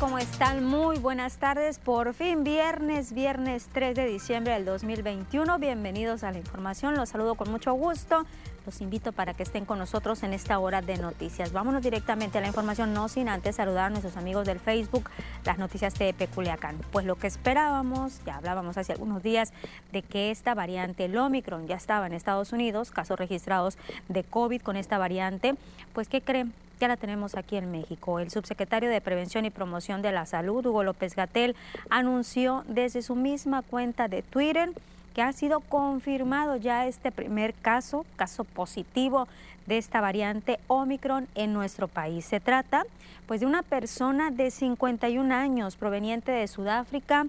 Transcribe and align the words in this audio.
¿Cómo 0.00 0.16
están? 0.16 0.64
Muy 0.64 0.96
buenas 0.98 1.36
tardes. 1.36 1.78
Por 1.78 2.14
fin 2.14 2.42
viernes, 2.42 3.12
viernes 3.12 3.68
3 3.74 3.94
de 3.94 4.06
diciembre 4.06 4.54
del 4.54 4.64
2021. 4.64 5.58
Bienvenidos 5.58 6.24
a 6.24 6.32
la 6.32 6.38
información. 6.38 6.96
Los 6.96 7.10
saludo 7.10 7.34
con 7.34 7.50
mucho 7.50 7.74
gusto. 7.74 8.24
Los 8.70 8.82
invito 8.82 9.10
para 9.10 9.34
que 9.34 9.42
estén 9.42 9.64
con 9.64 9.80
nosotros 9.80 10.22
en 10.22 10.32
esta 10.32 10.56
hora 10.60 10.80
de 10.80 10.96
noticias. 10.96 11.52
Vámonos 11.52 11.82
directamente 11.82 12.38
a 12.38 12.40
la 12.40 12.46
información, 12.46 12.94
no 12.94 13.08
sin 13.08 13.28
antes 13.28 13.56
saludar 13.56 13.86
a 13.86 13.90
nuestros 13.90 14.16
amigos 14.16 14.46
del 14.46 14.60
Facebook, 14.60 15.10
las 15.44 15.58
noticias 15.58 15.92
de 15.94 16.14
Peculiacán. 16.14 16.76
Pues 16.92 17.04
lo 17.04 17.16
que 17.16 17.26
esperábamos, 17.26 18.20
ya 18.24 18.36
hablábamos 18.36 18.78
hace 18.78 18.92
algunos 18.92 19.24
días 19.24 19.52
de 19.90 20.02
que 20.02 20.30
esta 20.30 20.54
variante, 20.54 21.06
el 21.06 21.18
Omicron, 21.18 21.66
ya 21.66 21.74
estaba 21.74 22.06
en 22.06 22.12
Estados 22.12 22.52
Unidos, 22.52 22.92
casos 22.92 23.18
registrados 23.18 23.76
de 24.08 24.22
COVID 24.22 24.62
con 24.62 24.76
esta 24.76 24.98
variante. 24.98 25.56
Pues, 25.92 26.06
¿qué 26.06 26.20
creen? 26.20 26.52
ya 26.78 26.86
la 26.86 26.96
tenemos 26.96 27.34
aquí 27.34 27.56
en 27.56 27.72
México. 27.72 28.20
El 28.20 28.30
subsecretario 28.30 28.88
de 28.88 29.00
Prevención 29.00 29.44
y 29.44 29.50
Promoción 29.50 30.00
de 30.00 30.12
la 30.12 30.26
Salud, 30.26 30.64
Hugo 30.64 30.84
López 30.84 31.16
Gatel, 31.16 31.56
anunció 31.90 32.64
desde 32.68 33.02
su 33.02 33.16
misma 33.16 33.62
cuenta 33.62 34.06
de 34.06 34.22
Twitter 34.22 34.70
que 35.14 35.22
ha 35.22 35.32
sido 35.32 35.60
confirmado 35.60 36.56
ya 36.56 36.86
este 36.86 37.10
primer 37.10 37.54
caso, 37.54 38.06
caso 38.16 38.44
positivo 38.44 39.28
de 39.66 39.78
esta 39.78 40.00
variante 40.00 40.58
Omicron 40.66 41.28
en 41.34 41.52
nuestro 41.52 41.88
país. 41.88 42.24
Se 42.24 42.40
trata 42.40 42.84
pues 43.26 43.40
de 43.40 43.46
una 43.46 43.62
persona 43.62 44.30
de 44.30 44.50
51 44.50 45.32
años 45.34 45.76
proveniente 45.76 46.32
de 46.32 46.48
Sudáfrica 46.48 47.26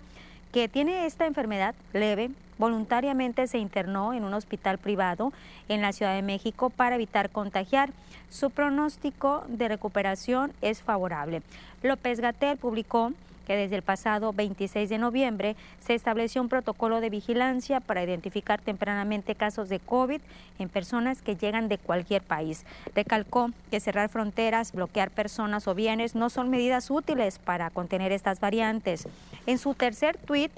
que 0.51 0.67
tiene 0.67 1.05
esta 1.05 1.25
enfermedad 1.25 1.75
leve, 1.93 2.31
voluntariamente 2.57 3.47
se 3.47 3.57
internó 3.57 4.13
en 4.13 4.23
un 4.23 4.33
hospital 4.33 4.77
privado 4.77 5.31
en 5.69 5.81
la 5.81 5.93
Ciudad 5.93 6.13
de 6.13 6.21
México 6.21 6.69
para 6.69 6.95
evitar 6.95 7.29
contagiar. 7.29 7.91
Su 8.29 8.49
pronóstico 8.49 9.43
de 9.47 9.67
recuperación 9.67 10.51
es 10.61 10.81
favorable. 10.81 11.41
López 11.81 12.19
Gatel 12.19 12.57
publicó 12.57 13.13
que 13.51 13.57
desde 13.57 13.75
el 13.75 13.81
pasado 13.81 14.31
26 14.31 14.87
de 14.87 14.97
noviembre 14.97 15.57
se 15.81 15.93
estableció 15.93 16.41
un 16.41 16.47
protocolo 16.47 17.01
de 17.01 17.09
vigilancia 17.09 17.81
para 17.81 18.01
identificar 18.01 18.61
tempranamente 18.61 19.35
casos 19.35 19.67
de 19.67 19.79
COVID 19.79 20.21
en 20.57 20.69
personas 20.69 21.21
que 21.21 21.35
llegan 21.35 21.67
de 21.67 21.77
cualquier 21.77 22.21
país. 22.21 22.63
Recalcó 22.95 23.49
que 23.69 23.81
cerrar 23.81 24.07
fronteras, 24.07 24.71
bloquear 24.71 25.11
personas 25.11 25.67
o 25.67 25.75
bienes 25.75 26.15
no 26.15 26.29
son 26.29 26.49
medidas 26.49 26.89
útiles 26.89 27.39
para 27.39 27.69
contener 27.71 28.13
estas 28.13 28.39
variantes. 28.39 29.05
En 29.45 29.57
su 29.57 29.73
tercer 29.73 30.15
tuit, 30.15 30.53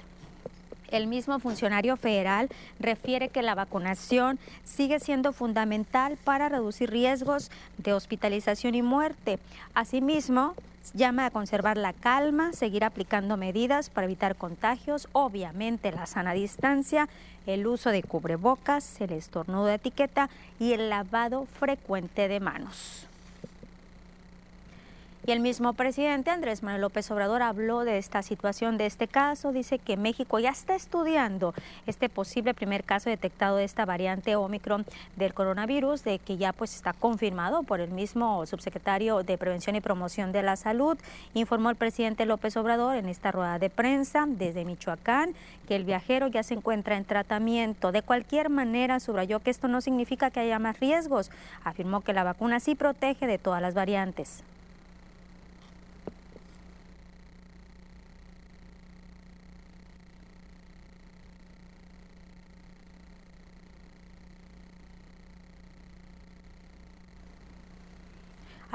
el 0.92 1.08
mismo 1.08 1.40
funcionario 1.40 1.96
federal 1.96 2.48
refiere 2.78 3.28
que 3.28 3.42
la 3.42 3.56
vacunación 3.56 4.38
sigue 4.62 5.00
siendo 5.00 5.32
fundamental 5.32 6.16
para 6.22 6.48
reducir 6.48 6.92
riesgos 6.92 7.50
de 7.76 7.92
hospitalización 7.92 8.76
y 8.76 8.82
muerte. 8.82 9.40
Asimismo, 9.74 10.54
llama 10.92 11.26
a 11.26 11.30
conservar 11.30 11.78
la 11.78 11.92
calma, 11.92 12.52
seguir 12.52 12.84
aplicando 12.84 13.36
medidas 13.36 13.90
para 13.90 14.06
evitar 14.06 14.36
contagios, 14.36 15.08
obviamente 15.12 15.90
la 15.92 16.06
sana 16.06 16.32
distancia, 16.32 17.08
el 17.46 17.66
uso 17.66 17.90
de 17.90 18.02
cubrebocas, 18.02 19.00
el 19.00 19.12
estornudo 19.12 19.66
de 19.66 19.74
etiqueta 19.74 20.28
y 20.58 20.72
el 20.72 20.90
lavado 20.90 21.46
frecuente 21.46 22.28
de 22.28 22.40
manos. 22.40 23.08
Y 25.26 25.32
el 25.32 25.40
mismo 25.40 25.72
presidente 25.72 26.30
Andrés 26.30 26.62
Manuel 26.62 26.82
López 26.82 27.10
Obrador 27.10 27.40
habló 27.40 27.84
de 27.84 27.96
esta 27.96 28.20
situación, 28.20 28.76
de 28.76 28.84
este 28.84 29.08
caso. 29.08 29.52
Dice 29.52 29.78
que 29.78 29.96
México 29.96 30.38
ya 30.38 30.50
está 30.50 30.74
estudiando 30.74 31.54
este 31.86 32.10
posible 32.10 32.52
primer 32.52 32.84
caso 32.84 33.08
detectado 33.08 33.56
de 33.56 33.64
esta 33.64 33.86
variante 33.86 34.36
Omicron 34.36 34.84
del 35.16 35.32
coronavirus, 35.32 36.04
de 36.04 36.18
que 36.18 36.36
ya 36.36 36.52
pues 36.52 36.74
está 36.74 36.92
confirmado 36.92 37.62
por 37.62 37.80
el 37.80 37.90
mismo 37.90 38.44
subsecretario 38.44 39.22
de 39.22 39.38
Prevención 39.38 39.76
y 39.76 39.80
Promoción 39.80 40.30
de 40.30 40.42
la 40.42 40.56
Salud. 40.56 40.98
Informó 41.32 41.70
el 41.70 41.76
presidente 41.76 42.26
López 42.26 42.58
Obrador 42.58 42.96
en 42.96 43.08
esta 43.08 43.32
rueda 43.32 43.58
de 43.58 43.70
prensa 43.70 44.26
desde 44.28 44.66
Michoacán 44.66 45.34
que 45.66 45.76
el 45.76 45.84
viajero 45.84 46.26
ya 46.26 46.42
se 46.42 46.52
encuentra 46.52 46.98
en 46.98 47.06
tratamiento. 47.06 47.92
De 47.92 48.02
cualquier 48.02 48.50
manera, 48.50 49.00
subrayó 49.00 49.40
que 49.40 49.50
esto 49.50 49.68
no 49.68 49.80
significa 49.80 50.30
que 50.30 50.40
haya 50.40 50.58
más 50.58 50.80
riesgos. 50.80 51.30
Afirmó 51.64 52.02
que 52.02 52.12
la 52.12 52.24
vacuna 52.24 52.60
sí 52.60 52.74
protege 52.74 53.26
de 53.26 53.38
todas 53.38 53.62
las 53.62 53.72
variantes. 53.72 54.44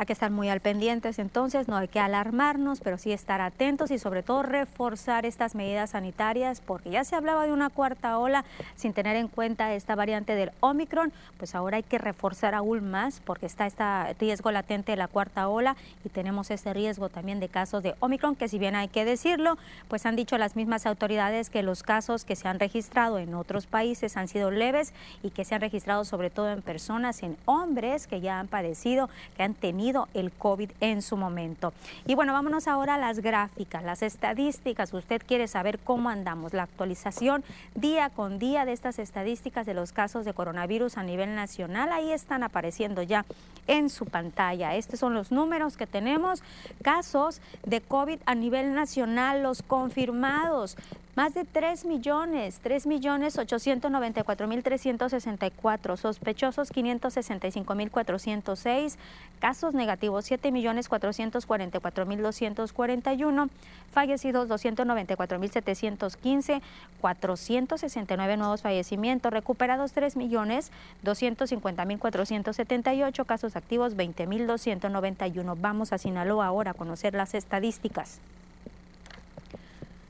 Que 0.10 0.14
estar 0.14 0.32
muy 0.32 0.50
al 0.50 0.60
pendientes, 0.60 1.20
entonces 1.20 1.68
no 1.68 1.78
hay 1.78 1.88
que 1.88 2.00
alarmarnos, 2.00 2.80
pero 2.80 2.98
sí 2.98 3.12
estar 3.12 3.42
atentos 3.42 3.92
y 3.92 4.00
sobre 4.00 4.24
todo 4.24 4.42
reforzar 4.42 5.24
estas 5.24 5.54
medidas 5.54 5.92
sanitarias, 5.92 6.62
porque 6.62 6.90
ya 6.90 7.04
se 7.04 7.16
hablaba 7.16 7.46
de 7.46 7.54
una 7.54 7.70
cuarta 7.70 8.18
ola 8.18 8.44
sin 8.76 8.94
tener 8.94 9.16
en 9.18 9.28
cuenta 9.28 9.72
esta 9.76 9.94
variante 9.94 10.34
del 10.34 10.50
Omicron, 10.62 11.14
pues 11.38 11.54
ahora 11.54 11.78
hay 11.78 11.84
que 11.84 12.00
reforzar 12.00 12.56
aún 12.56 12.90
más 12.90 13.22
porque 13.24 13.46
está 13.46 13.68
este 13.68 14.16
riesgo 14.20 14.50
latente 14.50 14.94
de 14.94 14.96
la 14.96 15.08
cuarta 15.08 15.48
ola 15.48 15.76
y 16.04 16.10
tenemos 16.10 16.50
ese 16.50 16.74
riesgo 16.74 17.10
también 17.10 17.40
de 17.40 17.48
casos 17.48 17.84
de 17.84 17.94
Omicron, 18.00 18.36
que 18.36 18.48
si 18.48 18.58
bien 18.58 18.76
hay 18.76 18.88
que 18.88 19.06
decirlo, 19.06 19.60
pues 19.90 20.08
han 20.08 20.16
dicho 20.16 20.40
las 20.40 20.56
mismas 20.56 20.88
autoridades 20.88 21.52
que 21.52 21.62
los 21.62 21.84
casos 21.84 22.26
que 22.26 22.36
se 22.36 22.48
han 22.48 22.60
registrado 22.60 23.20
en 23.20 23.36
otros 23.36 23.68
países 23.68 24.18
han 24.18 24.28
sido 24.28 24.50
leves 24.50 24.92
y 25.22 25.30
que 25.30 25.46
se 25.46 25.54
han 25.54 25.62
registrado 25.62 26.04
sobre 26.04 26.32
todo 26.32 26.50
en 26.50 26.64
personas, 26.64 27.22
en 27.22 27.38
hombres 27.46 28.08
que 28.08 28.22
ya 28.22 28.40
han 28.40 28.48
padecido, 28.48 29.08
que 29.38 29.44
han 29.44 29.54
tenido 29.54 29.99
el 30.14 30.32
COVID 30.32 30.72
en 30.80 31.02
su 31.02 31.18
momento. 31.18 31.74
Y 32.06 32.16
bueno, 32.16 32.34
vámonos 32.34 32.68
ahora 32.68 32.96
a 32.96 32.98
las 32.98 33.20
gráficas, 33.20 33.84
las 33.84 34.02
estadísticas. 34.02 34.94
Usted 34.94 35.22
quiere 35.26 35.48
saber 35.48 35.80
cómo 35.80 36.10
andamos, 36.10 36.54
la 36.54 36.64
actualización 36.64 37.44
día 37.76 38.10
con 38.10 38.40
día 38.40 38.66
de 38.66 38.74
estas 38.74 39.00
estadísticas 39.00 39.66
de 39.66 39.74
los 39.74 39.92
casos 39.92 40.26
de 40.26 40.34
coronavirus 40.34 40.98
a 40.98 41.04
nivel 41.04 41.36
nacional. 41.36 41.92
Ahí 41.92 42.12
están 42.12 42.44
apareciendo 42.44 43.02
ya 43.02 43.26
en 43.68 43.90
su 43.90 44.06
pantalla. 44.06 44.76
Estos 44.76 45.00
son 45.00 45.14
los 45.14 45.32
números 45.32 45.78
que 45.78 45.88
tenemos. 45.88 46.42
Casos 46.82 47.42
de 47.66 47.82
COVID 47.82 48.20
a 48.26 48.36
nivel 48.36 48.74
nacional, 48.74 49.44
los 49.44 49.62
confirmados. 49.62 50.78
Más 51.20 51.34
de 51.34 51.44
3 51.44 51.84
millones, 51.84 52.62
3 52.64 52.88
millones 52.88 53.38
894 53.38 54.48
mil 54.48 54.64
364, 54.64 55.98
sospechosos 55.98 56.70
565 56.70 57.76
mil 57.76 57.92
406, 57.92 58.98
casos 59.42 59.74
negativos 59.74 60.24
7 60.24 60.50
millones 60.54 60.88
444 60.88 62.06
mil 62.06 62.22
241, 62.22 63.50
fallecidos 63.92 64.48
294 64.48 65.40
mil 65.40 65.52
715, 65.52 66.62
469 67.02 68.38
nuevos 68.38 68.62
fallecimientos, 68.62 69.34
recuperados 69.34 69.92
3 69.92 70.16
millones 70.16 70.72
250 71.04 71.84
mil 71.84 72.00
478, 72.00 73.26
casos 73.26 73.58
activos 73.58 73.98
20 73.98 74.26
mil 74.26 74.48
291. 74.48 75.58
Vamos 75.58 75.92
a 75.92 75.98
Sinaloa 75.98 76.46
ahora 76.46 76.72
a 76.72 76.76
conocer 76.76 77.14
las 77.14 77.34
estadísticas. 77.34 78.22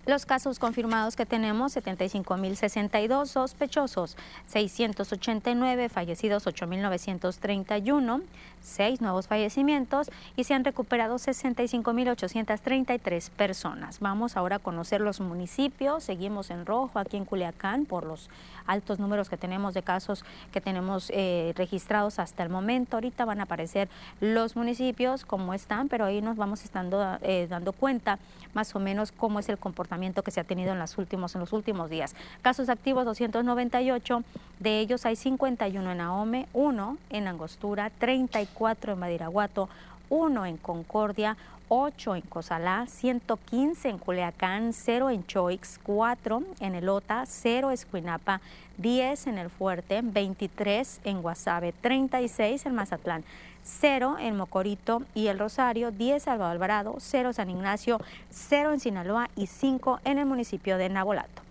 Los 0.06 0.25
casos 0.25 0.60
confirmados 0.60 1.18
que 1.18 1.25
tenemos, 1.25 1.75
75.062 1.75 3.25
sospechosos, 3.25 4.16
689 4.48 5.90
fallecidos, 5.90 6.48
8.931, 6.48 8.22
6 8.62 9.01
nuevos 9.01 9.28
fallecimientos 9.28 10.10
y 10.36 10.46
se 10.46 10.54
han 10.54 10.63
recuperado 10.63 11.16
65.833 11.16 13.30
personas. 13.31 14.00
Vamos 14.00 14.38
ahora 14.38 14.56
a 14.56 14.60
conocer 14.60 15.01
los 15.01 15.19
municipios. 15.19 16.06
Seguimos 16.06 16.50
en 16.50 16.66
rojo 16.66 16.98
aquí 16.98 17.18
en 17.18 17.25
Culiacán 17.25 17.84
por 17.86 18.06
los 18.06 18.30
altos 18.66 19.00
números 19.00 19.30
que 19.30 19.36
tenemos 19.38 19.74
de 19.74 19.84
casos 19.84 20.24
que 20.51 20.62
tenemos 20.62 21.12
eh, 21.13 21.51
registrados 21.56 22.19
hasta 22.19 22.42
el 22.42 22.48
momento. 22.50 22.96
Ahorita 22.98 23.25
van 23.25 23.42
a 23.42 23.44
aparecer 23.44 23.90
los 24.22 24.56
municipios 24.56 25.25
como 25.25 25.54
están, 25.54 25.90
pero 25.90 26.06
ahí 26.06 26.22
nos 26.22 26.38
vamos 26.38 26.63
estando 26.63 27.19
eh, 27.22 27.48
dando 27.50 27.74
cuenta 27.74 28.18
más 28.54 28.74
o 28.75 28.80
menos 28.80 29.12
cómo 29.12 29.40
es 29.40 29.50
el 29.50 29.57
comportamiento 29.57 29.88
que 30.24 30.31
se 30.31 30.39
ha 30.39 30.44
tenido 30.44 30.71
en, 30.71 30.80
las 30.80 30.97
últimos, 30.97 31.36
en 31.36 31.41
los 31.41 31.53
últimos 31.53 31.89
días. 31.89 32.15
Casos 32.41 32.69
activos 32.69 33.06
298, 33.06 34.24
de 34.59 34.80
ellos 34.80 35.06
hay 35.06 35.15
51 35.15 35.91
en 35.91 36.01
Ahome, 36.01 36.47
1 36.53 36.97
en 37.09 37.27
Angostura, 37.27 37.91
34 37.97 38.94
en 38.94 39.00
Badiraguato, 39.00 39.69
1 40.09 40.45
en 40.45 40.57
Concordia, 40.57 41.38
8 41.69 42.15
en 42.15 42.21
Cozalá, 42.21 42.88
115 42.88 43.89
en 43.89 43.97
Culiacán, 44.00 44.74
0 44.74 45.09
en 45.12 45.25
Choix, 45.25 45.80
4 45.83 46.44
en 46.59 46.75
Elota, 46.75 47.25
0 47.25 47.69
en 47.69 47.74
Escuinapa, 47.74 48.41
10 48.77 49.27
en 49.27 49.38
El 49.38 49.50
Fuerte, 49.50 50.01
23 50.03 51.01
en 51.03 51.21
Guasave, 51.21 51.74
36 51.74 52.65
en 52.65 52.75
Mazatlán, 52.75 53.24
0 53.63 54.17
en 54.19 54.35
Mocorito 54.35 55.03
y 55.13 55.27
El 55.27 55.39
Rosario, 55.39 55.91
10 55.91 56.23
Salvador 56.23 56.53
Alvarado, 56.53 56.95
0 57.00 57.33
San 57.33 57.50
Ignacio, 57.50 58.00
0 58.29 58.73
en 58.73 58.79
Sinaloa 58.79 59.29
y 59.35 59.47
5 59.47 60.00
en 60.03 60.19
el 60.19 60.25
municipio 60.25 60.77
de 60.77 60.89
Nabolato. 60.89 61.49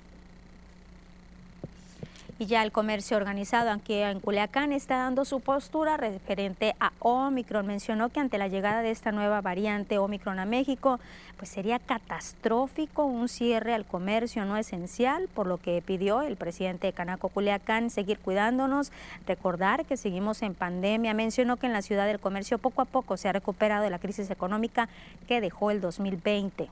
Y 2.40 2.46
ya 2.46 2.62
el 2.62 2.70
comercio 2.70 3.16
organizado 3.16 3.72
aquí 3.72 3.94
en 3.94 4.20
Culiacán 4.20 4.70
está 4.72 4.98
dando 4.98 5.24
su 5.24 5.40
postura 5.40 5.96
referente 5.96 6.76
a 6.78 6.92
Omicron. 7.00 7.66
Mencionó 7.66 8.10
que 8.10 8.20
ante 8.20 8.38
la 8.38 8.46
llegada 8.46 8.80
de 8.80 8.92
esta 8.92 9.10
nueva 9.10 9.40
variante 9.40 9.98
Omicron 9.98 10.38
a 10.38 10.44
México, 10.44 11.00
pues 11.36 11.50
sería 11.50 11.80
catastrófico 11.80 13.06
un 13.06 13.28
cierre 13.28 13.74
al 13.74 13.84
comercio 13.84 14.44
no 14.44 14.56
esencial, 14.56 15.28
por 15.34 15.48
lo 15.48 15.58
que 15.58 15.82
pidió 15.84 16.22
el 16.22 16.36
presidente 16.36 16.86
de 16.86 16.92
Canaco 16.92 17.28
Culiacán 17.28 17.90
seguir 17.90 18.20
cuidándonos, 18.20 18.92
recordar 19.26 19.84
que 19.84 19.96
seguimos 19.96 20.40
en 20.42 20.54
pandemia. 20.54 21.14
Mencionó 21.14 21.56
que 21.56 21.66
en 21.66 21.72
la 21.72 21.82
ciudad 21.82 22.06
del 22.06 22.20
comercio 22.20 22.58
poco 22.58 22.82
a 22.82 22.84
poco 22.84 23.16
se 23.16 23.28
ha 23.28 23.32
recuperado 23.32 23.82
de 23.82 23.90
la 23.90 23.98
crisis 23.98 24.30
económica 24.30 24.88
que 25.26 25.40
dejó 25.40 25.72
el 25.72 25.80
2020. 25.80 26.68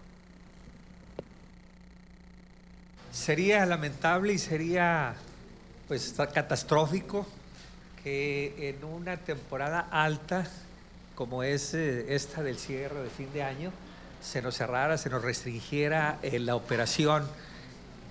Sería 3.10 3.66
lamentable 3.66 4.34
y 4.34 4.38
sería 4.38 5.16
pues 5.88 6.06
está 6.06 6.26
catastrófico 6.28 7.26
que 8.02 8.68
en 8.68 8.84
una 8.84 9.16
temporada 9.16 9.88
alta 9.90 10.46
como 11.16 11.42
es 11.42 11.72
eh, 11.74 12.14
esta 12.14 12.42
del 12.42 12.58
cierre 12.58 13.02
de 13.02 13.08
fin 13.08 13.32
de 13.32 13.42
año, 13.42 13.72
se 14.22 14.42
nos 14.42 14.54
cerrara, 14.54 14.98
se 14.98 15.08
nos 15.08 15.22
restringiera 15.22 16.18
eh, 16.22 16.38
la 16.38 16.54
operación 16.54 17.26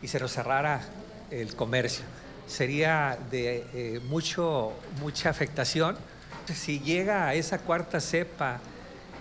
y 0.02 0.08
se 0.08 0.20
nos 0.20 0.34
cerrara 0.34 0.82
el 1.30 1.56
comercio. 1.56 2.04
Sería 2.48 3.18
de 3.30 3.66
eh, 3.74 4.02
mucho, 4.10 4.74
mucha 5.00 5.30
afectación. 5.30 5.96
Si 6.54 6.80
llega 6.80 7.28
a 7.28 7.36
esa 7.36 7.60
cuarta 7.60 8.02
cepa 8.02 8.60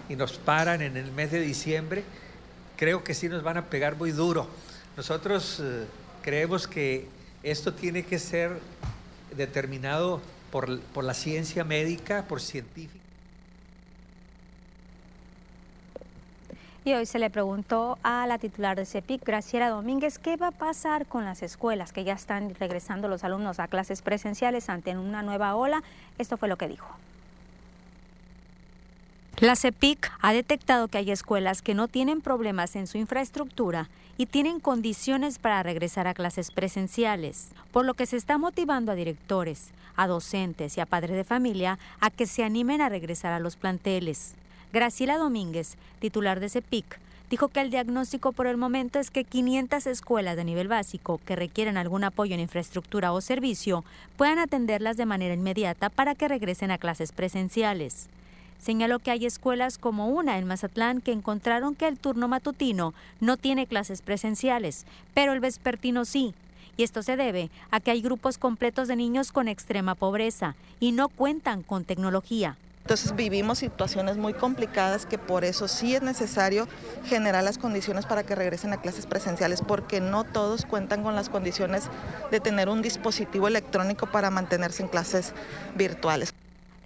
y 0.09 0.17
nos 0.17 0.33
paran 0.39 0.81
en 0.81 0.97
el 0.97 1.13
mes 1.13 1.31
de 1.31 1.41
diciembre, 1.41 2.05
creo 2.77 3.05
que 3.05 3.15
sí 3.15 3.29
nos 3.29 3.43
van 3.43 3.59
a 3.59 3.67
pegar 3.67 3.97
muy 3.97 4.13
duro. 4.13 4.49
Nosotros 4.97 5.63
creemos 6.23 6.67
que 6.67 7.07
esto 7.45 7.75
tiene 7.75 8.03
que 8.05 8.19
ser 8.19 8.59
determinado 9.37 10.21
por, 10.51 10.81
por 10.81 11.05
la 11.05 11.15
ciencia 11.15 11.63
médica, 11.63 12.25
por 12.27 12.41
científicos. 12.41 13.05
Y 16.87 16.93
hoy 16.93 17.07
se 17.07 17.19
le 17.19 17.31
preguntó 17.31 17.99
a 18.03 18.27
la 18.27 18.39
titular 18.39 18.77
de 18.77 18.85
CEPIC, 18.85 19.25
Graciela 19.25 19.71
Domínguez, 19.71 20.19
qué 20.19 20.37
va 20.37 20.49
a 20.49 20.51
pasar 20.51 21.07
con 21.07 21.25
las 21.25 21.43
escuelas 21.43 21.93
que 21.93 22.05
ya 22.05 22.13
están 22.13 22.55
regresando 22.55 23.09
los 23.09 23.25
alumnos 23.25 23.59
a 23.59 23.69
clases 23.69 24.03
presenciales 24.03 24.69
ante 24.69 24.97
una 24.97 25.23
nueva 25.23 25.55
ola. 25.55 25.83
Esto 26.19 26.37
fue 26.37 26.49
lo 26.49 26.59
que 26.59 26.69
dijo. 26.69 26.87
La 29.41 29.57
CEPIC 29.57 30.13
ha 30.21 30.33
detectado 30.33 30.87
que 30.87 30.99
hay 30.99 31.11
escuelas 31.11 31.61
que 31.61 31.75
no 31.75 31.89
tienen 31.89 32.21
problemas 32.21 32.77
en 32.77 32.87
su 32.87 32.99
infraestructura 32.99 33.89
y 34.17 34.27
tienen 34.27 34.61
condiciones 34.61 35.41
para 35.41 35.61
regresar 35.65 36.07
a 36.07 36.15
clases 36.15 36.53
presenciales, 36.53 37.49
por 37.73 37.85
lo 37.85 37.95
que 37.95 38.07
se 38.07 38.17
está 38.17 38.39
motivando 38.39 38.93
a 38.93 38.95
directores, 38.95 39.71
a 39.97 40.07
docentes 40.07 40.79
y 40.79 40.81
a 40.81 40.87
padres 40.87 41.17
de 41.17 41.25
familia 41.25 41.81
a 41.99 42.11
que 42.11 42.27
se 42.27 42.45
animen 42.45 42.81
a 42.81 42.89
regresar 42.89 43.33
a 43.33 43.41
los 43.41 43.57
planteles. 43.57 44.35
Graciela 44.73 45.19
Domínguez, 45.19 45.75
titular 45.99 46.39
de 46.39 46.49
CEPIC, 46.49 47.01
dijo 47.29 47.49
que 47.49 47.61
el 47.61 47.71
diagnóstico 47.71 48.31
por 48.31 48.47
el 48.47 48.57
momento 48.57 49.01
es 49.01 49.11
que 49.11 49.25
500 49.25 49.89
escuelas 49.89 50.37
de 50.37 50.45
nivel 50.45 50.69
básico 50.69 51.21
que 51.27 51.35
requieren 51.35 51.77
algún 51.77 52.05
apoyo 52.05 52.35
en 52.35 52.41
infraestructura 52.41 53.13
o 53.13 53.21
servicio 53.21 53.85
puedan 54.17 54.39
atenderlas 54.39 54.97
de 54.97 55.07
manera 55.07 55.35
inmediata 55.35 55.91
para 55.91 56.15
que 56.15 56.29
regresen 56.29 56.71
a 56.71 56.79
clases 56.79 57.11
presenciales. 57.11 58.09
Señaló 58.65 58.99
que 58.99 59.11
hay 59.11 59.27
escuelas 59.27 59.77
como 59.77 60.09
una 60.09 60.39
en 60.39 60.47
Mazatlán 60.47 61.03
que 61.03 61.13
encontraron 61.13 61.75
que 61.75 61.87
el 61.87 61.99
turno 61.99 62.29
matutino 62.29 62.95
no 63.21 63.37
tiene 63.37 63.67
clases 63.67 64.01
presenciales, 64.01 64.87
pero 65.13 65.35
el 65.35 65.41
vespertino 65.41 66.07
sí. 66.07 66.33
Y 66.79 66.83
esto 66.83 67.03
se 67.03 67.19
debe 67.19 67.51
a 67.71 67.81
que 67.81 67.91
hay 67.91 68.01
grupos 68.01 68.39
completos 68.39 68.89
de 68.89 68.97
niños 68.97 69.33
con 69.33 69.49
extrema 69.49 69.95
pobreza 69.95 70.57
y 70.81 70.93
no 70.93 71.11
cuentan 71.11 71.63
con 71.63 71.85
tecnología. 71.85 72.57
Entonces 72.81 73.15
vivimos 73.15 73.59
situaciones 73.59 74.17
muy 74.17 74.33
complicadas 74.33 75.05
que 75.05 75.19
por 75.19 75.45
eso 75.45 75.69
sí 75.69 75.95
es 75.95 76.01
necesario 76.01 76.67
generar 77.05 77.45
las 77.45 77.59
condiciones 77.59 78.07
para 78.07 78.23
que 78.23 78.35
regresen 78.35 78.73
a 78.73 78.81
clases 78.81 79.05
presenciales, 79.05 79.61
porque 79.61 80.01
no 80.01 80.25
todos 80.25 80.65
cuentan 80.65 81.03
con 81.03 81.15
las 81.15 81.29
condiciones 81.29 81.91
de 82.31 82.41
tener 82.41 82.71
un 82.71 82.81
dispositivo 82.81 83.47
electrónico 83.47 84.07
para 84.07 84.31
mantenerse 84.31 84.83
en 84.83 84.89
clases 84.89 85.35
virtuales. 85.77 86.34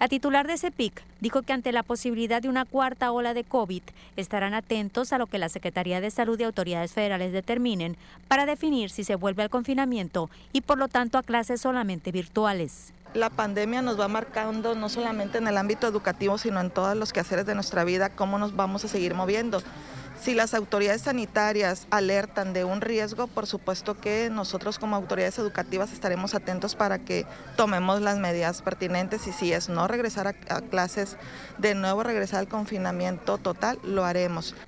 La 0.00 0.07
titular 0.07 0.47
de 0.47 0.57
CEPIC 0.57 1.02
dijo 1.21 1.43
que 1.43 1.52
ante 1.52 1.73
la 1.73 1.83
posibilidad 1.83 2.40
de 2.40 2.49
una 2.49 2.64
cuarta 2.64 3.11
ola 3.11 3.35
de 3.35 3.43
COVID 3.43 3.83
estarán 4.17 4.55
atentos 4.55 5.12
a 5.12 5.19
lo 5.19 5.26
que 5.26 5.38
la 5.38 5.49
Secretaría 5.49 6.00
de 6.00 6.12
Salud 6.12 6.38
y 6.38 6.45
autoridades 6.45 6.93
federales 6.93 7.33
determinen 7.33 7.97
para 8.28 8.47
definir 8.47 8.90
si 8.90 9.02
se 9.02 9.17
vuelve 9.17 9.43
al 9.43 9.50
confinamiento 9.50 10.31
y 10.52 10.61
por 10.61 10.78
lo 10.78 10.87
tanto 10.87 11.19
a 11.19 11.25
clases 11.25 11.62
solamente 11.62 12.12
virtuales. 12.12 12.93
La 13.14 13.28
pandemia 13.28 13.83
nos 13.83 13.99
va 13.99 14.07
marcando 14.07 14.76
no 14.76 14.88
solamente 14.88 15.38
en 15.38 15.49
el 15.49 15.57
ámbito 15.57 15.88
educativo, 15.88 16.38
sino 16.38 16.61
en 16.61 16.71
todos 16.71 16.97
los 16.97 17.12
quehaceres 17.12 17.47
de 17.47 17.57
nuestra 17.57 17.83
vida, 17.83 18.11
cómo 18.11 18.38
nos 18.38 18.55
vamos 18.55 18.85
a 18.85 18.88
seguir 18.88 19.14
moviendo. 19.14 19.62
Si 20.21 20.35
las 20.35 20.53
autoridades 20.53 21.03
sanitarias 21.03 21.87
alertan 21.91 22.53
de 22.53 22.65
un 22.65 22.81
riesgo, 22.81 23.29
por 23.29 23.47
supuesto 23.47 23.99
que 23.99 24.31
nosotros 24.31 24.79
como 24.79 24.97
autoridades 24.97 25.39
educativas 25.39 25.93
estaremos 25.93 26.35
atentos 26.35 26.75
para 26.75 26.99
que 26.99 27.25
tomemos 27.57 28.01
las 28.03 28.19
medidas 28.19 28.61
pertinentes 28.61 29.27
y 29.29 29.33
si 29.33 29.53
es 29.53 29.69
no 29.69 29.87
regresar 29.87 30.27
a, 30.27 30.61
clases, 30.61 31.17
de 31.59 31.75
nuevo 31.75 32.03
regresar 32.03 32.41
al 32.41 32.49
confinamiento 32.49 33.39
total, 33.39 33.79
lo 33.85 34.05
haremos. 34.05 34.55
Y 34.55 34.67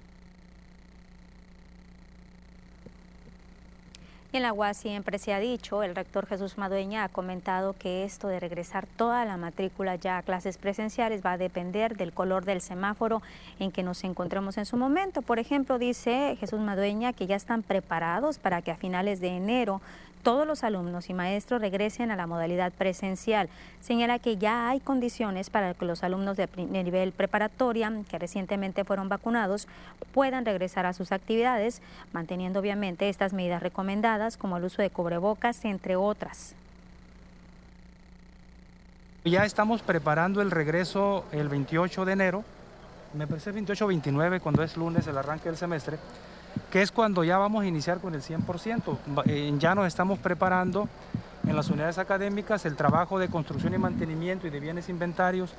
en 4.32 4.42
la 4.44 4.52
UAS 4.52 4.76
siempre 4.76 5.18
se 5.18 5.34
ha 5.34 5.40
dicho, 5.40 5.82
el 5.82 5.96
rector 5.96 6.26
Jesús 6.26 6.56
Madueña 6.56 7.02
ha 7.02 7.08
comentado 7.08 7.72
que 7.72 8.04
esto 8.04 8.28
de 8.28 8.38
regresar 8.38 8.87
toda 8.87 9.25
la 9.25 9.37
matrícula 9.37 9.96
ya 9.96 10.18
a 10.18 10.22
clases 10.22 10.56
presenciales 10.56 11.25
va 11.25 11.32
a 11.32 11.38
depender 11.38 11.96
del 11.96 12.12
color 12.12 12.44
del 12.44 12.60
semáforo 12.60 13.22
en 13.58 13.72
que 13.72 13.82
nos 13.82 14.04
encontremos 14.04 14.56
en 14.56 14.66
su 14.66 14.76
momento. 14.76 15.22
Por 15.22 15.40
ejemplo, 15.40 15.78
dice 15.78 16.37
Jesús 16.38 16.60
Madueña 16.60 17.12
que 17.12 17.26
ya 17.26 17.34
están 17.34 17.64
preparados 17.64 18.38
para 18.38 18.62
que 18.62 18.70
a 18.70 18.76
finales 18.76 19.20
de 19.20 19.28
enero 19.28 19.80
todos 20.22 20.46
los 20.46 20.64
alumnos 20.64 21.10
y 21.10 21.14
maestros 21.14 21.60
regresen 21.60 22.10
a 22.10 22.16
la 22.16 22.26
modalidad 22.26 22.72
presencial. 22.72 23.48
Señala 23.80 24.18
que 24.18 24.36
ya 24.36 24.68
hay 24.68 24.80
condiciones 24.80 25.50
para 25.50 25.74
que 25.74 25.84
los 25.84 26.04
alumnos 26.04 26.36
de 26.36 26.48
nivel 26.56 27.12
preparatoria 27.12 27.92
que 28.08 28.18
recientemente 28.18 28.84
fueron 28.84 29.08
vacunados 29.08 29.68
puedan 30.12 30.44
regresar 30.44 30.86
a 30.86 30.92
sus 30.92 31.12
actividades, 31.12 31.80
manteniendo 32.12 32.60
obviamente 32.60 33.08
estas 33.08 33.32
medidas 33.32 33.62
recomendadas 33.62 34.36
como 34.36 34.56
el 34.56 34.64
uso 34.64 34.82
de 34.82 34.90
cubrebocas, 34.90 35.64
entre 35.64 35.96
otras. 35.96 36.54
Ya 39.24 39.44
estamos 39.44 39.82
preparando 39.82 40.40
el 40.40 40.50
regreso 40.50 41.26
el 41.32 41.48
28 41.48 42.04
de 42.06 42.12
enero, 42.12 42.44
me 43.12 43.26
parece 43.26 43.52
28 43.52 43.86
29 43.86 44.40
cuando 44.40 44.62
es 44.62 44.76
lunes 44.76 45.06
el 45.06 45.18
arranque 45.18 45.48
del 45.48 45.58
semestre 45.58 45.98
que 46.71 46.83
es 46.83 46.92
cuando 46.92 47.25
ya 47.25 47.38
vamos 47.38 47.64
a 47.64 47.66
iniciar 47.66 47.99
con 47.99 48.14
el 48.14 48.23
100%. 48.23 48.97
Eh, 49.26 49.52
ya 49.59 49.75
nos 49.75 49.87
estamos 49.87 50.19
preparando 50.19 50.88
en 51.47 51.57
las 51.57 51.69
unidades 51.69 51.99
académicas 51.99 52.64
el 52.66 52.76
trabajo 52.76 53.19
de 53.19 53.28
construcción 53.28 53.75
y 53.75 53.78
mantenimiento 53.78 54.47
y 54.47 54.50
de 54.50 54.61
bienes 54.61 54.88
inventarios 54.88 55.50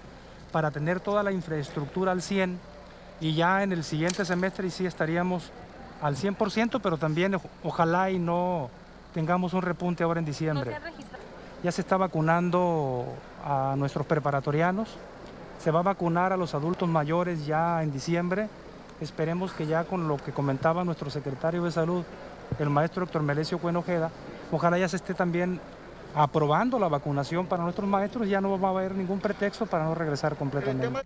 para 0.51 0.71
tener 0.71 0.99
toda 0.99 1.23
la 1.23 1.31
infraestructura 1.31 2.11
al 2.11 2.21
100 2.21 2.59
y 3.19 3.33
ya 3.35 3.63
en 3.63 3.71
el 3.71 3.83
siguiente 3.83 4.25
semestre 4.25 4.69
sí 4.69 4.85
estaríamos 4.85 5.51
al 6.01 6.15
100%, 6.15 6.79
pero 6.81 6.97
también 6.97 7.37
ojalá 7.63 8.09
y 8.09 8.19
no 8.19 8.69
tengamos 9.13 9.53
un 9.53 9.61
repunte 9.61 10.03
ahora 10.03 10.19
en 10.19 10.25
diciembre. 10.25 10.75
ya 11.63 11.71
se 11.71 11.81
está 11.81 11.97
vacunando 11.97 13.05
a 13.45 13.75
nuestros 13.77 14.05
preparatorianos, 14.07 14.89
se 15.59 15.69
va 15.71 15.79
a 15.79 15.83
vacunar 15.83 16.33
a 16.33 16.37
los 16.37 16.55
adultos 16.55 16.89
mayores 16.89 17.45
ya 17.45 17.83
en 17.83 17.91
diciembre 17.91 18.49
Esperemos 19.01 19.51
que 19.51 19.65
ya 19.65 19.83
con 19.83 20.07
lo 20.07 20.17
que 20.17 20.31
comentaba 20.31 20.83
nuestro 20.83 21.09
secretario 21.09 21.63
de 21.63 21.71
Salud, 21.71 22.03
el 22.59 22.69
maestro 22.69 23.01
doctor 23.01 23.23
Melesio 23.23 23.57
Cuenojeda, 23.57 24.11
ojalá 24.51 24.77
ya 24.77 24.87
se 24.87 24.97
esté 24.97 25.15
también 25.15 25.59
aprobando 26.13 26.77
la 26.77 26.87
vacunación 26.87 27.47
para 27.47 27.63
nuestros 27.63 27.89
maestros 27.89 28.29
ya 28.29 28.41
no 28.41 28.59
va 28.59 28.67
a 28.67 28.71
haber 28.71 28.93
ningún 28.93 29.19
pretexto 29.19 29.65
para 29.65 29.85
no 29.85 29.95
regresar 29.95 30.35
completamente. 30.35 31.01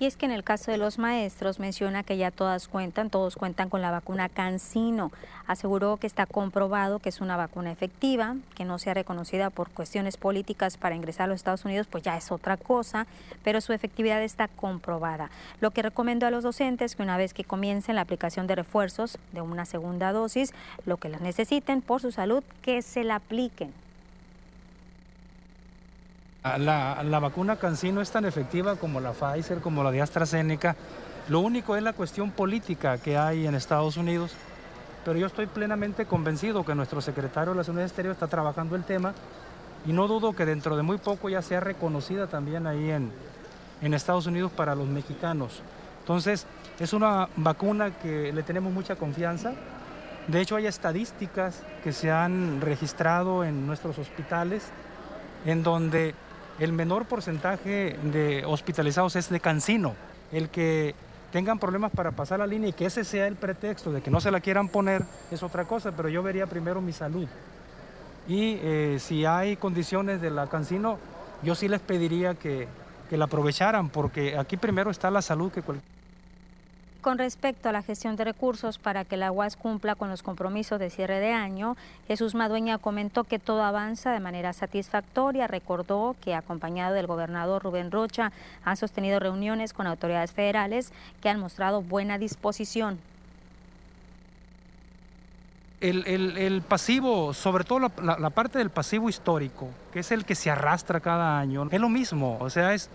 Y 0.00 0.06
es 0.06 0.16
que 0.16 0.26
en 0.26 0.32
el 0.32 0.42
caso 0.42 0.72
de 0.72 0.76
los 0.76 0.98
maestros 0.98 1.60
menciona 1.60 2.02
que 2.02 2.16
ya 2.16 2.32
todas 2.32 2.66
cuentan, 2.66 3.10
todos 3.10 3.36
cuentan 3.36 3.68
con 3.68 3.80
la 3.80 3.92
vacuna 3.92 4.28
Cancino. 4.28 5.12
Aseguró 5.46 5.98
que 5.98 6.08
está 6.08 6.26
comprobado 6.26 6.98
que 6.98 7.10
es 7.10 7.20
una 7.20 7.36
vacuna 7.36 7.70
efectiva, 7.70 8.34
que 8.56 8.64
no 8.64 8.80
sea 8.80 8.94
reconocida 8.94 9.50
por 9.50 9.70
cuestiones 9.70 10.16
políticas 10.16 10.76
para 10.78 10.96
ingresar 10.96 11.24
a 11.24 11.26
los 11.28 11.36
Estados 11.36 11.64
Unidos, 11.64 11.86
pues 11.88 12.02
ya 12.02 12.16
es 12.16 12.32
otra 12.32 12.56
cosa, 12.56 13.06
pero 13.44 13.60
su 13.60 13.72
efectividad 13.72 14.20
está 14.22 14.48
comprobada. 14.48 15.30
Lo 15.60 15.70
que 15.70 15.82
recomiendo 15.82 16.26
a 16.26 16.30
los 16.32 16.42
docentes 16.42 16.96
que 16.96 17.02
una 17.02 17.16
vez 17.16 17.32
que 17.32 17.44
comiencen 17.44 17.94
la 17.94 18.00
aplicación 18.00 18.48
de 18.48 18.56
refuerzos 18.56 19.16
de 19.32 19.42
una 19.42 19.64
segunda 19.64 20.12
dosis, 20.12 20.52
lo 20.86 20.96
que 20.96 21.08
las 21.08 21.20
necesiten 21.20 21.82
por 21.82 22.00
su 22.00 22.10
salud, 22.10 22.42
que 22.62 22.82
se 22.82 23.04
la 23.04 23.16
apliquen. 23.16 23.83
La, 26.44 27.20
vacuna 27.20 27.56
CanSino 27.56 28.02
es 28.02 28.10
tan 28.10 28.26
efectiva 28.26 28.76
como 28.76 29.00
la 29.00 29.12
Pfizer, 29.12 29.62
como 29.62 29.82
la 29.82 29.90
de 29.90 30.02
AstraZeneca. 30.02 30.76
Lo 31.30 31.40
único 31.40 31.74
es 31.74 31.82
la 31.82 31.94
cuestión 31.94 32.32
política 32.32 32.98
que 32.98 33.16
hay 33.16 33.46
en 33.46 33.54
Estados 33.54 33.96
Unidos, 33.96 34.32
pero 35.06 35.18
yo 35.18 35.26
estoy 35.26 35.46
plenamente 35.46 36.04
convencido 36.04 36.62
que 36.62 36.74
nuestro 36.74 37.00
secretario 37.00 37.52
de 37.52 37.54
Relaciones 37.54 37.86
Exteriores 37.86 38.16
está 38.16 38.26
trabajando 38.26 38.76
el 38.76 38.84
tema 38.84 39.14
y 39.86 39.94
no 39.94 40.06
dudo 40.06 40.34
que 40.34 40.44
dentro 40.44 40.76
de 40.76 40.82
muy 40.82 40.98
poco 40.98 41.30
ya 41.30 41.40
sea 41.40 41.60
reconocida 41.60 42.26
también 42.26 42.66
ahí 42.66 42.90
en, 42.90 43.10
en 43.80 43.94
Estados 43.94 44.26
Unidos 44.26 44.52
para 44.52 44.74
los 44.74 44.86
mexicanos. 44.86 45.62
Entonces, 46.00 46.46
es 46.78 46.92
una 46.92 47.30
vacuna 47.36 47.96
que 47.96 48.34
le 48.34 48.42
tenemos 48.42 48.70
mucha 48.70 48.96
confianza. 48.96 49.54
De 50.28 50.42
hecho, 50.42 50.56
hay 50.56 50.66
estadísticas 50.66 51.62
que 51.82 51.92
se 51.92 52.10
han 52.10 52.60
registrado 52.60 53.44
en 53.44 53.66
nuestros 53.66 53.98
hospitales 53.98 54.70
en 55.46 55.62
donde 55.62 56.14
el 56.58 56.72
menor 56.72 57.06
porcentaje 57.06 57.96
de 58.02 58.44
hospitalizados 58.46 59.16
es 59.16 59.28
de 59.28 59.40
cancino. 59.40 59.94
El 60.32 60.48
que 60.48 60.94
tengan 61.32 61.58
problemas 61.58 61.90
para 61.92 62.12
pasar 62.12 62.38
la 62.38 62.46
línea 62.46 62.68
y 62.68 62.72
que 62.72 62.86
ese 62.86 63.04
sea 63.04 63.26
el 63.26 63.36
pretexto 63.36 63.92
de 63.92 64.00
que 64.00 64.10
no 64.10 64.20
se 64.20 64.30
la 64.30 64.40
quieran 64.40 64.68
poner 64.68 65.02
es 65.30 65.42
otra 65.42 65.64
cosa, 65.64 65.92
pero 65.92 66.08
yo 66.08 66.22
vería 66.22 66.46
primero 66.46 66.80
mi 66.80 66.92
salud. 66.92 67.26
Y 68.28 68.58
eh, 68.62 68.98
si 69.00 69.24
hay 69.24 69.56
condiciones 69.56 70.20
de 70.20 70.30
la 70.30 70.46
cancino, 70.46 70.98
yo 71.42 71.54
sí 71.54 71.68
les 71.68 71.80
pediría 71.80 72.34
que, 72.34 72.68
que 73.10 73.16
la 73.16 73.26
aprovecharan, 73.26 73.90
porque 73.90 74.38
aquí 74.38 74.56
primero 74.56 74.90
está 74.90 75.10
la 75.10 75.22
salud 75.22 75.52
que 75.52 75.62
cualquier 75.62 75.93
con 77.04 77.18
respecto 77.18 77.68
a 77.68 77.72
la 77.72 77.82
gestión 77.82 78.16
de 78.16 78.24
recursos 78.24 78.78
para 78.78 79.04
que 79.04 79.18
la 79.18 79.30
UAS 79.30 79.56
cumpla 79.56 79.94
con 79.94 80.08
los 80.08 80.22
compromisos 80.22 80.80
de 80.80 80.88
cierre 80.88 81.20
de 81.20 81.34
año, 81.34 81.76
Jesús 82.08 82.34
Madueña 82.34 82.78
comentó 82.78 83.24
que 83.24 83.38
todo 83.38 83.62
avanza 83.62 84.10
de 84.10 84.20
manera 84.20 84.54
satisfactoria. 84.54 85.46
Recordó 85.46 86.16
que, 86.22 86.34
acompañado 86.34 86.94
del 86.94 87.06
gobernador 87.06 87.62
Rubén 87.62 87.90
Rocha, 87.90 88.32
han 88.64 88.78
sostenido 88.78 89.20
reuniones 89.20 89.74
con 89.74 89.86
autoridades 89.86 90.32
federales 90.32 90.94
que 91.20 91.28
han 91.28 91.38
mostrado 91.38 91.82
buena 91.82 92.16
disposición. 92.16 92.98
El, 95.82 96.62
pasivo, 96.66 97.34
sobre 97.34 97.64
todo 97.64 97.80
la, 97.80 98.16
la, 98.18 98.30
parte 98.30 98.56
del 98.56 98.70
pasivo 98.70 99.10
histórico, 99.10 99.68
que 99.92 99.98
es 99.98 100.10
el 100.10 100.24
que 100.24 100.34
se 100.34 100.50
arrastra 100.50 101.00
cada 101.00 101.38
año, 101.38 101.68
es 101.70 101.80
lo 101.82 101.90
mismo. 101.90 102.38
O 102.40 102.48
sea, 102.48 102.72
es 102.72 102.88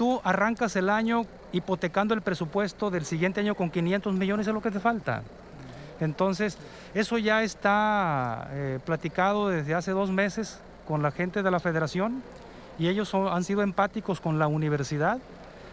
tú 0.00 0.18
arrancas 0.24 0.76
el 0.76 0.88
año 0.88 1.26
hipotecando 1.52 2.14
el 2.14 2.22
presupuesto 2.22 2.90
del 2.90 3.04
siguiente 3.04 3.40
año 3.40 3.54
con 3.54 3.68
500 3.68 4.14
millones 4.14 4.46
es 4.46 4.54
lo 4.54 4.62
que 4.62 4.70
te 4.70 4.80
falta. 4.80 5.22
Entonces, 6.00 6.56
eso 6.94 7.18
ya 7.18 7.42
está 7.42 8.48
eh, 8.52 8.78
platicado 8.82 9.50
desde 9.50 9.74
hace 9.74 9.90
dos 9.90 10.10
meses 10.10 10.58
con 10.88 11.02
la 11.02 11.10
gente 11.10 11.42
de 11.42 11.50
la 11.50 11.60
federación 11.60 12.22
y 12.78 12.88
ellos 12.88 13.14
han 13.14 13.44
sido 13.44 13.60
empáticos 13.60 14.22
con 14.22 14.38
la 14.38 14.46
universidad. 14.46 15.18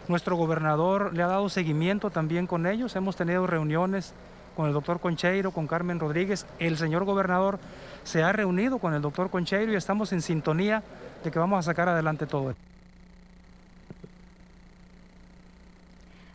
Nuestro 0.08 0.36
gobernador 0.36 1.14
le 1.14 1.22
ha 1.22 1.26
dado 1.26 1.48
seguimiento 1.48 2.10
también 2.10 2.46
con 2.46 2.66
ellos. 2.66 2.96
Hemos 2.96 3.16
tenido 3.16 3.46
reuniones 3.46 4.12
con 4.54 4.66
el 4.66 4.74
doctor 4.74 5.00
Concheiro, 5.00 5.52
con 5.52 5.66
Carmen 5.66 6.00
Rodríguez. 6.00 6.44
El 6.58 6.76
señor 6.76 7.06
gobernador 7.06 7.58
se 8.04 8.22
ha 8.22 8.30
reunido 8.32 8.78
con 8.78 8.92
el 8.92 9.00
doctor 9.00 9.30
Concheiro 9.30 9.72
y 9.72 9.76
estamos 9.76 10.12
en 10.12 10.20
sintonía 10.20 10.82
de 11.24 11.30
que 11.30 11.38
vamos 11.38 11.60
a 11.60 11.62
sacar 11.62 11.88
adelante 11.88 12.26
todo 12.26 12.50
esto. 12.50 12.67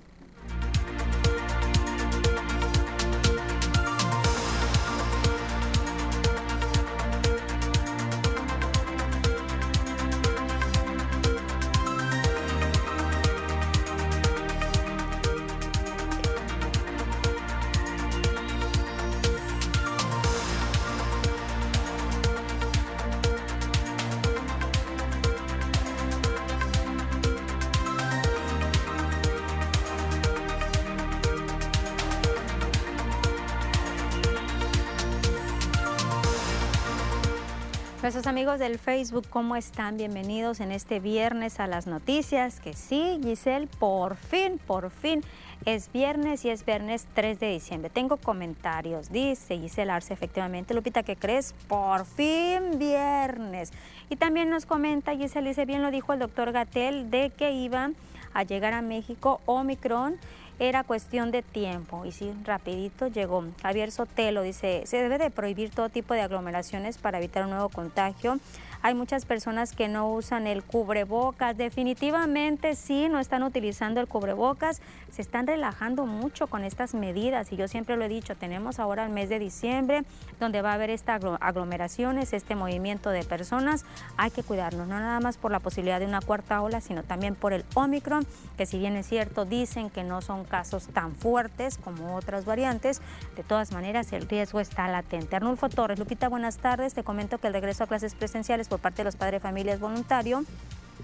Amigos 38.27 38.59
del 38.59 38.77
Facebook, 38.77 39.25
¿cómo 39.29 39.55
están? 39.55 39.95
Bienvenidos 39.95 40.59
en 40.59 40.73
este 40.73 40.99
viernes 40.99 41.61
a 41.61 41.67
las 41.67 41.87
noticias. 41.87 42.59
Que 42.59 42.73
sí, 42.73 43.21
Giselle, 43.23 43.67
por 43.79 44.17
fin, 44.17 44.59
por 44.67 44.89
fin 44.89 45.21
es 45.65 45.89
viernes 45.93 46.43
y 46.43 46.49
es 46.49 46.65
viernes 46.65 47.07
3 47.13 47.39
de 47.39 47.53
diciembre. 47.53 47.89
Tengo 47.89 48.17
comentarios. 48.17 49.11
Dice 49.11 49.57
Giselle 49.57 49.91
Arce, 49.91 50.13
efectivamente. 50.13 50.73
Lupita, 50.73 51.03
¿qué 51.03 51.15
crees? 51.15 51.55
Por 51.69 52.05
fin 52.05 52.77
viernes. 52.77 53.71
Y 54.09 54.17
también 54.17 54.49
nos 54.49 54.65
comenta 54.65 55.15
Giselle, 55.15 55.47
dice 55.47 55.65
bien 55.65 55.81
lo 55.81 55.89
dijo 55.89 56.11
el 56.11 56.19
doctor 56.19 56.51
Gatel, 56.51 57.09
de 57.09 57.29
que 57.29 57.53
iba 57.53 57.91
a 58.33 58.43
llegar 58.43 58.73
a 58.73 58.81
México 58.81 59.39
Omicron 59.45 60.17
era 60.59 60.83
cuestión 60.83 61.31
de 61.31 61.43
tiempo 61.43 62.05
y 62.05 62.11
sí, 62.11 62.31
rapidito 62.43 63.07
llegó. 63.07 63.43
Javier 63.61 63.91
Sotelo 63.91 64.41
dice, 64.41 64.83
se 64.85 64.97
debe 64.97 65.17
de 65.17 65.29
prohibir 65.29 65.69
todo 65.69 65.89
tipo 65.89 66.13
de 66.13 66.21
aglomeraciones 66.21 66.97
para 66.97 67.19
evitar 67.19 67.43
un 67.43 67.51
nuevo 67.51 67.69
contagio. 67.69 68.39
Hay 68.81 68.93
muchas 68.93 69.25
personas 69.25 69.73
que 69.73 69.87
no 69.87 70.13
usan 70.13 70.47
el 70.47 70.63
cubrebocas. 70.63 71.57
Definitivamente 71.57 72.75
sí, 72.75 73.09
no 73.09 73.19
están 73.19 73.43
utilizando 73.43 73.99
el 73.99 74.07
cubrebocas. 74.07 74.81
Se 75.11 75.21
están 75.21 75.47
relajando 75.47 76.05
mucho 76.05 76.47
con 76.47 76.63
estas 76.63 76.93
medidas. 76.93 77.51
Y 77.51 77.55
yo 77.55 77.67
siempre 77.67 77.97
lo 77.97 78.05
he 78.05 78.09
dicho, 78.09 78.35
tenemos 78.35 78.79
ahora 78.79 79.03
el 79.05 79.11
mes 79.11 79.29
de 79.29 79.39
diciembre 79.39 80.03
donde 80.39 80.61
va 80.61 80.71
a 80.71 80.73
haber 80.75 80.89
estas 80.89 81.21
aglomeraciones, 81.39 82.33
este 82.33 82.55
movimiento 82.55 83.09
de 83.09 83.23
personas. 83.23 83.83
Hay 84.15 84.31
que 84.31 84.43
cuidarnos, 84.43 84.87
no 84.87 84.99
nada 84.99 85.19
más 85.19 85.37
por 85.37 85.51
la 85.51 85.59
posibilidad 85.59 85.99
de 85.99 86.05
una 86.05 86.21
cuarta 86.21 86.61
ola, 86.61 86.79
sino 86.79 87.03
también 87.03 87.35
por 87.35 87.53
el 87.53 87.65
Omicron, 87.73 88.25
que 88.57 88.65
si 88.65 88.77
bien 88.77 88.95
es 88.95 89.07
cierto, 89.07 89.45
dicen 89.45 89.89
que 89.89 90.03
no 90.03 90.21
son 90.21 90.43
casos 90.47 90.87
tan 90.87 91.15
fuertes 91.15 91.77
como 91.77 92.15
otras 92.15 92.45
variantes, 92.45 93.01
de 93.35 93.43
todas 93.43 93.71
maneras 93.71 94.11
el 94.13 94.27
riesgo 94.27 94.59
está 94.59 94.87
latente. 94.87 95.35
Arnulfo 95.35 95.69
Torres, 95.69 95.99
Lupita, 95.99 96.29
buenas 96.29 96.57
tardes. 96.57 96.93
Te 96.93 97.03
comento 97.03 97.37
que 97.37 97.47
el 97.47 97.53
regreso 97.53 97.83
a 97.83 97.87
clases 97.87 98.15
presenciales 98.15 98.67
por 98.67 98.79
parte 98.79 98.97
de 98.97 99.05
los 99.05 99.15
padres 99.15 99.41
de 99.41 99.47
familia 99.47 99.73
es 99.73 99.79
voluntario, 99.79 100.43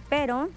pero 0.10 0.50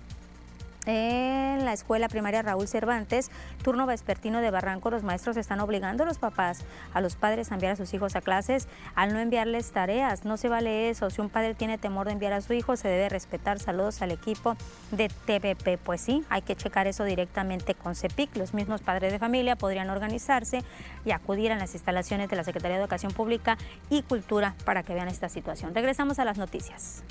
en 0.86 1.64
la 1.64 1.72
escuela 1.72 2.08
primaria 2.08 2.42
Raúl 2.42 2.68
Cervantes, 2.68 3.30
turno 3.62 3.86
vespertino 3.86 4.40
de 4.40 4.50
Barranco, 4.50 4.90
los 4.90 5.02
maestros 5.02 5.36
están 5.36 5.60
obligando 5.60 6.04
a 6.04 6.06
los 6.06 6.18
papás, 6.18 6.64
a 6.94 7.00
los 7.00 7.16
padres 7.16 7.50
a 7.50 7.54
enviar 7.54 7.72
a 7.72 7.76
sus 7.76 7.92
hijos 7.92 8.16
a 8.16 8.20
clases 8.20 8.68
al 8.94 9.12
no 9.12 9.18
enviarles 9.18 9.72
tareas. 9.72 10.24
No 10.24 10.36
se 10.36 10.48
vale 10.48 10.90
eso. 10.90 11.10
Si 11.10 11.20
un 11.20 11.28
padre 11.28 11.54
tiene 11.54 11.78
temor 11.78 12.06
de 12.06 12.12
enviar 12.12 12.32
a 12.32 12.40
su 12.40 12.52
hijo, 12.52 12.76
se 12.76 12.88
debe 12.88 13.08
respetar. 13.08 13.58
Saludos 13.58 14.00
al 14.02 14.12
equipo 14.12 14.56
de 14.92 15.08
TVP. 15.08 15.78
Pues 15.78 16.00
sí, 16.00 16.24
hay 16.28 16.42
que 16.42 16.56
checar 16.56 16.86
eso 16.86 17.04
directamente 17.04 17.74
con 17.74 17.94
CEPIC. 17.94 18.36
Los 18.36 18.54
mismos 18.54 18.80
padres 18.80 19.12
de 19.12 19.18
familia 19.18 19.56
podrían 19.56 19.90
organizarse 19.90 20.62
y 21.04 21.10
acudir 21.10 21.52
a 21.52 21.56
las 21.56 21.74
instalaciones 21.74 22.28
de 22.28 22.36
la 22.36 22.44
Secretaría 22.44 22.76
de 22.76 22.82
Educación 22.82 23.12
Pública 23.12 23.58
y 23.90 24.02
Cultura 24.02 24.54
para 24.64 24.82
que 24.82 24.94
vean 24.94 25.08
esta 25.08 25.28
situación. 25.28 25.74
Regresamos 25.74 26.18
a 26.18 26.24
las 26.24 26.38
noticias. 26.38 27.02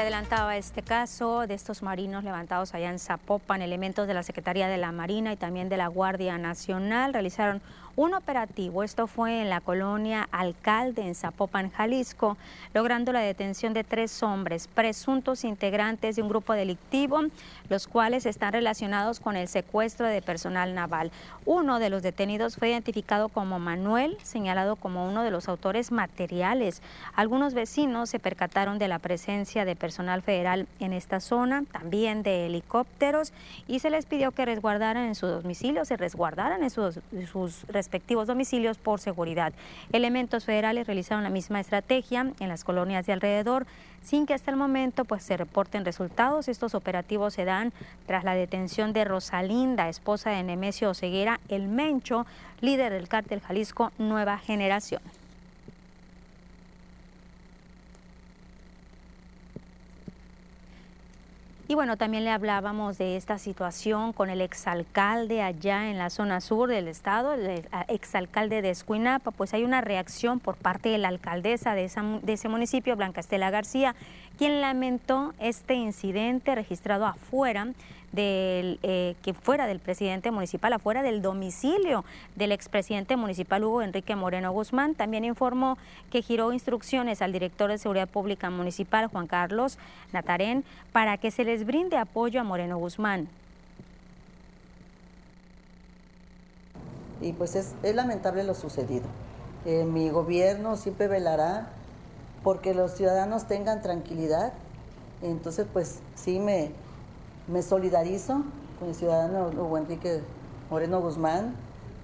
Adelantaba 0.00 0.56
este 0.56 0.82
caso 0.82 1.46
de 1.46 1.54
estos 1.54 1.82
marinos 1.82 2.22
levantados 2.22 2.74
allá 2.74 2.90
en 2.90 2.98
Zapopan, 2.98 3.62
elementos 3.62 4.06
de 4.06 4.14
la 4.14 4.22
Secretaría 4.22 4.68
de 4.68 4.76
la 4.76 4.92
Marina 4.92 5.32
y 5.32 5.36
también 5.36 5.68
de 5.68 5.76
la 5.76 5.88
Guardia 5.88 6.36
Nacional 6.38 7.12
realizaron 7.12 7.62
un 7.96 8.12
operativo. 8.12 8.82
Esto 8.82 9.06
fue 9.06 9.40
en 9.40 9.48
la 9.50 9.60
colonia 9.60 10.28
Alcalde 10.30 11.02
en 11.02 11.14
Zapopan, 11.14 11.70
Jalisco, 11.70 12.36
logrando 12.74 13.12
la 13.12 13.20
detención 13.20 13.72
de 13.72 13.84
tres 13.84 14.22
hombres, 14.22 14.68
presuntos 14.68 15.44
integrantes 15.44 16.16
de 16.16 16.22
un 16.22 16.28
grupo 16.28 16.52
delictivo, 16.52 17.22
los 17.70 17.88
cuales 17.88 18.26
están 18.26 18.52
relacionados 18.52 19.18
con 19.18 19.34
el 19.36 19.48
secuestro 19.48 20.06
de 20.06 20.22
personal 20.22 20.74
naval. 20.74 21.10
Uno 21.46 21.78
de 21.78 21.90
los 21.90 22.02
detenidos 22.02 22.56
fue 22.56 22.70
identificado 22.70 23.28
como 23.30 23.58
Manuel, 23.58 24.18
señalado 24.22 24.76
como 24.76 25.08
uno 25.08 25.22
de 25.22 25.30
los 25.30 25.48
autores 25.48 25.90
materiales. 25.90 26.82
Algunos 27.14 27.54
vecinos 27.54 28.10
se 28.10 28.18
percataron 28.18 28.78
de 28.78 28.88
la 28.88 28.98
presencia 28.98 29.64
de 29.64 29.74
personal 29.74 30.20
federal 30.20 30.66
en 30.80 30.92
esta 30.92 31.20
zona, 31.20 31.64
también 31.72 32.22
de 32.22 32.46
helicópteros, 32.46 33.32
y 33.66 33.78
se 33.78 33.90
les 33.90 34.04
pidió 34.04 34.32
que 34.32 34.44
resguardaran 34.44 35.06
en 35.06 35.14
su 35.14 35.26
domicilio, 35.26 35.84
se 35.86 35.96
resguardaran 35.96 36.62
en 36.62 36.70
sus, 36.70 37.00
sus 37.30 37.64
domicilios 38.26 38.78
por 38.78 39.00
seguridad. 39.00 39.52
Elementos 39.92 40.44
federales 40.44 40.86
realizaron 40.86 41.24
la 41.24 41.30
misma 41.30 41.60
estrategia 41.60 42.32
en 42.40 42.48
las 42.48 42.64
colonias 42.64 43.06
de 43.06 43.12
alrededor 43.12 43.66
sin 44.02 44.24
que 44.24 44.34
hasta 44.34 44.52
el 44.52 44.56
momento 44.56 45.04
pues, 45.04 45.24
se 45.24 45.36
reporten 45.36 45.84
resultados. 45.84 46.48
Estos 46.48 46.74
operativos 46.74 47.34
se 47.34 47.44
dan 47.44 47.72
tras 48.06 48.22
la 48.22 48.34
detención 48.34 48.92
de 48.92 49.04
Rosalinda, 49.04 49.88
esposa 49.88 50.30
de 50.30 50.42
Nemesio 50.44 50.90
Oseguera, 50.90 51.40
el 51.48 51.68
Mencho, 51.68 52.24
líder 52.60 52.92
del 52.92 53.08
cártel 53.08 53.40
Jalisco 53.40 53.90
Nueva 53.98 54.38
Generación. 54.38 55.02
Y 61.68 61.74
bueno, 61.74 61.96
también 61.96 62.22
le 62.22 62.30
hablábamos 62.30 62.96
de 62.96 63.16
esta 63.16 63.38
situación 63.38 64.12
con 64.12 64.30
el 64.30 64.40
exalcalde 64.40 65.42
allá 65.42 65.90
en 65.90 65.98
la 65.98 66.10
zona 66.10 66.40
sur 66.40 66.68
del 66.68 66.86
estado, 66.86 67.34
el 67.34 67.64
exalcalde 67.88 68.62
de 68.62 68.70
Escuinapa, 68.70 69.32
pues 69.32 69.52
hay 69.52 69.64
una 69.64 69.80
reacción 69.80 70.38
por 70.38 70.54
parte 70.54 70.90
de 70.90 70.98
la 70.98 71.08
alcaldesa 71.08 71.74
de, 71.74 71.90
de 72.22 72.32
ese 72.32 72.48
municipio, 72.48 72.94
Blanca 72.94 73.18
Estela 73.18 73.50
García, 73.50 73.96
quien 74.38 74.60
lamentó 74.60 75.34
este 75.40 75.74
incidente 75.74 76.54
registrado 76.54 77.04
afuera 77.04 77.66
del, 78.12 78.78
eh, 78.82 79.14
que 79.22 79.34
fuera 79.34 79.66
del 79.66 79.78
presidente 79.78 80.30
municipal, 80.30 80.72
afuera 80.72 81.02
del 81.02 81.22
domicilio 81.22 82.04
del 82.34 82.52
expresidente 82.52 83.16
municipal 83.16 83.64
Hugo 83.64 83.82
Enrique 83.82 84.16
Moreno 84.16 84.52
Guzmán. 84.52 84.94
También 84.94 85.24
informó 85.24 85.78
que 86.10 86.22
giró 86.22 86.52
instrucciones 86.52 87.22
al 87.22 87.32
director 87.32 87.70
de 87.70 87.78
Seguridad 87.78 88.08
Pública 88.08 88.50
Municipal, 88.50 89.06
Juan 89.06 89.26
Carlos 89.26 89.78
Natarén, 90.12 90.64
para 90.92 91.16
que 91.18 91.30
se 91.30 91.44
les 91.44 91.66
brinde 91.66 91.96
apoyo 91.96 92.40
a 92.40 92.44
Moreno 92.44 92.78
Guzmán. 92.78 93.28
Y 97.20 97.32
pues 97.32 97.56
es, 97.56 97.74
lamentable 97.82 98.44
lo 98.44 98.54
sucedido. 98.54 99.06
Eh, 99.64 99.84
mi 99.84 100.10
gobierno 100.10 100.76
siempre 100.76 101.08
velará 101.08 101.70
porque 102.42 102.74
los 102.74 102.92
ciudadanos 102.92 103.46
tengan 103.46 103.82
tranquilidad. 103.82 104.52
Entonces, 105.22 105.66
pues 105.72 106.00
sí 106.14 106.38
me, 106.38 106.70
me 107.48 107.62
solidarizo 107.62 108.42
con 108.78 108.88
el 108.88 108.94
ciudadano 108.94 109.48
Hugo 109.48 109.78
Enrique 109.78 110.20
Moreno 110.70 111.00
Guzmán 111.00 111.54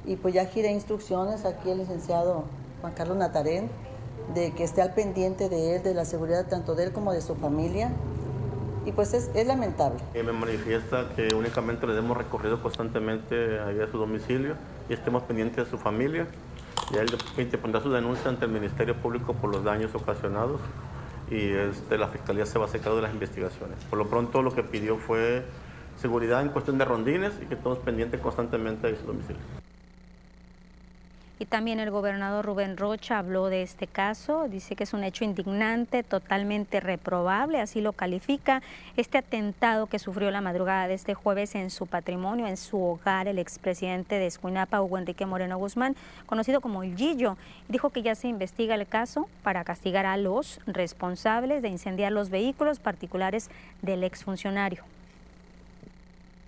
y 0.05 0.17
pues 0.17 0.35
ya 0.35 0.47
giré 0.47 0.73
instrucciones 0.73 1.45
aquí 1.45 1.71
al 1.71 1.79
licenciado 1.79 2.45
Juan 2.81 2.93
Carlos 2.95 3.17
Natarén 3.17 3.71
de 4.35 4.53
que 4.53 4.65
esté 4.65 4.83
al 4.83 4.95
pendiente 4.95 5.49
de 5.49 5.77
él, 5.77 5.83
de 5.83 5.95
la 5.95 6.05
seguridad 6.05 6.47
tanto 6.49 6.75
de 6.75 6.85
él 6.85 6.93
como 6.93 7.13
de 7.13 7.21
su 7.21 7.35
familia. 7.35 7.91
Y 8.85 8.91
pues 8.91 9.15
es, 9.15 9.31
es 9.35 9.47
lamentable. 9.47 10.01
me 10.13 10.33
manifiesta 10.33 11.11
que 11.15 11.33
únicamente 11.35 11.87
le 11.87 11.95
demos 11.95 12.17
recorrido 12.17 12.61
constantemente 12.61 13.61
a 13.61 13.91
su 13.91 13.99
domicilio 13.99 14.57
y 14.89 14.95
estemos 14.95 15.23
pendientes 15.23 15.65
de 15.65 15.71
su 15.71 15.79
familia. 15.79 16.27
Y 16.93 16.97
él 16.97 17.07
pondrá 17.61 17.81
su 17.81 17.93
denuncia 17.93 18.29
ante 18.29 18.45
el 18.45 18.51
Ministerio 18.51 18.97
Público 18.97 19.35
por 19.35 19.51
los 19.51 19.63
daños 19.63 19.95
ocasionados 19.95 20.61
y 21.33 21.51
este, 21.51 21.97
la 21.97 22.09
Fiscalía 22.09 22.45
se 22.45 22.59
va 22.59 22.67
a 22.67 22.69
hacer 22.69 22.83
cargo 22.83 22.97
de 22.97 23.03
las 23.03 23.15
investigaciones. 23.15 23.79
Por 23.89 23.99
lo 23.99 24.09
pronto 24.09 24.43
lo 24.43 24.55
que 24.55 24.63
pidió 24.63 24.99
fue 24.99 25.43
seguridad 25.97 26.43
en 26.43 26.51
cuestión 26.51 26.77
de 26.77 26.85
rondines 26.85 27.33
y 27.43 27.47
que 27.47 27.55
estemos 27.55 27.79
pendientes 27.79 28.21
constantemente 28.21 28.87
de 28.87 28.97
su 28.97 29.07
domicilio. 29.07 29.62
Y 31.43 31.45
también 31.45 31.81
el 31.81 31.91
gobernador 31.91 32.47
Rubén 32.47 32.77
Rocha 32.77 33.19
habló 33.19 33.49
de 33.49 33.63
este 33.63 33.89
caso, 33.89 34.47
dice 34.49 34.77
que 34.77 34.85
es 34.85 34.93
un 34.93 35.03
hecho 35.03 35.25
indignante, 35.25 36.05
totalmente 36.05 36.79
reprobable, 36.79 37.61
así 37.61 37.81
lo 37.81 37.95
califica, 37.95 38.63
este 38.97 39.19
atentado 39.19 39.89
que 39.89 39.99
sufrió 39.99 40.31
la 40.31 40.41
madrugada 40.41 40.87
de 40.87 40.95
este 40.95 41.15
jueves 41.15 41.57
en 41.57 41.71
su 41.71 41.89
patrimonio, 41.89 42.47
en 42.47 42.57
su 42.57 42.81
hogar, 42.81 43.27
el 43.27 43.41
expresidente 43.41 44.21
de 44.21 44.27
Escuinapa, 44.29 44.81
Hugo 44.81 44.99
Enrique 44.99 45.27
Moreno 45.27 45.59
Guzmán, 45.59 45.97
conocido 46.27 46.61
como 46.61 46.85
el 46.85 46.97
Gillo, 46.97 47.37
dijo 47.69 47.91
que 47.91 48.03
ya 48.03 48.15
se 48.15 48.29
investiga 48.29 48.77
el 48.77 48.87
caso 48.87 49.29
para 49.43 49.65
castigar 49.65 50.07
a 50.07 50.17
los 50.17 50.61
responsables 50.69 51.61
de 51.61 51.71
incendiar 51.71 52.13
los 52.13 52.31
vehículos 52.31 52.79
particulares 52.79 53.51
del 53.83 54.05
exfuncionario. 54.05 54.85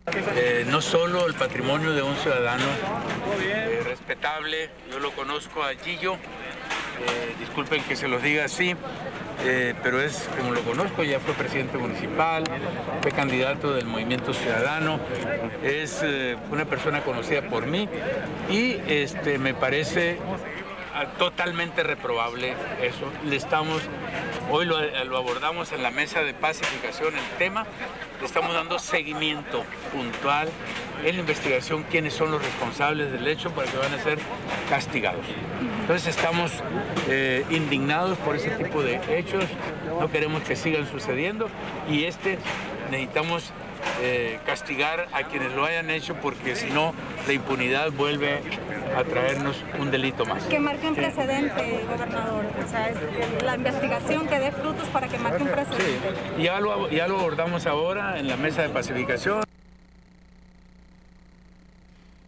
Eh, 0.06 0.66
no 0.68 0.82
solo 0.82 1.26
el 1.26 1.32
patrimonio 1.32 1.92
de 1.92 2.02
un 2.02 2.14
ciudadano 2.16 2.64
eh, 3.40 3.80
respetable, 3.84 4.68
yo 4.90 4.98
lo 4.98 5.10
conozco 5.12 5.62
a 5.62 5.70
Gillo, 5.82 6.14
eh, 6.14 7.34
disculpen 7.40 7.82
que 7.84 7.96
se 7.96 8.06
los 8.06 8.22
diga 8.22 8.44
así, 8.44 8.76
pero 9.82 10.00
es 10.00 10.28
como 10.38 10.52
lo 10.52 10.60
conozco, 10.60 11.04
ya 11.04 11.20
fue 11.20 11.32
presidente 11.34 11.78
municipal, 11.78 12.44
fue 13.00 13.12
candidato 13.12 13.72
del 13.74 13.86
Movimiento 13.86 14.34
Ciudadano, 14.34 15.00
es 15.62 16.02
una 16.50 16.66
persona 16.66 17.02
conocida 17.02 17.42
por 17.42 17.66
mí 17.66 17.88
y 18.50 18.80
este, 18.86 19.38
me 19.38 19.54
parece 19.54 20.18
totalmente 21.18 21.82
reprobable 21.82 22.54
eso. 22.82 23.10
Le 23.24 23.36
estamos, 23.36 23.82
hoy 24.50 24.66
lo, 24.66 24.76
abordamos 25.16 25.72
en 25.72 25.82
la 25.82 25.90
mesa 25.90 26.22
de 26.22 26.34
pacificación 26.34 27.14
el 27.16 27.38
tema, 27.38 27.66
le 28.20 28.26
estamos 28.26 28.54
dando 28.54 28.78
seguimiento 28.78 29.64
puntual 29.92 30.48
en 31.04 31.16
la 31.16 31.20
investigación 31.20 31.84
quiénes 31.90 32.14
son 32.14 32.30
los 32.30 32.42
responsables 32.42 33.12
del 33.12 33.26
hecho 33.26 33.50
para 33.50 33.70
que 33.70 33.76
van 33.76 33.92
a 33.92 34.02
ser 34.02 34.18
castigados. 34.70 35.24
Entonces 35.80 36.16
estamos 36.16 36.52
eh, 37.08 37.44
indignados 37.50 38.16
por 38.18 38.36
ese 38.36 38.50
tipo 38.50 38.82
de 38.82 39.00
hechos, 39.18 39.44
no 40.00 40.10
queremos 40.10 40.42
que 40.42 40.56
sigan 40.56 40.88
sucediendo 40.90 41.48
y 41.90 42.04
este 42.04 42.38
necesitamos 42.90 43.52
eh, 44.00 44.38
castigar 44.46 45.08
a 45.12 45.24
quienes 45.24 45.52
lo 45.52 45.64
hayan 45.64 45.90
hecho 45.90 46.14
porque 46.16 46.56
si 46.56 46.70
no 46.70 46.94
la 47.26 47.32
impunidad 47.32 47.90
vuelve 47.92 48.40
a 48.96 49.04
traernos 49.04 49.56
un 49.78 49.90
delito 49.90 50.24
más. 50.24 50.44
Que 50.44 50.58
marque 50.58 50.88
un 50.88 50.94
precedente, 50.94 51.80
gobernador. 51.88 52.44
O 52.64 52.68
sea, 52.68 52.92
la 53.44 53.56
investigación 53.56 54.26
que 54.26 54.38
dé 54.38 54.52
frutos 54.52 54.88
para 54.88 55.08
que 55.08 55.18
marque 55.18 55.42
un 55.42 55.48
precedente. 55.48 55.84
Sí. 56.36 56.42
Ya, 56.42 56.60
lo, 56.60 56.88
ya 56.90 57.08
lo 57.08 57.18
abordamos 57.18 57.66
ahora 57.66 58.18
en 58.18 58.28
la 58.28 58.36
mesa 58.36 58.62
de 58.62 58.68
pacificación. 58.68 59.44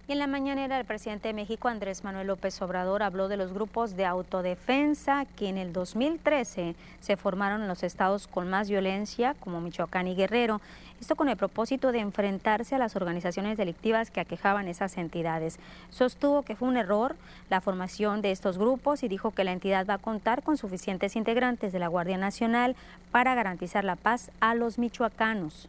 Y 0.09 0.13
en 0.13 0.21
la 0.21 0.29
mañanera, 0.29 0.79
el 0.79 0.85
presidente 0.85 1.27
de 1.27 1.35
México, 1.35 1.67
Andrés 1.67 2.05
Manuel 2.05 2.29
López 2.29 2.63
Obrador, 2.63 3.03
habló 3.03 3.27
de 3.27 3.37
los 3.37 3.53
grupos 3.53 3.97
de 3.97 4.05
autodefensa 4.05 5.27
que 5.35 5.49
en 5.49 5.59
el 5.59 5.73
2013 5.73 6.77
se 7.01 7.17
formaron 7.17 7.63
en 7.63 7.67
los 7.67 7.83
estados 7.83 8.29
con 8.29 8.49
más 8.49 8.71
violencia, 8.71 9.35
como 9.41 9.61
Michoacán 9.61 10.07
y 10.07 10.15
Guerrero. 10.15 10.61
Esto 11.01 11.17
con 11.17 11.29
el 11.29 11.37
propósito 11.37 11.91
de 11.91 11.99
enfrentarse 11.99 12.77
a 12.77 12.79
las 12.79 12.95
organizaciones 12.95 13.59
delictivas 13.59 14.13
que 14.13 14.21
aquejaban 14.21 14.69
esas 14.69 14.97
entidades. 14.97 15.59
Sostuvo 15.91 16.45
que 16.45 16.55
fue 16.55 16.69
un 16.69 16.77
error 16.77 17.17
la 17.51 17.61
formación 17.61 18.23
de 18.23 18.31
estos 18.31 18.59
grupos 18.59 19.03
y 19.03 19.09
dijo 19.09 19.33
que 19.33 19.43
la 19.43 19.51
entidad 19.51 19.87
va 19.87 19.95
a 19.95 19.99
contar 19.99 20.45
con 20.45 20.57
suficientes 20.57 21.17
integrantes 21.17 21.73
de 21.73 21.81
la 21.81 21.89
Guardia 21.89 22.17
Nacional 22.17 22.77
para 23.11 23.35
garantizar 23.35 23.83
la 23.83 23.97
paz 23.97 24.31
a 24.39 24.55
los 24.55 24.79
michoacanos. 24.79 25.69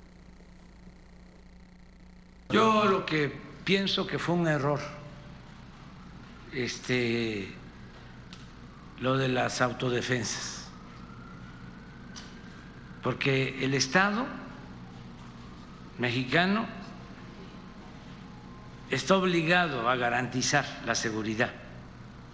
Yo 2.49 2.85
lo 2.85 3.03
que 3.03 3.46
pienso 3.67 4.07
que 4.07 4.17
fue 4.17 4.33
un 4.33 4.47
error 4.47 4.79
este, 6.53 7.53
lo 9.01 9.17
de 9.17 9.27
las 9.27 9.59
autodefensas, 9.59 10.69
porque 13.03 13.61
el 13.65 13.73
Estado 13.73 14.25
mexicano 15.99 16.65
está 18.89 19.17
obligado 19.17 19.89
a 19.89 19.97
garantizar 19.97 20.65
la 20.85 20.95
seguridad 20.95 21.51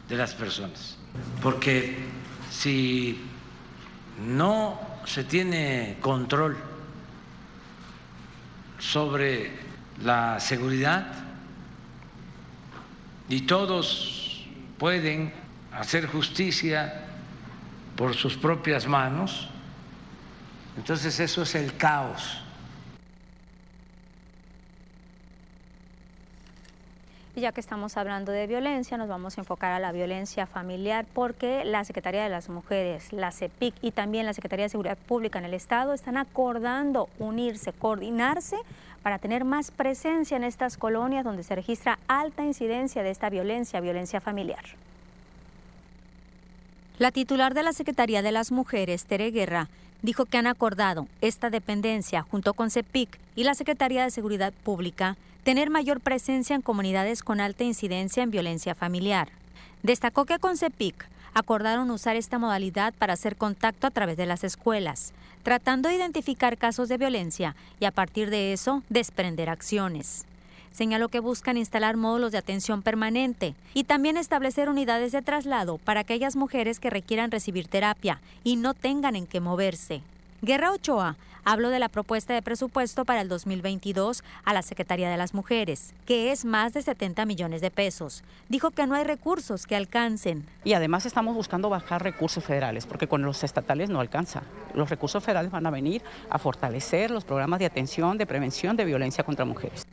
de 0.07 0.15
las 0.15 0.35
personas, 0.35 0.99
porque 1.41 1.97
si 2.51 3.19
no 4.23 4.79
se 5.05 5.23
tiene 5.23 5.97
control 5.99 6.55
sobre 8.77 9.63
la 10.03 10.39
seguridad, 10.39 11.22
y 13.29 13.41
todos 13.41 14.45
pueden 14.77 15.33
hacer 15.71 16.07
justicia 16.07 17.05
por 17.95 18.13
sus 18.15 18.37
propias 18.37 18.87
manos, 18.87 19.49
Entonces 20.75 21.19
eso 21.19 21.43
es 21.43 21.53
el 21.53 21.77
caos. 21.77 22.43
Y 27.35 27.41
ya 27.41 27.51
que 27.51 27.61
estamos 27.61 27.97
hablando 27.97 28.31
de 28.31 28.45
violencia, 28.45 28.95
nos 28.95 29.07
vamos 29.07 29.37
a 29.37 29.41
enfocar 29.41 29.71
a 29.71 29.79
la 29.79 29.91
violencia 29.91 30.45
familiar 30.45 31.05
porque 31.13 31.65
la 31.65 31.83
Secretaría 31.83 32.23
de 32.23 32.29
las 32.29 32.47
Mujeres, 32.47 33.11
la 33.11 33.31
CEPIC 33.31 33.73
y 33.81 33.91
también 33.91 34.27
la 34.27 34.33
Secretaría 34.33 34.65
de 34.65 34.69
Seguridad 34.69 34.97
Pública 34.97 35.39
en 35.39 35.45
el 35.45 35.55
Estado 35.55 35.93
están 35.93 36.17
acordando 36.17 37.09
unirse, 37.17 37.73
coordinarse 37.73 38.57
para 39.03 39.19
tener 39.19 39.43
más 39.43 39.69
presencia 39.69 40.37
en 40.37 40.45
estas 40.45 40.77
colonias 40.77 41.25
donde 41.25 41.43
se 41.43 41.55
registra 41.55 41.99
alta 42.07 42.43
incidencia 42.43 43.03
de 43.03 43.11
esta 43.11 43.29
violencia, 43.29 43.81
violencia 43.81 44.21
familiar. 44.21 44.63
La 46.97 47.11
titular 47.11 47.53
de 47.53 47.63
la 47.63 47.73
Secretaría 47.73 48.21
de 48.21 48.31
las 48.31 48.51
Mujeres, 48.51 49.05
Tere 49.05 49.29
Guerra, 49.31 49.67
dijo 50.01 50.25
que 50.25 50.37
han 50.37 50.47
acordado 50.47 51.07
esta 51.21 51.49
dependencia 51.49 52.21
junto 52.21 52.53
con 52.53 52.71
CEPIC 52.71 53.19
y 53.35 53.43
la 53.43 53.55
Secretaría 53.55 54.03
de 54.03 54.11
Seguridad 54.11 54.53
Pública 54.63 55.17
tener 55.43 55.69
mayor 55.69 55.99
presencia 55.99 56.55
en 56.55 56.61
comunidades 56.61 57.23
con 57.23 57.41
alta 57.41 57.63
incidencia 57.63 58.23
en 58.23 58.31
violencia 58.31 58.75
familiar. 58.75 59.29
Destacó 59.81 60.25
que 60.25 60.39
con 60.39 60.55
CEPIC 60.57 61.07
acordaron 61.33 61.91
usar 61.91 62.15
esta 62.15 62.39
modalidad 62.39 62.93
para 62.93 63.13
hacer 63.13 63.35
contacto 63.35 63.87
a 63.87 63.91
través 63.91 64.17
de 64.17 64.25
las 64.25 64.43
escuelas, 64.43 65.13
tratando 65.43 65.89
de 65.89 65.95
identificar 65.95 66.57
casos 66.57 66.89
de 66.89 66.97
violencia 66.97 67.55
y 67.79 67.85
a 67.85 67.91
partir 67.91 68.29
de 68.29 68.53
eso 68.53 68.83
desprender 68.89 69.49
acciones. 69.49 70.25
Señaló 70.71 71.09
que 71.09 71.19
buscan 71.19 71.57
instalar 71.57 71.97
módulos 71.97 72.31
de 72.31 72.39
atención 72.39 72.81
permanente 72.81 73.53
y 73.75 73.83
también 73.83 74.17
establecer 74.17 74.69
unidades 74.69 75.11
de 75.11 75.21
traslado 75.21 75.77
para 75.77 75.99
aquellas 75.99 76.35
mujeres 76.35 76.79
que 76.79 76.89
requieran 76.89 77.29
recibir 77.29 77.67
terapia 77.67 78.21
y 78.43 78.55
no 78.55 78.73
tengan 78.73 79.15
en 79.15 79.27
qué 79.27 79.39
moverse. 79.39 80.01
Guerra 80.45 80.73
Ochoa 80.73 81.15
habló 81.45 81.69
de 81.69 81.79
la 81.79 81.87
propuesta 81.87 82.33
de 82.33 82.41
presupuesto 82.41 83.05
para 83.05 83.21
el 83.21 83.29
2022 83.29 84.25
a 84.43 84.53
la 84.53 84.61
Secretaría 84.61 85.09
de 85.09 85.15
las 85.15 85.33
Mujeres, 85.33 85.93
que 86.05 86.33
es 86.33 86.43
más 86.43 86.73
de 86.73 86.81
70 86.81 87.25
millones 87.25 87.61
de 87.61 87.71
pesos. 87.71 88.25
Dijo 88.49 88.71
que 88.71 88.85
no 88.85 88.95
hay 88.95 89.05
recursos 89.05 89.65
que 89.65 89.77
alcancen. 89.77 90.45
Y 90.65 90.73
además 90.73 91.05
estamos 91.05 91.33
buscando 91.33 91.69
bajar 91.69 92.03
recursos 92.03 92.43
federales, 92.43 92.85
porque 92.85 93.07
con 93.07 93.21
los 93.21 93.41
estatales 93.45 93.89
no 93.89 94.01
alcanza. 94.01 94.43
Los 94.73 94.89
recursos 94.89 95.23
federales 95.23 95.49
van 95.49 95.65
a 95.65 95.71
venir 95.71 96.01
a 96.29 96.37
fortalecer 96.37 97.09
los 97.09 97.23
programas 97.23 97.59
de 97.59 97.67
atención, 97.67 98.17
de 98.17 98.25
prevención 98.25 98.75
de 98.75 98.83
violencia 98.83 99.23
contra 99.23 99.45
mujeres. 99.45 99.87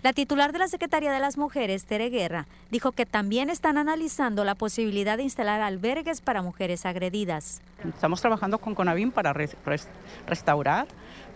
La 0.00 0.12
titular 0.12 0.52
de 0.52 0.60
la 0.60 0.68
Secretaría 0.68 1.10
de 1.10 1.18
las 1.18 1.38
Mujeres, 1.38 1.84
Tere 1.84 2.08
Guerra, 2.08 2.46
dijo 2.70 2.92
que 2.92 3.04
también 3.04 3.50
están 3.50 3.78
analizando 3.78 4.44
la 4.44 4.54
posibilidad 4.54 5.16
de 5.16 5.24
instalar 5.24 5.60
albergues 5.60 6.20
para 6.20 6.40
mujeres 6.40 6.86
agredidas. 6.86 7.60
Estamos 7.82 8.20
trabajando 8.20 8.58
con 8.58 8.76
CONAVIM 8.76 9.10
para 9.10 9.32
restaurar, 9.32 10.86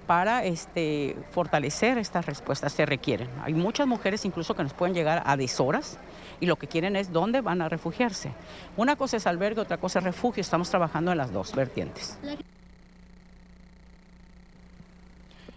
para 0.07 0.45
este, 0.45 1.17
fortalecer 1.33 1.99
estas 1.99 2.25
respuestas 2.25 2.75
que 2.75 2.87
requieren. 2.87 3.29
Hay 3.43 3.53
muchas 3.53 3.89
mujeres 3.89 4.25
incluso 4.25 4.55
que 4.55 4.63
nos 4.63 4.75
pueden 4.75 4.95
llegar 4.95 5.25
a 5.27 5.37
deshoras 5.37 5.99
y 6.39 6.47
lo 6.47 6.55
que 6.55 6.69
quieren 6.69 6.95
es 6.95 7.13
dónde 7.13 7.41
van 7.41 7.63
a 7.63 7.69
refugiarse. 7.69 8.33
Una 8.77 8.95
cosa 8.95 9.17
es 9.17 9.27
albergue, 9.27 9.61
otra 9.61 9.79
cosa 9.79 9.99
es 9.99 10.05
refugio. 10.05 10.41
Estamos 10.41 10.71
trabajando 10.71 11.11
en 11.11 11.19
las 11.19 11.33
dos 11.33 11.53
vertientes. 11.53 12.17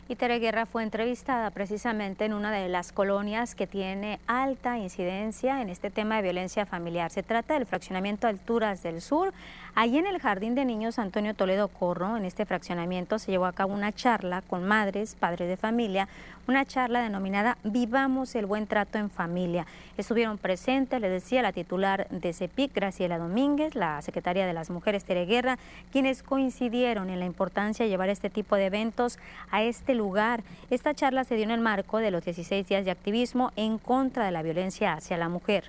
Y 0.08 0.15
Tere 0.18 0.38
Guerra 0.38 0.68
fue 0.68 0.84
entrevistada 0.84 1.50
precisamente 1.50 2.26
en 2.26 2.34
una 2.34 2.52
de 2.52 2.70
las 2.70 2.91
colonias 2.91 3.56
que 3.56 3.65
tiene 3.65 4.20
alta 4.28 4.78
incidencia 4.78 5.63
en 5.63 5.70
este 5.70 5.89
tema 5.89 6.18
de 6.18 6.22
violencia 6.22 6.68
familiar. 6.68 7.10
Se 7.10 7.24
trata 7.24 7.56
del 7.56 7.65
fraccionamiento 7.65 8.28
Alturas 8.28 8.84
del 8.84 9.02
Sur. 9.02 9.34
Allí 9.77 9.97
en 9.97 10.07
el 10.07 10.21
Jardín 10.21 10.55
de 10.55 10.63
Niños 10.63 10.99
Antonio 10.99 11.33
Toledo 11.33 11.67
Corro, 11.67 12.15
en 12.15 12.23
este 12.23 12.45
fraccionamiento, 12.45 13.19
se 13.19 13.31
llevó 13.31 13.45
a 13.45 13.51
cabo 13.51 13.73
una 13.73 13.91
charla 13.91 14.41
con 14.41 14.63
madres, 14.63 15.17
padres 15.19 15.49
de 15.49 15.57
familia, 15.57 16.07
una 16.47 16.63
charla 16.63 17.01
denominada 17.01 17.57
Vivamos 17.65 18.35
el 18.35 18.45
buen 18.45 18.67
trato 18.67 18.97
en 18.99 19.09
familia. 19.09 19.67
Estuvieron 19.97 20.38
presentes, 20.38 21.01
le 21.01 21.09
decía, 21.09 21.41
la 21.41 21.51
titular 21.51 22.07
de 22.09 22.31
CEPIC, 22.31 22.73
Graciela 22.73 23.17
Domínguez, 23.17 23.75
la 23.75 24.01
secretaria 24.01 24.47
de 24.47 24.53
las 24.53 24.69
Mujeres, 24.69 25.03
Tere 25.03 25.25
Guerra, 25.25 25.59
quienes 25.91 26.23
coincidieron 26.23 27.09
en 27.09 27.19
la 27.19 27.25
importancia 27.25 27.83
de 27.83 27.89
llevar 27.89 28.07
este 28.07 28.29
tipo 28.29 28.55
de 28.55 28.67
eventos 28.67 29.19
a 29.51 29.61
este 29.61 29.93
lugar. 29.93 30.41
Esta 30.69 30.93
charla 30.93 31.25
se 31.25 31.35
dio 31.35 31.43
en 31.43 31.51
el 31.51 31.59
marco 31.59 31.97
de 31.97 32.11
los 32.11 32.23
16 32.23 32.65
días 32.65 32.85
de 32.85 32.91
activismo 32.91 33.51
en 33.57 33.77
contra 33.77 34.23
de 34.23 34.31
la 34.31 34.41
violencia 34.41 34.93
hacia 34.93 35.17
la 35.17 35.27
mujer. 35.27 35.65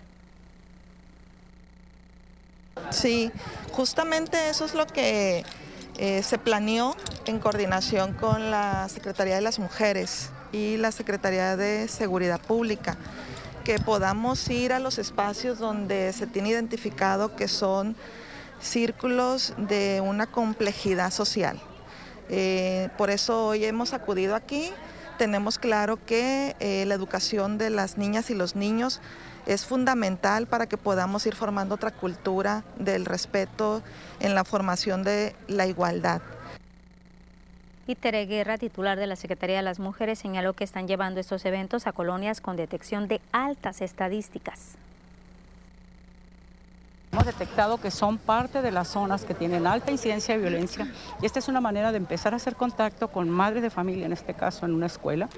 Sí, 2.90 3.30
justamente 3.72 4.48
eso 4.48 4.64
es 4.64 4.74
lo 4.74 4.86
que 4.86 5.44
eh, 5.98 6.22
se 6.22 6.38
planeó 6.38 6.96
en 7.26 7.38
coordinación 7.38 8.12
con 8.14 8.50
la 8.50 8.88
Secretaría 8.88 9.34
de 9.34 9.40
las 9.40 9.58
Mujeres 9.58 10.30
y 10.52 10.76
la 10.76 10.92
Secretaría 10.92 11.56
de 11.56 11.88
Seguridad 11.88 12.40
Pública, 12.40 12.96
que 13.64 13.78
podamos 13.78 14.48
ir 14.48 14.72
a 14.72 14.78
los 14.78 14.98
espacios 14.98 15.58
donde 15.58 16.12
se 16.12 16.26
tiene 16.26 16.50
identificado 16.50 17.34
que 17.34 17.48
son 17.48 17.96
círculos 18.60 19.54
de 19.56 20.00
una 20.04 20.26
complejidad 20.26 21.10
social. 21.10 21.58
Eh, 22.28 22.88
por 22.96 23.10
eso 23.10 23.46
hoy 23.46 23.64
hemos 23.64 23.92
acudido 23.92 24.34
aquí. 24.34 24.70
Tenemos 25.18 25.58
claro 25.58 25.98
que 26.04 26.56
eh, 26.60 26.84
la 26.86 26.94
educación 26.94 27.58
de 27.58 27.70
las 27.70 27.96
niñas 27.96 28.30
y 28.30 28.34
los 28.34 28.54
niños 28.54 29.00
es 29.46 29.64
fundamental 29.64 30.46
para 30.46 30.66
que 30.66 30.76
podamos 30.76 31.26
ir 31.26 31.34
formando 31.34 31.76
otra 31.76 31.92
cultura 31.92 32.64
del 32.78 33.04
respeto 33.04 33.82
en 34.20 34.34
la 34.34 34.44
formación 34.44 35.02
de 35.02 35.34
la 35.48 35.66
igualdad. 35.66 36.20
Y 37.86 37.94
Tere 37.94 38.26
Guerra, 38.26 38.58
titular 38.58 38.98
de 38.98 39.06
la 39.06 39.14
Secretaría 39.14 39.56
de 39.56 39.62
las 39.62 39.78
Mujeres, 39.78 40.18
señaló 40.18 40.54
que 40.54 40.64
están 40.64 40.88
llevando 40.88 41.20
estos 41.20 41.44
eventos 41.44 41.86
a 41.86 41.92
colonias 41.92 42.40
con 42.40 42.56
detección 42.56 43.06
de 43.06 43.20
altas 43.30 43.80
estadísticas. 43.80 44.76
Hemos 47.16 47.24
detectado 47.24 47.78
que 47.78 47.90
son 47.90 48.18
parte 48.18 48.60
de 48.60 48.70
las 48.70 48.88
zonas 48.88 49.24
que 49.24 49.32
tienen 49.32 49.66
alta 49.66 49.90
incidencia 49.90 50.34
de 50.34 50.40
violencia 50.42 50.92
y 51.22 51.24
esta 51.24 51.38
es 51.38 51.48
una 51.48 51.62
manera 51.62 51.90
de 51.90 51.96
empezar 51.96 52.34
a 52.34 52.36
hacer 52.36 52.56
contacto 52.56 53.08
con 53.08 53.30
madres 53.30 53.62
de 53.62 53.70
familia, 53.70 54.04
en 54.04 54.12
este 54.12 54.34
caso 54.34 54.66
en 54.66 54.74
una 54.74 54.84
escuela, 54.84 55.30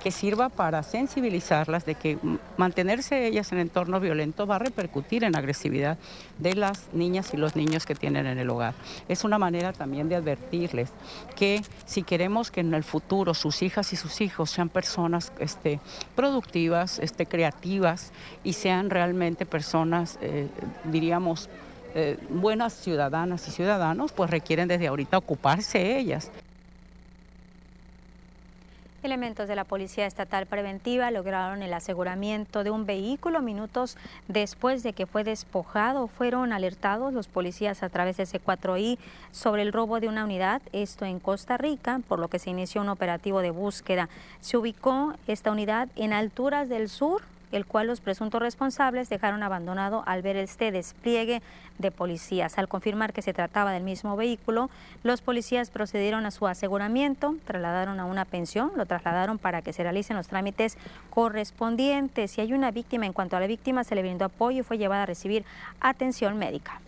que 0.00 0.12
sirva 0.12 0.48
para 0.48 0.84
sensibilizarlas 0.84 1.86
de 1.86 1.96
que 1.96 2.20
mantenerse 2.56 3.26
ellas 3.26 3.50
en 3.50 3.58
entorno 3.58 3.98
violento 3.98 4.46
va 4.46 4.54
a 4.54 4.58
repercutir 4.60 5.24
en 5.24 5.34
agresividad 5.34 5.98
de 6.38 6.54
las 6.54 6.88
niñas 6.92 7.32
y 7.32 7.36
los 7.36 7.56
niños 7.56 7.86
que 7.86 7.94
tienen 7.94 8.26
en 8.26 8.38
el 8.38 8.50
hogar. 8.50 8.74
Es 9.08 9.24
una 9.24 9.38
manera 9.38 9.72
también 9.72 10.08
de 10.08 10.16
advertirles 10.16 10.90
que 11.36 11.62
si 11.86 12.02
queremos 12.02 12.50
que 12.50 12.60
en 12.60 12.74
el 12.74 12.84
futuro 12.84 13.34
sus 13.34 13.62
hijas 13.62 13.92
y 13.92 13.96
sus 13.96 14.20
hijos 14.20 14.50
sean 14.50 14.68
personas 14.68 15.32
este, 15.38 15.80
productivas, 16.14 16.98
este, 16.98 17.26
creativas 17.26 18.12
y 18.42 18.54
sean 18.54 18.90
realmente 18.90 19.46
personas, 19.46 20.18
eh, 20.20 20.48
diríamos, 20.84 21.48
eh, 21.96 22.18
buenas 22.28 22.72
ciudadanas 22.72 23.46
y 23.46 23.52
ciudadanos, 23.52 24.12
pues 24.12 24.28
requieren 24.30 24.66
desde 24.66 24.88
ahorita 24.88 25.16
ocuparse 25.16 25.96
ellas. 25.96 26.30
Elementos 29.04 29.48
de 29.48 29.54
la 29.54 29.64
Policía 29.64 30.06
Estatal 30.06 30.46
Preventiva 30.46 31.10
lograron 31.10 31.62
el 31.62 31.74
aseguramiento 31.74 32.64
de 32.64 32.70
un 32.70 32.86
vehículo 32.86 33.42
minutos 33.42 33.98
después 34.28 34.82
de 34.82 34.94
que 34.94 35.04
fue 35.04 35.24
despojado. 35.24 36.08
Fueron 36.08 36.54
alertados 36.54 37.12
los 37.12 37.28
policías 37.28 37.82
a 37.82 37.90
través 37.90 38.16
de 38.16 38.24
C4I 38.24 38.96
sobre 39.30 39.60
el 39.60 39.74
robo 39.74 40.00
de 40.00 40.08
una 40.08 40.24
unidad, 40.24 40.62
esto 40.72 41.04
en 41.04 41.20
Costa 41.20 41.58
Rica, 41.58 42.00
por 42.08 42.18
lo 42.18 42.28
que 42.28 42.38
se 42.38 42.48
inició 42.48 42.80
un 42.80 42.88
operativo 42.88 43.42
de 43.42 43.50
búsqueda. 43.50 44.08
Se 44.40 44.56
ubicó 44.56 45.12
esta 45.26 45.52
unidad 45.52 45.88
en 45.96 46.14
alturas 46.14 46.70
del 46.70 46.88
sur 46.88 47.22
el 47.56 47.66
cual 47.66 47.86
los 47.86 48.00
presuntos 48.00 48.40
responsables 48.40 49.08
dejaron 49.08 49.42
abandonado 49.42 50.02
al 50.06 50.22
ver 50.22 50.36
este 50.36 50.72
despliegue 50.72 51.42
de 51.78 51.90
policías. 51.90 52.58
Al 52.58 52.68
confirmar 52.68 53.12
que 53.12 53.22
se 53.22 53.32
trataba 53.32 53.72
del 53.72 53.82
mismo 53.82 54.16
vehículo, 54.16 54.70
los 55.02 55.22
policías 55.22 55.70
procedieron 55.70 56.26
a 56.26 56.30
su 56.30 56.46
aseguramiento, 56.46 57.36
trasladaron 57.44 58.00
a 58.00 58.04
una 58.04 58.24
pensión, 58.24 58.72
lo 58.76 58.86
trasladaron 58.86 59.38
para 59.38 59.62
que 59.62 59.72
se 59.72 59.82
realicen 59.82 60.16
los 60.16 60.28
trámites 60.28 60.78
correspondientes. 61.10 62.32
Si 62.32 62.40
hay 62.40 62.52
una 62.52 62.70
víctima, 62.70 63.06
en 63.06 63.12
cuanto 63.12 63.36
a 63.36 63.40
la 63.40 63.46
víctima, 63.46 63.84
se 63.84 63.94
le 63.94 64.02
brindó 64.02 64.24
apoyo 64.24 64.60
y 64.60 64.62
fue 64.62 64.78
llevada 64.78 65.04
a 65.04 65.06
recibir 65.06 65.44
atención 65.80 66.38
médica. 66.38 66.80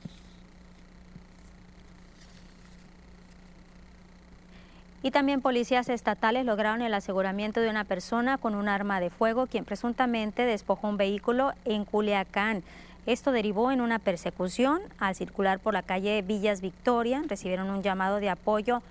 Y 5.06 5.12
también 5.12 5.40
policías 5.40 5.88
estatales 5.88 6.44
lograron 6.44 6.82
el 6.82 6.92
aseguramiento 6.92 7.60
de 7.60 7.70
una 7.70 7.84
persona 7.84 8.38
con 8.38 8.56
un 8.56 8.68
arma 8.68 8.98
de 8.98 9.08
fuego, 9.08 9.46
quien 9.46 9.64
presuntamente 9.64 10.44
despojó 10.44 10.88
un 10.88 10.96
vehículo 10.96 11.52
en 11.64 11.84
Culiacán. 11.84 12.64
Esto 13.06 13.30
derivó 13.30 13.70
en 13.70 13.80
una 13.80 14.00
persecución 14.00 14.80
al 14.98 15.14
circular 15.14 15.60
por 15.60 15.74
la 15.74 15.82
calle 15.82 16.22
Villas 16.22 16.60
Victoria. 16.60 17.22
Recibieron 17.28 17.70
un 17.70 17.84
llamado 17.84 18.18
de 18.18 18.30
apoyo 18.30 18.82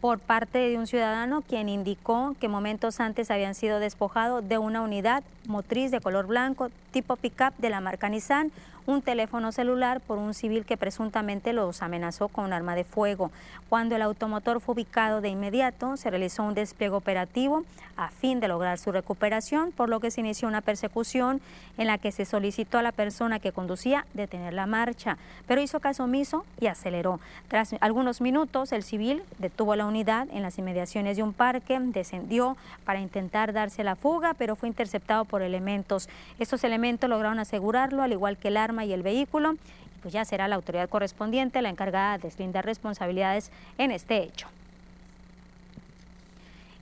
por 0.00 0.20
parte 0.20 0.58
de 0.58 0.78
un 0.78 0.86
ciudadano 0.86 1.42
quien 1.42 1.68
indicó 1.68 2.36
que 2.38 2.46
momentos 2.46 3.00
antes 3.00 3.32
habían 3.32 3.56
sido 3.56 3.80
despojados 3.80 4.48
de 4.48 4.58
una 4.58 4.80
unidad 4.80 5.24
motriz 5.48 5.90
de 5.90 6.00
color 6.00 6.28
blanco 6.28 6.70
tipo 6.92 7.16
pickup 7.16 7.52
de 7.58 7.70
la 7.70 7.80
marca 7.80 8.08
Nissan, 8.08 8.52
un 8.86 9.02
teléfono 9.02 9.52
celular 9.52 10.00
por 10.00 10.18
un 10.18 10.34
civil 10.34 10.64
que 10.64 10.76
presuntamente 10.76 11.52
los 11.52 11.82
amenazó 11.82 12.28
con 12.28 12.44
un 12.44 12.52
arma 12.52 12.74
de 12.74 12.84
fuego. 12.84 13.30
Cuando 13.68 13.96
el 13.96 14.02
automotor 14.02 14.60
fue 14.60 14.74
ubicado 14.74 15.20
de 15.20 15.28
inmediato, 15.28 15.96
se 15.96 16.10
realizó 16.10 16.42
un 16.42 16.54
despliegue 16.54 16.94
operativo 16.94 17.64
a 17.96 18.08
fin 18.08 18.40
de 18.40 18.48
lograr 18.48 18.78
su 18.78 18.92
recuperación, 18.92 19.72
por 19.72 19.88
lo 19.88 20.00
que 20.00 20.10
se 20.10 20.20
inició 20.20 20.48
una 20.48 20.60
persecución 20.60 21.40
en 21.78 21.86
la 21.86 21.98
que 21.98 22.12
se 22.12 22.24
solicitó 22.24 22.78
a 22.78 22.82
la 22.82 22.92
persona 22.92 23.38
que 23.38 23.52
conducía 23.52 24.06
detener 24.14 24.52
la 24.52 24.66
marcha, 24.66 25.16
pero 25.46 25.60
hizo 25.60 25.80
caso 25.80 26.04
omiso 26.04 26.44
y 26.60 26.66
aceleró. 26.66 27.20
Tras 27.48 27.74
algunos 27.80 28.20
minutos, 28.20 28.72
el 28.72 28.82
civil 28.82 29.22
detuvo 29.38 29.76
la 29.76 29.86
unidad 29.86 30.26
en 30.32 30.42
las 30.42 30.58
inmediaciones 30.58 31.16
de 31.16 31.22
un 31.22 31.32
parque, 31.32 31.78
descendió 31.80 32.56
para 32.84 33.00
intentar 33.00 33.52
darse 33.52 33.84
la 33.84 33.96
fuga, 33.96 34.34
pero 34.34 34.56
fue 34.56 34.68
interceptado 34.68 35.24
por 35.24 35.42
elementos. 35.42 36.08
Estos 36.38 36.64
elementos 36.64 37.08
lograron 37.08 37.38
asegurarlo, 37.38 38.02
al 38.02 38.12
igual 38.12 38.36
que 38.36 38.48
el 38.48 38.56
arma 38.56 38.73
y 38.82 38.92
el 38.92 39.02
vehículo, 39.02 39.56
pues 40.02 40.14
ya 40.14 40.24
será 40.24 40.48
la 40.48 40.56
autoridad 40.56 40.88
correspondiente 40.88 41.62
la 41.62 41.68
encargada 41.68 42.18
de 42.18 42.24
deslindar 42.24 42.64
responsabilidades 42.64 43.52
en 43.78 43.90
este 43.90 44.22
hecho 44.22 44.48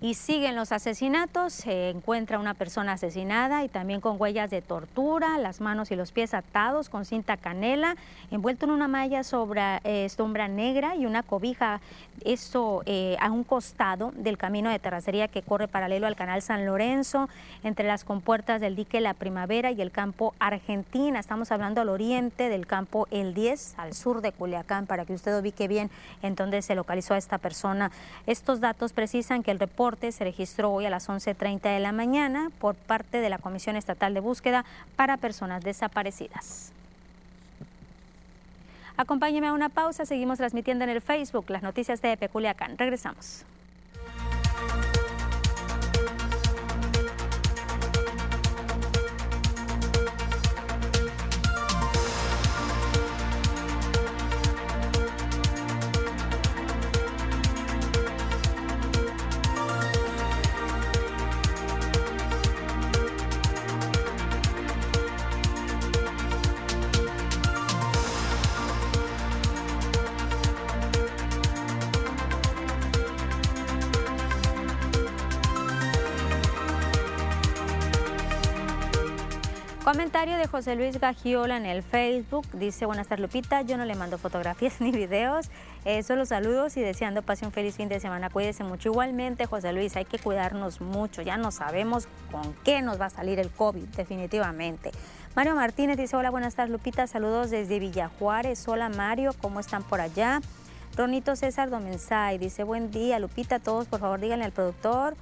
y 0.02 0.14
siguen 0.14 0.56
los 0.56 0.72
asesinatos. 0.72 1.52
Se 1.52 1.90
encuentra 1.90 2.40
una 2.40 2.54
persona 2.54 2.94
asesinada 2.94 3.64
y 3.64 3.68
también 3.68 4.00
con 4.00 4.20
huellas 4.20 4.50
de 4.50 4.60
tortura, 4.60 5.38
las 5.38 5.60
manos 5.60 5.92
y 5.92 5.96
los 5.96 6.10
pies 6.10 6.34
atados 6.34 6.88
con 6.88 7.04
cinta 7.04 7.36
canela, 7.36 7.96
envuelto 8.32 8.66
en 8.66 8.72
una 8.72 8.88
malla 8.88 9.22
sobre 9.22 9.62
eh, 9.84 10.08
sombra 10.08 10.48
negra 10.48 10.96
y 10.96 11.06
una 11.06 11.22
cobija. 11.22 11.80
Esto 12.24 12.82
eh, 12.86 13.16
a 13.20 13.30
un 13.30 13.44
costado 13.44 14.12
del 14.16 14.38
camino 14.38 14.70
de 14.70 14.78
terracería 14.80 15.28
que 15.28 15.42
corre 15.42 15.68
paralelo 15.68 16.08
al 16.08 16.16
canal 16.16 16.42
San 16.42 16.66
Lorenzo, 16.66 17.28
entre 17.62 17.86
las 17.86 18.04
compuertas 18.04 18.60
del 18.60 18.74
dique 18.74 19.00
La 19.00 19.14
Primavera 19.14 19.70
y 19.70 19.80
el 19.80 19.92
campo 19.92 20.34
Argentina. 20.40 21.20
Estamos 21.20 21.52
hablando 21.52 21.80
al 21.80 21.88
oriente 21.88 22.48
del 22.48 22.66
campo 22.66 23.06
El 23.12 23.34
10, 23.34 23.74
al 23.76 23.94
sur 23.94 24.20
de 24.20 24.32
Culiacán, 24.32 24.86
para 24.86 25.04
que 25.04 25.14
usted 25.14 25.38
ubique 25.38 25.68
bien 25.68 25.90
en 26.22 26.34
dónde 26.34 26.60
se 26.62 26.74
localizó 26.74 27.14
a 27.14 27.18
esta 27.18 27.38
persona. 27.38 27.92
Estos 28.26 28.58
datos 28.58 28.92
precisan 28.92 29.44
que 29.44 29.52
el 29.52 29.60
reporte 29.60 29.91
se 30.00 30.24
registró 30.24 30.72
hoy 30.72 30.86
a 30.86 30.90
las 30.90 31.08
11.30 31.08 31.60
de 31.60 31.80
la 31.80 31.92
mañana 31.92 32.50
por 32.58 32.74
parte 32.74 33.18
de 33.18 33.28
la 33.28 33.38
Comisión 33.38 33.76
Estatal 33.76 34.14
de 34.14 34.20
Búsqueda 34.20 34.64
para 34.96 35.16
Personas 35.18 35.62
Desaparecidas. 35.62 36.72
Acompáñeme 38.96 39.48
a 39.48 39.52
una 39.52 39.68
pausa, 39.68 40.04
seguimos 40.04 40.38
transmitiendo 40.38 40.84
en 40.84 40.90
el 40.90 41.00
Facebook 41.00 41.50
las 41.50 41.62
noticias 41.62 42.02
de 42.02 42.16
Peculiacán. 42.16 42.78
Regresamos. 42.78 43.44
Comentario 80.22 80.46
de 80.46 80.48
José 80.48 80.76
Luis 80.76 81.00
Gagiola 81.00 81.56
en 81.56 81.66
el 81.66 81.82
Facebook. 81.82 82.46
Dice, 82.52 82.86
buenas 82.86 83.08
tardes 83.08 83.22
Lupita, 83.22 83.62
yo 83.62 83.76
no 83.76 83.84
le 83.84 83.96
mando 83.96 84.18
fotografías 84.18 84.74
ni 84.80 84.92
videos, 84.92 85.50
eh, 85.84 86.04
solo 86.04 86.26
saludos 86.26 86.76
y 86.76 86.80
deseando 86.80 87.22
pase 87.22 87.44
un 87.44 87.50
feliz 87.50 87.74
fin 87.74 87.88
de 87.88 87.98
semana. 87.98 88.30
Cuídese 88.30 88.62
mucho. 88.62 88.90
Igualmente, 88.90 89.46
José 89.46 89.72
Luis, 89.72 89.96
hay 89.96 90.04
que 90.04 90.20
cuidarnos 90.20 90.80
mucho. 90.80 91.22
Ya 91.22 91.38
no 91.38 91.50
sabemos 91.50 92.06
con 92.30 92.54
qué 92.62 92.82
nos 92.82 93.00
va 93.00 93.06
a 93.06 93.10
salir 93.10 93.40
el 93.40 93.50
COVID, 93.50 93.82
definitivamente. 93.96 94.92
Mario 95.34 95.56
Martínez 95.56 95.96
dice, 95.96 96.14
hola, 96.14 96.30
buenas 96.30 96.54
tardes 96.54 96.70
Lupita, 96.70 97.08
saludos 97.08 97.50
desde 97.50 97.80
Villajuárez. 97.80 98.68
Hola 98.68 98.90
Mario, 98.90 99.32
¿cómo 99.40 99.58
están 99.58 99.82
por 99.82 100.00
allá? 100.00 100.40
Ronito 100.96 101.34
César 101.34 101.68
Domensay 101.68 102.38
dice, 102.38 102.62
buen 102.62 102.92
día 102.92 103.18
Lupita, 103.18 103.58
todos 103.58 103.88
por 103.88 103.98
favor 103.98 104.20
díganle 104.20 104.44
al 104.44 104.52
productor. 104.52 105.16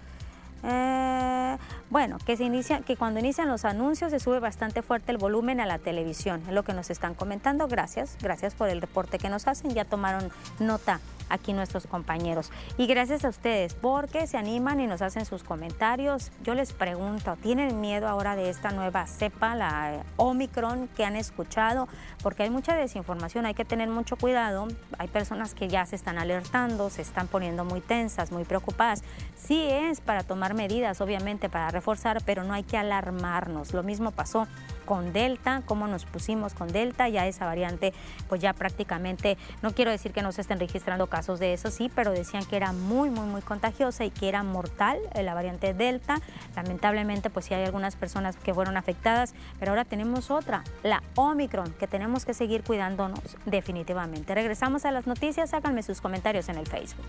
Eh, 0.63 1.57
bueno, 1.91 2.19
que, 2.25 2.37
se 2.37 2.45
inicia, 2.45 2.81
que 2.83 2.97
cuando 2.97 3.19
inician 3.19 3.49
los 3.49 3.65
anuncios 3.65 4.13
se 4.13 4.21
sube 4.21 4.39
bastante 4.39 4.81
fuerte 4.81 5.11
el 5.11 5.19
volumen 5.19 5.61
a 5.61 5.67
la 5.67 5.79
televisión, 5.79 6.41
es 6.47 6.55
lo 6.55 6.63
que 6.63 6.73
nos 6.73 6.89
están 6.89 7.15
comentando. 7.15 7.67
Gracias, 7.67 8.17
gracias 8.23 8.55
por 8.55 8.69
el 8.69 8.81
reporte 8.81 9.19
que 9.19 9.29
nos 9.29 9.49
hacen, 9.49 9.75
ya 9.75 9.85
tomaron 9.85 10.31
nota 10.61 11.01
aquí 11.31 11.53
nuestros 11.53 11.87
compañeros. 11.87 12.51
Y 12.77 12.87
gracias 12.87 13.25
a 13.25 13.29
ustedes 13.29 13.75
porque 13.75 14.27
se 14.27 14.37
animan 14.37 14.81
y 14.81 14.87
nos 14.87 15.01
hacen 15.01 15.25
sus 15.25 15.43
comentarios. 15.43 16.31
Yo 16.43 16.55
les 16.55 16.73
pregunto, 16.73 17.37
¿tienen 17.41 17.81
miedo 17.81 18.09
ahora 18.09 18.37
de 18.37 18.51
esta 18.51 18.71
nueva 18.71 19.07
cepa, 19.07 19.55
la 19.55 20.05
Omicron, 20.17 20.89
que 20.89 21.05
han 21.05 21.17
escuchado? 21.17 21.89
Porque 22.23 22.43
hay 22.43 22.51
mucha 22.51 22.75
desinformación, 22.75 23.47
hay 23.47 23.55
que 23.55 23.65
tener 23.65 23.89
mucho 23.89 24.17
cuidado. 24.17 24.69
Hay 24.99 25.09
personas 25.09 25.55
que 25.55 25.69
ya 25.69 25.87
se 25.87 25.97
están 25.97 26.19
alertando, 26.19 26.91
se 26.91 27.03
están 27.03 27.29
poniendo 27.29 27.65
muy 27.65 27.81
tensas, 27.81 28.33
muy 28.33 28.45
preocupadas. 28.45 29.03
Sí 29.37 29.67
es 29.71 30.01
para 30.01 30.23
tomar 30.23 30.55
medidas, 30.55 31.01
obviamente, 31.01 31.49
para 31.49 31.71
reforzar, 31.81 32.23
pero 32.27 32.45
no 32.45 32.53
hay 32.53 32.63
que 32.63 32.77
alarmarnos. 32.77 33.73
Lo 33.73 33.83
mismo 33.83 34.11
pasó 34.11 34.47
con 34.85 35.15
Delta, 35.15 35.63
cómo 35.65 35.87
nos 35.87 36.05
pusimos 36.05 36.53
con 36.53 36.69
Delta, 36.69 37.09
ya 37.09 37.27
esa 37.27 37.47
variante 37.47 37.95
pues 38.29 38.41
ya 38.43 38.53
prácticamente, 38.53 39.39
no 39.63 39.73
quiero 39.73 39.91
decir 39.91 40.13
que 40.13 40.21
no 40.21 40.31
se 40.33 40.43
estén 40.43 40.59
registrando 40.59 41.07
casos 41.07 41.39
de 41.39 41.55
eso, 41.55 41.71
sí, 41.71 41.91
pero 41.95 42.11
decían 42.11 42.45
que 42.45 42.57
era 42.57 42.73
muy, 42.73 43.09
muy, 43.09 43.27
muy 43.27 43.41
contagiosa 43.41 44.05
y 44.05 44.11
que 44.11 44.29
era 44.29 44.43
mortal 44.43 44.99
eh, 45.15 45.23
la 45.23 45.33
variante 45.33 45.73
Delta. 45.73 46.21
Lamentablemente 46.55 47.31
pues 47.31 47.47
sí 47.47 47.55
hay 47.55 47.65
algunas 47.65 47.97
personas 47.97 48.37
que 48.37 48.53
fueron 48.53 48.77
afectadas, 48.77 49.33
pero 49.59 49.73
ahora 49.73 49.85
tenemos 49.85 50.31
otra, 50.31 50.65
la 50.83 51.03
Omicron, 51.15 51.73
que 51.79 51.87
tenemos 51.87 52.27
que 52.27 52.35
seguir 52.35 52.63
cuidándonos 52.63 53.39
definitivamente. 53.47 54.35
Regresamos 54.35 54.85
a 54.85 54.91
las 54.91 55.07
noticias, 55.07 55.55
háganme 55.55 55.83
sus 55.83 56.01
comentarios 56.01 56.49
en 56.51 56.57
el 56.57 56.67
Facebook. 56.67 57.07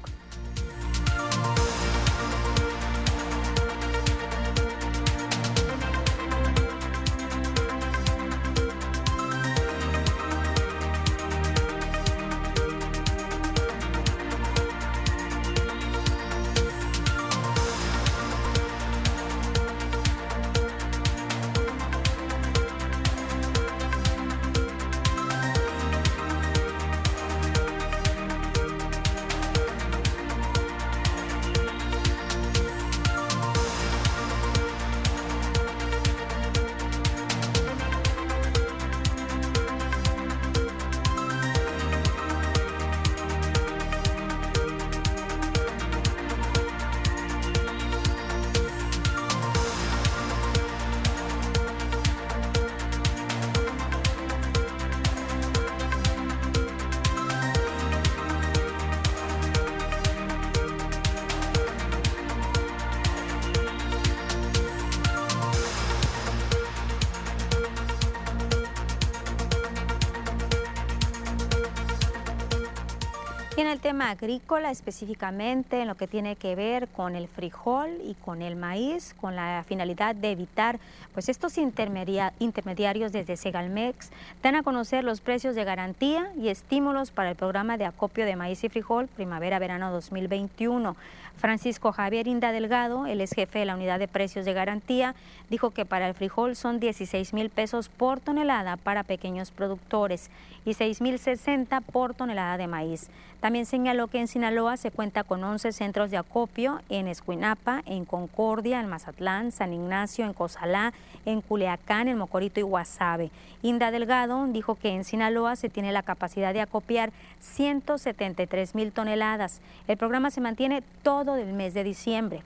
Tema 74.01 74.11
agrícola, 74.11 74.71
específicamente 74.71 75.81
en 75.81 75.87
lo 75.87 75.95
que 75.95 76.07
tiene 76.07 76.35
que 76.35 76.55
ver 76.55 76.87
con 76.87 77.15
el 77.15 77.27
frijol 77.27 77.89
y 78.03 78.15
con 78.15 78.41
el 78.41 78.55
maíz, 78.55 79.13
con 79.19 79.35
la 79.35 79.63
finalidad 79.67 80.15
de 80.15 80.31
evitar 80.31 80.79
pues 81.13 81.29
estos 81.29 81.57
intermediarios 81.59 83.11
desde 83.11 83.37
Segalmex, 83.37 84.09
dan 84.41 84.55
a 84.55 84.63
conocer 84.63 85.03
los 85.03 85.21
precios 85.21 85.53
de 85.53 85.65
garantía 85.65 86.31
y 86.35 86.49
estímulos 86.49 87.11
para 87.11 87.29
el 87.29 87.35
programa 87.35 87.77
de 87.77 87.85
acopio 87.85 88.25
de 88.25 88.35
maíz 88.35 88.63
y 88.63 88.69
frijol 88.69 89.07
primavera-verano 89.07 89.91
2021. 89.91 90.95
Francisco 91.35 91.91
Javier 91.91 92.27
Inda 92.27 92.51
Delgado, 92.51 93.05
el 93.05 93.21
ex 93.21 93.33
jefe 93.33 93.59
de 93.59 93.65
la 93.65 93.75
unidad 93.75 93.99
de 93.99 94.07
precios 94.07 94.45
de 94.45 94.53
garantía, 94.53 95.15
dijo 95.49 95.71
que 95.71 95.85
para 95.85 96.07
el 96.07 96.13
frijol 96.13 96.55
son 96.55 96.79
16 96.79 97.33
mil 97.33 97.49
pesos 97.49 97.89
por 97.89 98.19
tonelada 98.19 98.77
para 98.77 99.03
pequeños 99.03 99.51
productores 99.51 100.29
y 100.65 100.73
6 100.73 101.01
mil 101.01 101.19
60 101.19 101.81
por 101.81 102.13
tonelada 102.13 102.57
de 102.57 102.67
maíz. 102.67 103.09
También 103.39 103.65
señaló 103.65 103.90
que 103.91 104.21
en 104.21 104.27
Sinaloa 104.29 104.77
se 104.77 104.89
cuenta 104.89 105.25
con 105.25 105.43
11 105.43 105.73
centros 105.73 106.11
de 106.11 106.17
acopio 106.17 106.79
en 106.87 107.09
Escuinapa, 107.09 107.83
en 107.85 108.05
Concordia, 108.05 108.79
en 108.79 108.87
Mazatlán, 108.87 109.51
San 109.51 109.73
Ignacio, 109.73 110.23
en 110.23 110.31
Cozalá, 110.31 110.93
en 111.25 111.41
Culeacán, 111.41 112.07
en 112.07 112.17
Mocorito 112.17 112.61
y 112.61 112.63
Guasave. 112.63 113.31
Inda 113.61 113.91
Delgado 113.91 114.47
dijo 114.47 114.75
que 114.75 114.95
en 114.95 115.03
Sinaloa 115.03 115.57
se 115.57 115.67
tiene 115.67 115.91
la 115.91 116.03
capacidad 116.03 116.53
de 116.53 116.61
acopiar 116.61 117.11
173 117.41 118.75
mil 118.75 118.93
toneladas. 118.93 119.59
El 119.89 119.97
programa 119.97 120.31
se 120.31 120.39
mantiene 120.39 120.83
todo 121.03 121.35
el 121.35 121.51
mes 121.51 121.73
de 121.73 121.83
diciembre. 121.83 122.43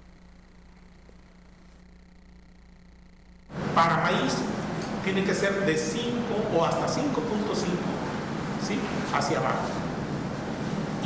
Para 3.75 3.97
maíz 3.97 4.35
tiene 5.03 5.23
que 5.23 5.35
ser 5.35 5.63
de 5.63 5.77
5 5.77 6.09
o 6.57 6.65
hasta 6.65 6.87
5.5, 6.87 7.03
¿sí? 8.67 8.79
Hacia 9.13 9.37
abajo. 9.37 9.84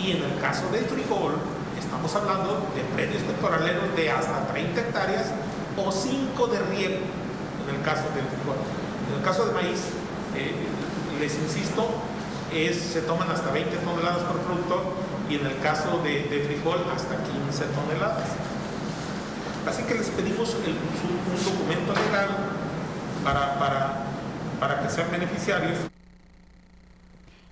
Y 0.02 0.12
en 0.12 0.24
el 0.24 0.40
caso 0.40 0.70
del 0.72 0.86
frijol, 0.86 1.34
estamos 1.78 2.16
hablando 2.16 2.72
de 2.74 2.84
predios 2.96 3.24
temporaleros 3.24 3.96
de 3.96 4.10
hasta 4.12 4.48
30 4.48 4.80
hectáreas 4.80 5.32
o 5.76 5.92
5 5.92 6.48
de 6.48 6.60
riego, 6.72 7.00
en 7.68 7.76
el 7.76 7.82
caso 7.84 8.04
del 8.16 8.26
frijol. 8.26 8.56
En 9.10 9.20
el 9.20 9.24
caso 9.24 9.46
de 9.46 9.54
maíz, 9.54 9.80
eh, 10.36 10.54
les 11.20 11.36
insisto, 11.36 11.88
se 12.52 13.02
toman 13.02 13.30
hasta 13.30 13.52
20 13.52 13.76
toneladas 13.78 14.24
por 14.24 14.38
productor 14.40 14.82
y 15.30 15.36
en 15.36 15.46
el 15.46 15.60
caso 15.60 16.00
de, 16.04 16.24
frijol 16.48 16.80
hasta 16.96 17.16
15 17.18 17.66
toneladas. 17.76 18.30
Así 19.68 19.84
que 19.84 19.96
les 19.96 20.08
pedimos 20.08 20.56
un 20.56 21.44
documento 21.44 21.94
legal 21.94 22.30
para, 23.24 23.60
para, 23.60 24.06
para 24.60 24.82
que 24.82 24.90
sean 24.90 25.12
beneficiarios 25.12 25.90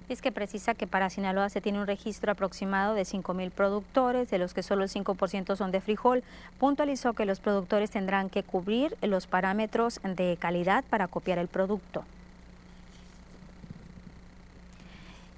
es 0.10 0.22
que 0.22 0.32
precisa 0.32 0.74
que 0.74 0.88
para 0.88 1.10
Sinaloa 1.10 1.50
se 1.50 1.62
tiene 1.62 1.80
un 1.80 1.88
registro 1.88 2.32
aproximado 2.32 2.94
de 2.94 3.04
5.000 3.04 3.52
productores, 3.52 4.30
de 4.30 4.38
los 4.38 4.54
que 4.54 4.64
solo 4.64 4.84
el 4.84 4.90
5% 4.90 5.56
son 5.56 5.72
de 5.72 5.82
frijol. 5.82 6.24
Puntualizó 6.60 7.14
que 7.14 7.26
los 7.26 7.40
productores 7.40 7.92
tendrán 7.92 8.30
que 8.30 8.44
cubrir 8.44 8.98
los 9.02 9.28
parámetros 9.28 10.00
de 10.04 10.38
calidad 10.40 10.84
para 10.90 11.08
copiar 11.08 11.40
el 11.40 11.48
producto. 11.48 12.06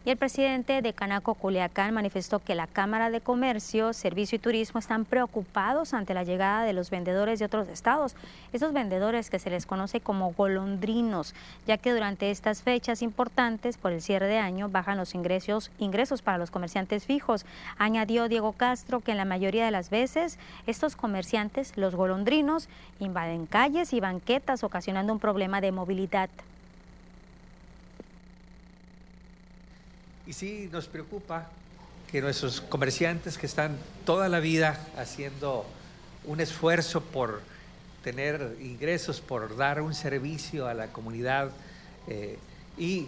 Y 0.05 0.11
el 0.11 0.17
presidente 0.17 0.81
de 0.81 0.93
Canaco 0.93 1.33
Culiacán 1.33 1.93
manifestó 1.93 2.39
que 2.39 2.55
la 2.55 2.67
Cámara 2.67 3.09
de 3.09 3.19
Comercio, 3.19 3.91
Servicio 3.91 4.37
y 4.37 4.39
Turismo 4.39 4.79
están 4.79 5.03
preocupados 5.03 5.93
ante 5.93 6.13
la 6.13 6.23
llegada 6.23 6.63
de 6.63 6.71
los 6.71 6.89
vendedores 6.89 7.37
de 7.37 7.45
otros 7.45 7.67
estados, 7.67 8.15
esos 8.53 8.71
vendedores 8.71 9.29
que 9.29 9.39
se 9.39 9.49
les 9.49 9.65
conoce 9.65 9.99
como 9.99 10.31
golondrinos, 10.31 11.35
ya 11.67 11.77
que 11.77 11.91
durante 11.91 12.31
estas 12.31 12.63
fechas 12.63 13.01
importantes 13.01 13.77
por 13.77 13.91
el 13.91 14.01
cierre 14.01 14.27
de 14.27 14.37
año 14.37 14.69
bajan 14.69 14.97
los 14.97 15.15
ingresos, 15.15 15.69
ingresos 15.79 16.21
para 16.21 16.37
los 16.37 16.49
comerciantes 16.49 17.05
fijos. 17.05 17.45
Añadió 17.77 18.29
Diego 18.29 18.53
Castro 18.53 19.01
que 19.01 19.11
en 19.11 19.17
la 19.17 19.25
mayoría 19.25 19.65
de 19.65 19.71
las 19.71 19.89
veces 19.89 20.39
estos 20.65 20.95
comerciantes, 20.95 21.73
los 21.75 21.93
golondrinos, 21.93 22.69
invaden 22.99 23.45
calles 23.47 23.91
y 23.91 23.99
banquetas 23.99 24.63
ocasionando 24.63 25.11
un 25.11 25.19
problema 25.19 25.59
de 25.59 25.73
movilidad. 25.73 26.29
Y 30.29 30.33
sí 30.33 30.69
nos 30.71 30.85
preocupa 30.87 31.49
que 32.11 32.21
nuestros 32.21 32.61
comerciantes 32.61 33.39
que 33.39 33.47
están 33.47 33.75
toda 34.05 34.29
la 34.29 34.39
vida 34.39 34.79
haciendo 34.95 35.65
un 36.23 36.39
esfuerzo 36.39 37.01
por 37.01 37.41
tener 38.03 38.55
ingresos, 38.61 39.21
por 39.21 39.57
dar 39.57 39.81
un 39.81 39.95
servicio 39.95 40.67
a 40.67 40.75
la 40.75 40.89
comunidad 40.89 41.49
eh, 42.07 42.37
y 42.77 43.07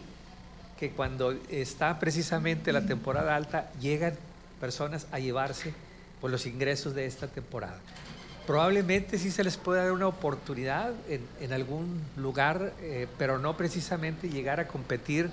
que 0.79 0.89
cuando 0.89 1.33
está 1.51 1.99
precisamente 1.99 2.73
la 2.73 2.87
temporada 2.87 3.35
alta 3.35 3.71
llegan 3.79 4.15
personas 4.59 5.05
a 5.11 5.19
llevarse 5.19 5.75
por 6.21 6.31
los 6.31 6.47
ingresos 6.47 6.95
de 6.95 7.05
esta 7.05 7.27
temporada. 7.27 7.77
Probablemente 8.47 9.19
sí 9.19 9.29
se 9.29 9.43
les 9.43 9.57
pueda 9.57 9.83
dar 9.83 9.91
una 9.91 10.07
oportunidad 10.07 10.91
en, 11.07 11.53
algún 11.53 12.01
lugar, 12.17 12.73
eh, 12.81 13.05
pero 13.19 13.37
no 13.37 13.55
precisamente 13.57 14.27
llegar 14.27 14.59
a 14.59 14.67
competir 14.67 15.29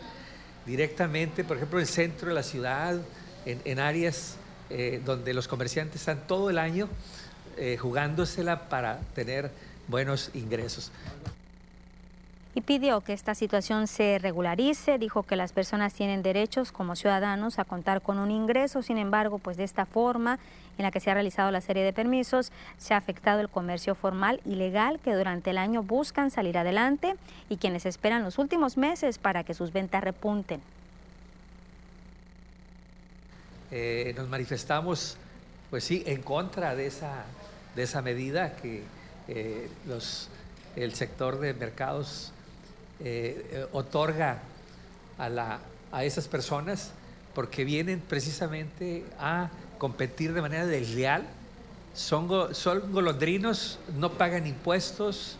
directamente, 0.69 1.45
por 1.45 1.57
ejemplo, 1.57 1.79
en 1.79 1.83
el 1.83 1.89
centro 1.89 2.29
de 2.29 2.35
la 2.35 2.43
ciudad, 2.43 3.01
en, 3.47 3.79
áreas 3.79 4.37
eh, 4.69 5.01
donde 5.03 5.33
los 5.33 5.49
comerciantes 5.49 6.03
están 6.03 6.27
todo 6.27 6.51
el 6.51 6.59
año 6.59 6.89
eh, 7.57 7.79
jugándosela 7.79 8.69
para 8.69 9.01
tener 9.15 9.51
buenos 9.89 10.31
ingresos 10.35 10.93
y 12.59 12.61
pidió 12.61 13.03
que 13.03 13.13
esta 13.13 13.37
situación 13.37 13.87
se 13.87 14.19
regularice. 14.19 14.99
Dijo 14.99 15.23
que 15.23 15.37
las 15.37 15.53
personas 15.53 15.95
tienen 15.95 16.25
derechos 16.25 16.73
como 16.73 16.97
ciudadanos 16.97 17.61
a 17.61 17.65
contar 17.65 18.03
con 18.03 18.19
un 18.19 18.33
ingreso. 18.33 18.83
Sin 18.83 18.99
embargo, 18.99 19.39
pues 19.39 19.57
de 19.57 19.63
esta 19.63 19.87
forma 19.87 20.41
en 20.77 20.83
la 20.83 20.91
que 20.91 20.99
se 20.99 21.09
ha 21.09 21.15
realizado 21.15 21.53
la 21.53 21.61
serie 21.61 21.85
de 21.85 21.93
permisos, 21.93 22.51
se 22.77 22.95
ha 22.95 22.97
afectado 22.97 23.39
el 23.39 23.49
comercio 23.49 23.95
formal 23.95 24.41
y 24.45 24.57
legal 24.57 24.99
que 24.99 25.15
durante 25.15 25.51
el 25.51 25.59
año 25.59 25.85
buscan 25.85 26.33
salir 26.33 26.59
adelante 26.59 27.15
y 27.49 27.59
quienes 27.59 27.87
esperan 27.87 28.25
los 28.25 28.39
últimos 28.39 28.77
meses 28.77 29.19
para 29.19 29.45
que 29.45 29.55
sus 29.55 29.73
ventas 29.73 30.03
repunten. 30.03 30.61
Eh, 33.71 34.15
nos 34.17 34.29
manifestamos, 34.29 35.17
pues 35.71 35.85
sí, 35.85 36.03
en 36.07 36.23
contra 36.23 36.75
de 36.75 36.89
esa, 36.89 37.25
de 37.77 37.85
esa 37.85 38.03
medida 38.03 38.57
que 38.57 38.83
eh, 39.29 39.69
los, 39.87 40.29
el 40.75 40.97
sector 40.97 41.39
de 41.39 41.55
mercados 41.55 42.33
eh, 43.01 43.67
otorga 43.73 44.39
a, 45.19 45.59
a 45.93 46.05
esas 46.05 46.29
personas 46.29 46.93
porque 47.35 47.65
vienen 47.65 48.01
precisamente 48.01 49.05
a 49.19 49.51
competir 49.79 50.33
de 50.33 50.43
manera 50.43 50.67
desleal. 50.67 51.25
Son, 51.95 52.55
son 52.55 52.93
golondrinos, 52.93 53.79
no 53.97 54.13
pagan 54.13 54.47
impuestos, 54.47 55.37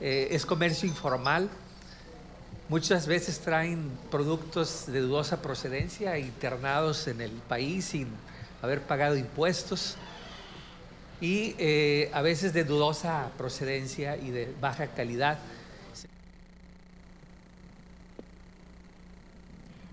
eh, 0.00 0.28
es 0.30 0.46
comercio 0.46 0.88
informal. 0.88 1.48
Muchas 2.68 3.06
veces 3.06 3.38
traen 3.40 3.90
productos 4.10 4.86
de 4.86 5.00
dudosa 5.00 5.42
procedencia 5.42 6.18
internados 6.18 7.06
en 7.08 7.20
el 7.20 7.30
país 7.30 7.86
sin 7.86 8.08
haber 8.62 8.80
pagado 8.80 9.16
impuestos 9.16 9.96
y 11.20 11.54
eh, 11.58 12.10
a 12.14 12.22
veces 12.22 12.52
de 12.52 12.64
dudosa 12.64 13.30
procedencia 13.36 14.16
y 14.16 14.30
de 14.30 14.52
baja 14.60 14.88
calidad. 14.88 15.38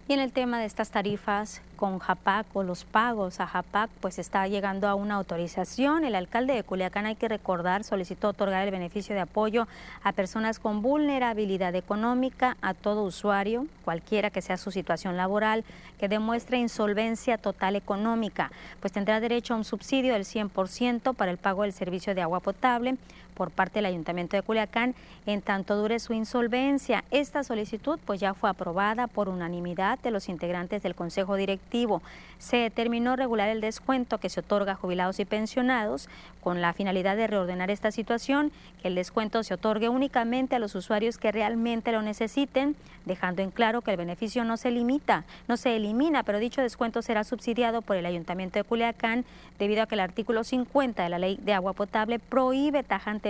Y 0.10 0.14
en 0.14 0.20
el 0.22 0.32
tema 0.32 0.58
de 0.58 0.66
estas 0.66 0.90
tarifas 0.90 1.62
con 1.76 2.00
JAPAC 2.00 2.48
o 2.56 2.64
los 2.64 2.84
pagos 2.84 3.40
a 3.40 3.46
JAPAC, 3.46 3.92
pues 4.02 4.18
está 4.18 4.48
llegando 4.48 4.88
a 4.88 4.96
una 4.96 5.14
autorización. 5.14 6.04
El 6.04 6.16
alcalde 6.16 6.56
de 6.56 6.64
Culiacán, 6.64 7.06
hay 7.06 7.14
que 7.14 7.28
recordar, 7.28 7.84
solicitó 7.84 8.30
otorgar 8.30 8.66
el 8.66 8.72
beneficio 8.72 9.14
de 9.14 9.22
apoyo 9.22 9.68
a 10.02 10.12
personas 10.14 10.58
con 10.58 10.82
vulnerabilidad 10.82 11.76
económica, 11.76 12.58
a 12.64 12.74
todo 12.74 13.04
usuario, 13.04 13.68
cualquiera 13.86 14.32
que 14.32 14.42
sea 14.42 14.58
su 14.58 14.72
situación 14.72 15.16
laboral, 15.16 15.64
que 16.00 16.08
demuestre 16.08 16.58
insolvencia 16.58 17.38
total 17.38 17.76
económica, 17.76 18.52
pues 18.80 18.92
tendrá 18.92 19.20
derecho 19.20 19.54
a 19.54 19.58
un 19.58 19.64
subsidio 19.64 20.14
del 20.14 20.26
100% 20.26 21.14
para 21.14 21.30
el 21.30 21.38
pago 21.38 21.62
del 21.62 21.74
servicio 21.74 22.16
de 22.16 22.24
agua 22.24 22.40
potable 22.40 22.98
por 23.40 23.52
parte 23.52 23.76
del 23.76 23.86
Ayuntamiento 23.86 24.36
de 24.36 24.44
Culiacán 24.44 24.96
en 25.26 25.42
tanto 25.42 25.78
dure 25.78 26.00
su 26.00 26.12
insolvencia. 26.12 27.06
Esta 27.10 27.42
solicitud 27.46 27.98
pues 28.04 28.20
ya 28.20 28.34
fue 28.34 28.50
aprobada 28.50 29.08
por 29.08 29.30
unanimidad 29.30 29.98
de 30.00 30.12
los 30.12 30.28
integrantes 30.28 30.84
del 30.84 30.94
Consejo 30.94 31.38
Directivo. 31.38 32.02
Se 32.38 32.58
determinó 32.58 33.16
regular 33.16 33.48
el 33.48 33.62
descuento 33.62 34.18
que 34.18 34.28
se 34.28 34.42
otorga 34.42 34.74
a 34.74 34.76
jubilados 34.76 35.22
y 35.22 35.26
pensionados 35.26 36.10
con 36.42 36.60
la 36.60 36.74
finalidad 36.74 37.16
de 37.16 37.28
reordenar 37.28 37.72
esta 37.72 37.92
situación, 37.92 38.52
que 38.82 38.90
el 38.90 38.96
descuento 38.96 39.42
se 39.44 39.54
otorgue 39.54 39.88
únicamente 39.88 40.58
a 40.58 40.60
los 40.60 40.76
usuarios 40.76 41.18
que 41.18 41.32
realmente 41.32 41.94
lo 41.94 42.02
necesiten, 42.02 42.76
dejando 43.06 43.42
en 43.42 43.52
claro 43.52 43.82
que 43.82 43.92
el 43.92 43.98
beneficio 43.98 44.44
no 44.44 44.58
se 44.58 44.72
limita, 44.72 45.24
no 45.48 45.56
se 45.56 45.78
elimina, 45.78 46.24
pero 46.24 46.40
dicho 46.40 46.62
descuento 46.62 47.02
será 47.02 47.24
subsidiado 47.24 47.82
por 47.82 47.96
el 47.96 48.06
Ayuntamiento 48.06 48.60
de 48.60 48.66
Culiacán 48.66 49.24
debido 49.58 49.84
a 49.84 49.88
que 49.88 49.96
el 49.96 50.02
artículo 50.02 50.44
50 50.44 51.04
de 51.04 51.10
la 51.10 51.20
Ley 51.20 51.40
de 51.42 51.54
Agua 51.54 51.74
Potable 51.74 52.20
prohíbe 52.20 52.84
tajante 52.84 53.29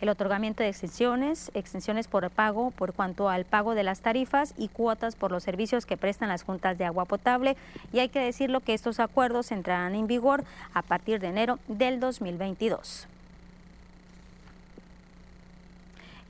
el 0.00 0.08
otorgamiento 0.08 0.62
de 0.62 0.68
extensiones, 0.68 1.50
extensiones 1.54 2.08
por 2.08 2.30
pago 2.30 2.70
por 2.70 2.92
cuanto 2.92 3.28
al 3.28 3.44
pago 3.44 3.74
de 3.74 3.82
las 3.82 4.00
tarifas 4.00 4.54
y 4.56 4.68
cuotas 4.68 5.16
por 5.16 5.30
los 5.30 5.42
servicios 5.42 5.86
que 5.86 5.96
prestan 5.96 6.28
las 6.28 6.42
juntas 6.42 6.78
de 6.78 6.84
agua 6.84 7.04
potable. 7.04 7.56
Y 7.92 7.98
hay 7.98 8.08
que 8.08 8.20
decirlo 8.20 8.60
que 8.60 8.74
estos 8.74 9.00
acuerdos 9.00 9.52
entrarán 9.52 9.94
en 9.94 10.06
vigor 10.06 10.44
a 10.74 10.82
partir 10.82 11.20
de 11.20 11.28
enero 11.28 11.58
del 11.68 12.00
2022. 12.00 13.08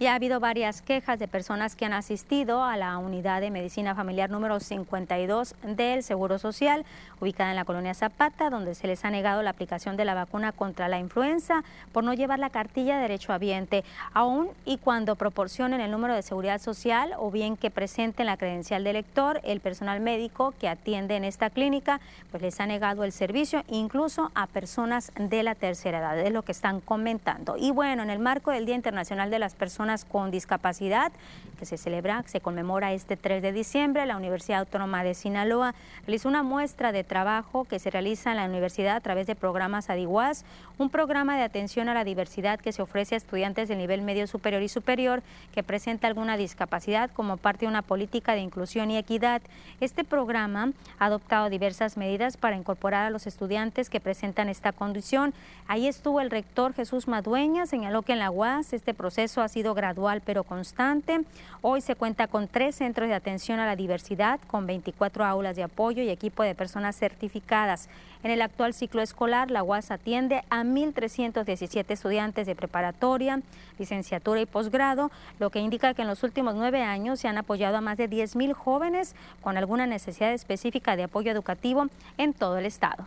Y 0.01 0.07
ha 0.07 0.15
habido 0.15 0.39
varias 0.39 0.81
quejas 0.81 1.19
de 1.19 1.27
personas 1.27 1.75
que 1.75 1.85
han 1.85 1.93
asistido 1.93 2.63
a 2.63 2.77
la 2.77 2.99
unidad 2.99 3.41
de 3.41 3.51
medicina 3.51 3.97
familiar 3.97 4.31
número 4.31 4.61
52 4.61 5.57
del 5.65 6.05
Seguro 6.05 6.39
Social, 6.39 6.85
ubicada 7.21 7.51
en 7.51 7.57
la 7.57 7.65
colonia 7.65 7.95
Zapata, 7.95 8.49
donde 8.49 8.77
se 8.77 8.87
les 8.87 9.05
ha 9.05 9.11
negado 9.11 9.43
la 9.43 9.51
aplicación 9.51 9.97
de 9.97 10.05
la 10.05 10.15
vacuna 10.15 10.53
contra 10.53 10.87
la 10.87 11.01
influenza 11.01 11.65
por 11.91 12.05
no 12.05 12.15
llevar 12.15 12.39
la 12.39 12.51
cartilla 12.51 12.95
de 12.95 13.03
derecho 13.03 13.33
habiente, 13.33 13.83
aún 14.15 14.51
y 14.65 14.79
cuando 14.79 15.17
proporcionen 15.17 15.81
el 15.81 15.91
número 15.91 16.15
de 16.15 16.23
seguridad 16.23 16.61
social 16.61 17.15
o 17.19 17.33
bien 17.33 17.57
que 17.57 17.73
presenten 17.73 18.27
la 18.27 18.37
credencial 18.37 18.85
de 18.85 18.91
elector, 18.91 19.41
el 19.43 19.59
personal 19.59 19.99
médico 19.99 20.55
que 20.61 20.69
atiende 20.69 21.17
en 21.17 21.25
esta 21.25 21.51
clínica, 21.51 22.01
pues 22.31 22.41
les 22.41 22.61
ha 22.61 22.67
negado 22.67 23.03
el 23.03 23.11
servicio, 23.11 23.65
incluso 23.67 24.31
a 24.37 24.47
personas 24.47 25.11
de 25.17 25.43
la 25.43 25.57
tercera 25.57 25.99
edad, 25.99 26.21
es 26.21 26.33
lo 26.33 26.43
que 26.43 26.53
están 26.53 26.81
comentando. 26.81 27.57
Y 27.57 27.73
bueno, 27.73 28.05
en 28.05 28.11
el 28.11 28.21
marco 28.21 28.53
del 28.53 28.65
Día 28.65 28.77
Internacional 28.77 29.33
de 29.33 29.41
las 29.41 29.57
Personas 29.57 29.88
con 30.09 30.30
discapacidad 30.30 31.12
que 31.59 31.66
se 31.66 31.76
celebra, 31.76 32.22
se 32.26 32.41
conmemora 32.41 32.93
este 32.93 33.16
3 33.16 33.43
de 33.43 33.53
diciembre. 33.53 34.07
La 34.07 34.16
Universidad 34.16 34.61
Autónoma 34.61 35.03
de 35.03 35.14
Sinaloa 35.14 35.74
realizó 36.07 36.28
una 36.28 36.43
muestra 36.43 36.93
de 36.93 37.05
trabajo 37.05 37.64
que 37.64 37.78
se 37.78 37.91
realiza 37.91 38.30
en 38.30 38.36
la 38.36 38.45
universidad 38.45 38.97
a 38.97 39.01
través 39.01 39.26
de 39.26 39.34
programas 39.34 39.91
ADIWAS, 39.91 40.45
un 40.78 40.89
programa 40.89 41.36
de 41.36 41.43
atención 41.43 41.89
a 41.89 41.95
la 41.95 42.05
diversidad 42.05 42.61
que 42.61 42.72
se 42.72 42.82
ofrece 42.82 43.14
a 43.14 43.18
estudiantes 43.18 43.68
del 43.68 43.78
nivel 43.78 44.03
medio 44.03 44.26
superior 44.26 44.62
y 44.62 44.68
superior 44.68 45.22
que 45.53 45.62
presenta 45.62 46.07
alguna 46.07 46.36
discapacidad 46.36 47.11
como 47.11 47.36
parte 47.36 47.66
de 47.66 47.70
una 47.70 47.82
política 47.82 48.34
de 48.34 48.41
inclusión 48.41 48.91
y 48.91 48.99
equidad. 48.99 49.43
Este 49.80 50.05
programa 50.05 50.72
ha 50.99 51.07
adoptado 51.07 51.51
diversas 51.51 51.97
medidas 51.97 52.36
para 52.36 52.57
incorporar 52.57 53.07
a 53.07 53.11
los 53.11 53.26
estudiantes 53.26 53.91
que 53.91 54.01
presentan 54.01 54.49
esta 54.49 54.72
condición. 54.72 55.34
Ahí 55.66 55.89
estuvo 55.89 56.20
el 56.20 56.30
rector 56.30 56.72
Jesús 56.72 57.09
Madueña, 57.09 57.66
señaló 57.66 58.03
que 58.03 58.12
en 58.12 58.20
la 58.20 58.30
UAS 58.30 58.72
este 58.72 58.95
proceso 58.95 59.43
ha 59.43 59.49
sido 59.49 59.74
gradual 59.79 60.20
pero 60.24 60.45
constante. 60.45 61.22
Hoy 61.62 61.81
se 61.81 61.97
cuenta 61.97 62.26
con 62.26 62.47
tres 62.47 62.74
centros 62.74 63.09
de 63.09 63.14
atención 63.14 63.59
a 63.59 63.66
la 63.66 63.74
diversidad, 63.74 64.39
con 64.47 64.66
24 64.66 65.24
aulas 65.24 65.57
de 65.57 65.62
apoyo 65.62 66.03
y 66.03 66.11
equipo 66.11 66.43
de 66.43 66.55
personas 66.55 66.97
certificadas. 66.97 67.89
En 68.22 68.31
el 68.31 68.43
actual 68.43 68.74
ciclo 68.74 69.01
escolar, 69.01 69.51
la 69.51 69.62
UAS 69.62 69.91
atiende 69.91 70.43
a 70.51 70.64
1.317 70.64 71.85
estudiantes 71.89 72.47
de 72.47 72.57
preparatoria, 72.57 73.41
licenciatura 73.79 74.41
y 74.41 74.47
posgrado, 74.47 75.11
lo 75.39 75.51
que 75.51 75.61
indica 75.61 75.95
que 75.95 76.03
en 76.03 76.09
los 76.09 76.22
últimos 76.22 76.55
nueve 76.55 76.83
años 76.83 77.20
se 77.20 77.29
han 77.29 77.39
apoyado 77.39 77.76
a 77.76 77.81
más 77.81 77.97
de 77.97 78.11
10.000 78.11 78.53
jóvenes 78.53 79.14
con 79.41 79.57
alguna 79.57 79.87
necesidad 79.87 80.33
específica 80.33 80.97
de 80.97 81.05
apoyo 81.05 81.31
educativo 81.31 81.87
en 82.18 82.35
todo 82.35 82.59
el 82.59 82.66
estado. 82.66 83.07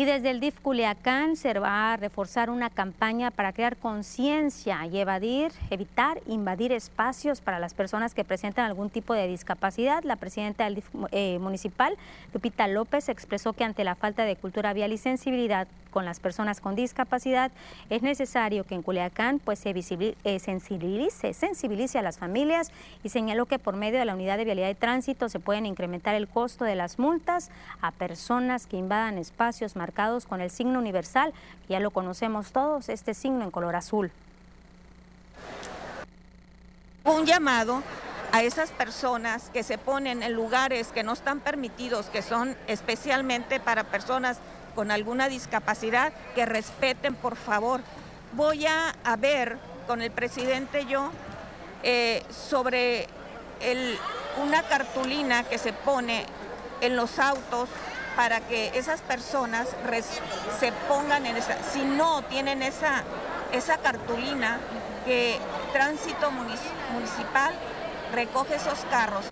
Y 0.00 0.06
desde 0.06 0.30
el 0.30 0.40
DIF 0.40 0.58
Culiacán 0.60 1.36
se 1.36 1.52
va 1.58 1.92
a 1.92 1.96
reforzar 1.98 2.48
una 2.48 2.70
campaña 2.70 3.30
para 3.30 3.52
crear 3.52 3.76
conciencia 3.76 4.86
y 4.86 4.96
evadir, 4.96 5.52
evitar 5.68 6.22
invadir 6.26 6.72
espacios 6.72 7.42
para 7.42 7.58
las 7.58 7.74
personas 7.74 8.14
que 8.14 8.24
presentan 8.24 8.64
algún 8.64 8.88
tipo 8.88 9.12
de 9.12 9.28
discapacidad. 9.28 10.02
La 10.02 10.16
presidenta 10.16 10.64
del 10.64 10.76
DIF 10.76 10.88
eh, 11.10 11.38
municipal, 11.38 11.98
Lupita 12.32 12.66
López, 12.66 13.10
expresó 13.10 13.52
que 13.52 13.64
ante 13.64 13.84
la 13.84 13.94
falta 13.94 14.24
de 14.24 14.36
cultura 14.36 14.72
vial 14.72 14.90
y 14.94 14.96
sensibilidad 14.96 15.68
con 15.90 16.04
las 16.04 16.20
personas 16.20 16.60
con 16.60 16.76
discapacidad, 16.76 17.50
es 17.90 18.00
necesario 18.00 18.64
que 18.64 18.76
en 18.76 18.82
Culiacán 18.82 19.40
pues, 19.40 19.58
se 19.58 19.74
eh, 19.74 20.38
sensibilice, 20.38 21.34
sensibilice 21.34 21.98
a 21.98 22.02
las 22.02 22.16
familias 22.16 22.70
y 23.02 23.08
señaló 23.08 23.46
que 23.46 23.58
por 23.58 23.74
medio 23.76 23.98
de 23.98 24.04
la 24.04 24.14
unidad 24.14 24.38
de 24.38 24.44
vialidad 24.44 24.70
y 24.70 24.76
tránsito 24.76 25.28
se 25.28 25.40
pueden 25.40 25.66
incrementar 25.66 26.14
el 26.14 26.28
costo 26.28 26.64
de 26.64 26.76
las 26.76 27.00
multas 27.00 27.50
a 27.82 27.90
personas 27.90 28.68
que 28.68 28.76
invadan 28.76 29.18
espacios 29.18 29.74
marcados 29.74 29.89
con 30.26 30.40
el 30.40 30.50
signo 30.50 30.78
universal, 30.78 31.32
ya 31.68 31.80
lo 31.80 31.90
conocemos 31.90 32.52
todos, 32.52 32.88
este 32.88 33.14
signo 33.14 33.44
en 33.44 33.50
color 33.50 33.76
azul. 33.76 34.10
Un 37.04 37.26
llamado 37.26 37.82
a 38.32 38.42
esas 38.42 38.70
personas 38.70 39.50
que 39.50 39.62
se 39.62 39.78
ponen 39.78 40.22
en 40.22 40.32
lugares 40.32 40.88
que 40.88 41.02
no 41.02 41.12
están 41.12 41.40
permitidos, 41.40 42.06
que 42.06 42.22
son 42.22 42.56
especialmente 42.66 43.58
para 43.58 43.84
personas 43.84 44.38
con 44.74 44.90
alguna 44.90 45.28
discapacidad, 45.28 46.12
que 46.34 46.46
respeten, 46.46 47.14
por 47.14 47.36
favor. 47.36 47.80
Voy 48.32 48.66
a, 48.66 48.94
ver 49.16 49.58
con 49.86 50.02
el 50.02 50.12
presidente 50.12 50.86
yo 50.86 51.10
eh, 51.82 52.22
sobre 52.30 53.08
una 54.40 54.62
cartulina 54.62 55.42
que 55.42 55.58
se 55.58 55.72
pone 55.72 56.24
en 56.80 56.96
los 56.96 57.18
autos 57.18 57.68
para 58.16 58.40
que 58.40 58.70
esas 58.74 59.00
personas 59.00 59.68
se 60.58 60.72
pongan 60.88 61.26
en 61.26 61.36
esa, 61.36 61.56
si 61.62 61.82
no 61.82 62.22
tienen 62.22 62.62
esa, 62.62 63.04
esa 63.52 63.78
cartulina, 63.78 64.60
que 65.04 65.38
tránsito 65.72 66.30
municipal 66.30 67.54
recoge 68.12 68.56
esos 68.56 68.78
carros. 68.90 69.30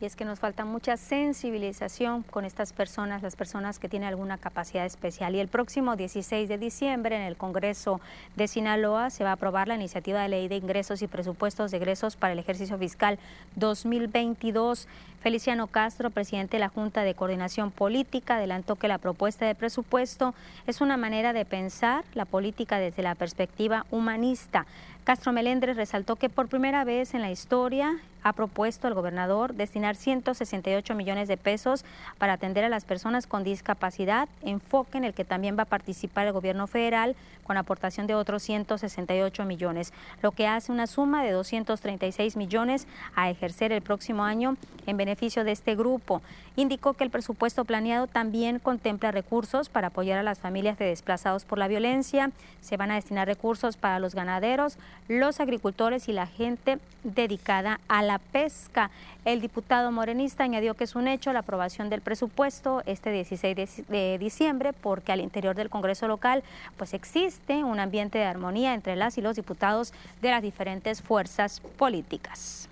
Y 0.00 0.04
es 0.04 0.14
que 0.14 0.24
nos 0.24 0.40
falta 0.40 0.64
mucha 0.64 0.96
sensibilización 0.96 2.22
con 2.22 2.44
estas 2.44 2.72
personas, 2.72 3.22
las 3.22 3.34
personas 3.34 3.78
que 3.78 3.88
tienen 3.88 4.08
alguna 4.08 4.36
capacidad 4.36 4.84
especial. 4.84 5.34
Y 5.34 5.40
el 5.40 5.48
próximo 5.48 5.96
16 5.96 6.48
de 6.48 6.58
diciembre 6.58 7.16
en 7.16 7.22
el 7.22 7.36
Congreso 7.36 8.00
de 8.36 8.46
Sinaloa 8.46 9.08
se 9.10 9.24
va 9.24 9.30
a 9.30 9.34
aprobar 9.34 9.68
la 9.68 9.74
iniciativa 9.74 10.20
de 10.20 10.28
ley 10.28 10.48
de 10.48 10.56
ingresos 10.56 11.00
y 11.00 11.06
presupuestos 11.06 11.70
de 11.70 11.78
egresos 11.78 12.16
para 12.16 12.34
el 12.34 12.38
ejercicio 12.38 12.76
fiscal 12.76 13.18
2022. 13.54 14.86
Feliciano 15.20 15.66
Castro, 15.66 16.10
presidente 16.10 16.56
de 16.56 16.60
la 16.60 16.68
Junta 16.68 17.02
de 17.02 17.14
Coordinación 17.14 17.70
Política, 17.70 18.36
adelantó 18.36 18.76
que 18.76 18.88
la 18.88 18.98
propuesta 18.98 19.46
de 19.46 19.54
presupuesto 19.54 20.34
es 20.66 20.80
una 20.80 20.96
manera 20.96 21.32
de 21.32 21.44
pensar 21.44 22.04
la 22.14 22.26
política 22.26 22.78
desde 22.78 23.02
la 23.02 23.14
perspectiva 23.14 23.86
humanista. 23.90 24.66
Castro 25.06 25.30
Melendres 25.30 25.76
resaltó 25.76 26.16
que 26.16 26.28
por 26.28 26.48
primera 26.48 26.82
vez 26.82 27.14
en 27.14 27.22
la 27.22 27.30
historia 27.30 28.00
ha 28.24 28.32
propuesto 28.32 28.88
el 28.88 28.94
gobernador 28.94 29.54
destinar 29.54 29.94
168 29.94 30.96
millones 30.96 31.28
de 31.28 31.36
pesos 31.36 31.84
para 32.18 32.32
atender 32.32 32.64
a 32.64 32.68
las 32.68 32.84
personas 32.84 33.28
con 33.28 33.44
discapacidad, 33.44 34.28
enfoque 34.42 34.98
en 34.98 35.04
el 35.04 35.14
que 35.14 35.24
también 35.24 35.56
va 35.56 35.62
a 35.62 35.66
participar 35.66 36.26
el 36.26 36.32
gobierno 36.32 36.66
federal 36.66 37.14
con 37.44 37.56
aportación 37.56 38.08
de 38.08 38.16
otros 38.16 38.42
168 38.42 39.44
millones, 39.44 39.92
lo 40.22 40.32
que 40.32 40.48
hace 40.48 40.72
una 40.72 40.88
suma 40.88 41.22
de 41.22 41.30
236 41.30 42.36
millones 42.36 42.88
a 43.14 43.30
ejercer 43.30 43.70
el 43.70 43.82
próximo 43.82 44.24
año 44.24 44.56
en 44.86 44.96
beneficio 44.96 45.44
de 45.44 45.52
este 45.52 45.76
grupo. 45.76 46.20
Indicó 46.56 46.94
que 46.94 47.04
el 47.04 47.10
presupuesto 47.10 47.64
planeado 47.64 48.08
también 48.08 48.58
contempla 48.58 49.12
recursos 49.12 49.68
para 49.68 49.88
apoyar 49.88 50.18
a 50.18 50.24
las 50.24 50.40
familias 50.40 50.78
de 50.78 50.86
desplazados 50.86 51.44
por 51.44 51.58
la 51.58 51.68
violencia, 51.68 52.32
se 52.60 52.76
van 52.76 52.90
a 52.90 52.96
destinar 52.96 53.28
recursos 53.28 53.76
para 53.76 54.00
los 54.00 54.16
ganaderos, 54.16 54.78
los 55.08 55.40
agricultores 55.40 56.08
y 56.08 56.12
la 56.12 56.26
gente 56.26 56.78
dedicada 57.04 57.80
a 57.88 58.02
la 58.02 58.18
pesca. 58.18 58.90
El 59.24 59.40
diputado 59.40 59.92
morenista 59.92 60.44
añadió 60.44 60.74
que 60.74 60.84
es 60.84 60.94
un 60.94 61.08
hecho 61.08 61.32
la 61.32 61.40
aprobación 61.40 61.90
del 61.90 62.00
presupuesto 62.00 62.82
este 62.86 63.10
16 63.10 63.86
de 63.88 64.18
diciembre 64.18 64.72
porque 64.72 65.12
al 65.12 65.20
interior 65.20 65.54
del 65.56 65.70
Congreso 65.70 66.08
local 66.08 66.42
pues 66.76 66.94
existe 66.94 67.64
un 67.64 67.80
ambiente 67.80 68.18
de 68.18 68.24
armonía 68.24 68.74
entre 68.74 68.96
las 68.96 69.18
y 69.18 69.22
los 69.22 69.36
diputados 69.36 69.92
de 70.22 70.30
las 70.30 70.42
diferentes 70.42 71.02
fuerzas 71.02 71.60
políticas 71.76 72.68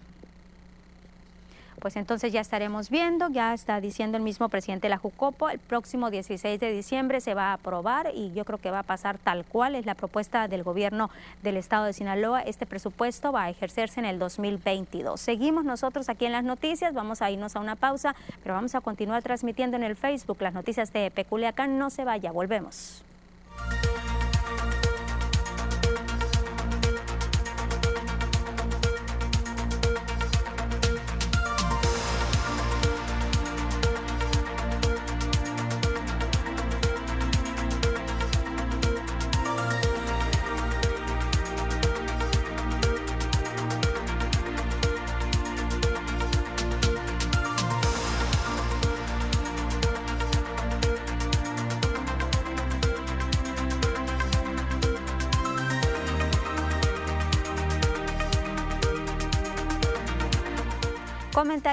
pues 1.85 1.97
entonces 1.97 2.33
ya 2.33 2.41
estaremos 2.41 2.89
viendo, 2.89 3.29
ya 3.29 3.53
está 3.53 3.79
diciendo 3.79 4.17
el 4.17 4.23
mismo 4.23 4.49
presidente 4.49 4.87
de 4.87 4.89
la 4.89 4.97
Jucopo, 4.97 5.51
el 5.51 5.59
próximo 5.59 6.11
16 6.11 6.59
de 6.59 6.73
diciembre 6.73 7.21
se 7.21 7.35
va 7.35 7.51
a 7.51 7.53
aprobar 7.53 8.11
y 8.15 8.33
yo 8.33 8.47
creo 8.47 8.59
que 8.59 8.71
va 8.71 8.79
a 8.79 8.85
pasar 8.85 9.19
tal 9.19 9.45
cual 9.45 9.75
es 9.75 9.85
la 9.85 9.95
propuesta 9.95 10.49
del 10.49 10.63
gobierno 10.63 11.11
del 11.43 11.59
estado 11.59 11.85
de 11.85 11.93
Sinaloa. 11.93 12.41
Este 12.41 12.65
presupuesto 12.65 13.33
va 13.33 13.43
a 13.43 13.51
ejercerse 13.51 14.01
en 14.01 14.07
el 14.07 14.19
2022. 14.19 15.21
Seguimos 15.21 15.67
nosotros 15.67 16.09
aquí 16.09 16.25
en 16.25 16.33
las 16.33 16.45
noticias, 16.45 16.95
vamos 16.95 17.21
a 17.21 17.31
irnos 17.31 17.55
a 17.55 17.61
una 17.61 17.77
pausa, 17.77 18.17
pero 18.43 18.55
vamos 18.55 18.75
a 18.75 18.81
continuar 18.81 19.23
transmitiendo 19.23 19.77
en 19.77 19.83
el 19.83 19.95
Facebook 19.95 20.41
las 20.41 20.55
noticias 20.55 20.91
de 20.91 21.11
Peculiacán. 21.11 21.79
No 21.79 21.91
se 21.91 22.07
vaya, 22.07 22.33
volvemos. 22.33 23.05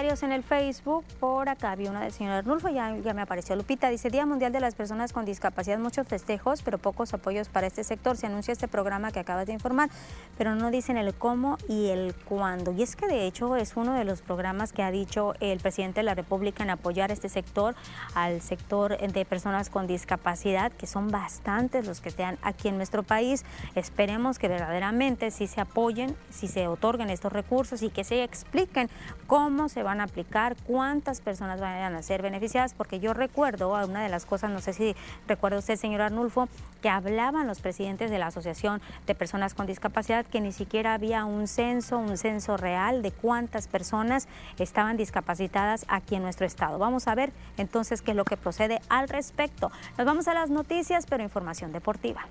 En 0.01 0.31
el 0.31 0.41
Facebook. 0.41 1.05
Por 1.19 1.47
acá 1.47 1.71
había 1.71 1.91
una 1.91 2.01
del 2.01 2.11
señor 2.11 2.33
Arnulfo, 2.33 2.69
ya, 2.69 2.91
me 3.13 3.21
apareció 3.21 3.55
Lupita. 3.55 3.87
Dice, 3.89 4.09
Día 4.09 4.25
Mundial 4.25 4.51
de 4.51 4.59
las 4.59 4.73
Personas 4.73 5.13
con 5.13 5.25
Discapacidad, 5.25 5.77
muchos 5.77 6.07
festejos, 6.07 6.63
pero 6.63 6.79
pocos 6.79 7.13
apoyos 7.13 7.49
para 7.49 7.67
este 7.67 7.83
sector. 7.83 8.17
Se 8.17 8.25
anuncia 8.25 8.51
este 8.51 8.67
programa 8.67 9.11
que 9.11 9.19
acabas 9.19 9.45
de 9.45 9.53
informar, 9.53 9.91
pero 10.39 10.55
no 10.55 10.71
dicen 10.71 10.97
el 10.97 11.13
cómo 11.13 11.57
y 11.69 11.89
el 11.89 12.15
cuándo. 12.25 12.71
Y 12.71 12.81
es 12.81 12.95
que 12.95 13.05
de 13.05 13.27
hecho 13.27 13.55
es 13.55 13.77
uno 13.77 13.93
de 13.93 14.03
los 14.03 14.23
programas 14.23 14.73
que 14.73 14.81
ha 14.81 14.89
dicho 14.89 15.35
el 15.39 15.59
presidente 15.59 15.99
de 15.99 16.03
la 16.05 16.15
República 16.15 16.63
en 16.63 16.71
apoyar 16.71 17.11
este 17.11 17.29
sector, 17.29 17.75
al 18.15 18.41
sector 18.41 18.97
de 18.97 19.23
personas 19.23 19.69
con 19.69 19.85
discapacidad, 19.85 20.71
que 20.71 20.87
son 20.87 21.09
bastantes 21.09 21.85
los 21.85 22.01
que 22.01 22.09
están 22.09 22.39
aquí 22.41 22.69
en 22.69 22.77
nuestro 22.77 23.03
país. 23.03 23.45
Esperemos 23.75 24.39
que 24.39 24.47
verdaderamente 24.47 25.29
sí 25.29 25.45
se 25.45 25.61
apoyen, 25.61 26.17
si 26.31 26.47
se 26.47 26.67
otorguen 26.67 27.11
estos 27.11 27.31
recursos 27.31 27.83
y 27.83 27.91
que 27.91 28.03
se 28.03 28.23
expliquen 28.23 28.89
cómo 29.27 29.69
se 29.69 29.83
van 29.91 29.99
a 29.99 30.05
aplicar, 30.05 30.55
cuántas 30.65 31.19
personas 31.19 31.59
van 31.59 31.93
a 31.93 32.01
ser 32.01 32.21
beneficiadas, 32.21 32.73
porque 32.73 33.01
yo 33.01 33.13
recuerdo 33.13 33.73
una 33.83 34.01
de 34.01 34.07
las 34.07 34.25
cosas, 34.25 34.49
no 34.49 34.61
sé 34.61 34.71
si 34.71 34.95
recuerda 35.27 35.57
usted, 35.57 35.75
señor 35.75 36.01
Arnulfo, 36.01 36.47
que 36.81 36.87
hablaban 36.87 37.45
los 37.45 37.59
presidentes 37.59 38.09
de 38.09 38.17
la 38.17 38.27
Asociación 38.27 38.81
de 39.05 39.15
Personas 39.15 39.53
con 39.53 39.65
Discapacidad 39.65 40.25
que 40.25 40.39
ni 40.39 40.53
siquiera 40.53 40.93
había 40.93 41.25
un 41.25 41.49
censo, 41.49 41.97
un 41.97 42.17
censo 42.17 42.55
real 42.55 43.01
de 43.01 43.11
cuántas 43.11 43.67
personas 43.67 44.29
estaban 44.57 44.95
discapacitadas 44.95 45.85
aquí 45.89 46.15
en 46.15 46.23
nuestro 46.23 46.45
estado. 46.45 46.79
Vamos 46.79 47.09
a 47.09 47.15
ver 47.15 47.33
entonces 47.57 48.01
qué 48.01 48.11
es 48.11 48.17
lo 48.17 48.23
que 48.23 48.37
procede 48.37 48.79
al 48.87 49.09
respecto. 49.09 49.71
Nos 49.97 50.05
vamos 50.07 50.29
a 50.29 50.33
las 50.33 50.49
noticias, 50.49 51.05
pero 51.05 51.21
información 51.21 51.73
deportiva. 51.73 52.25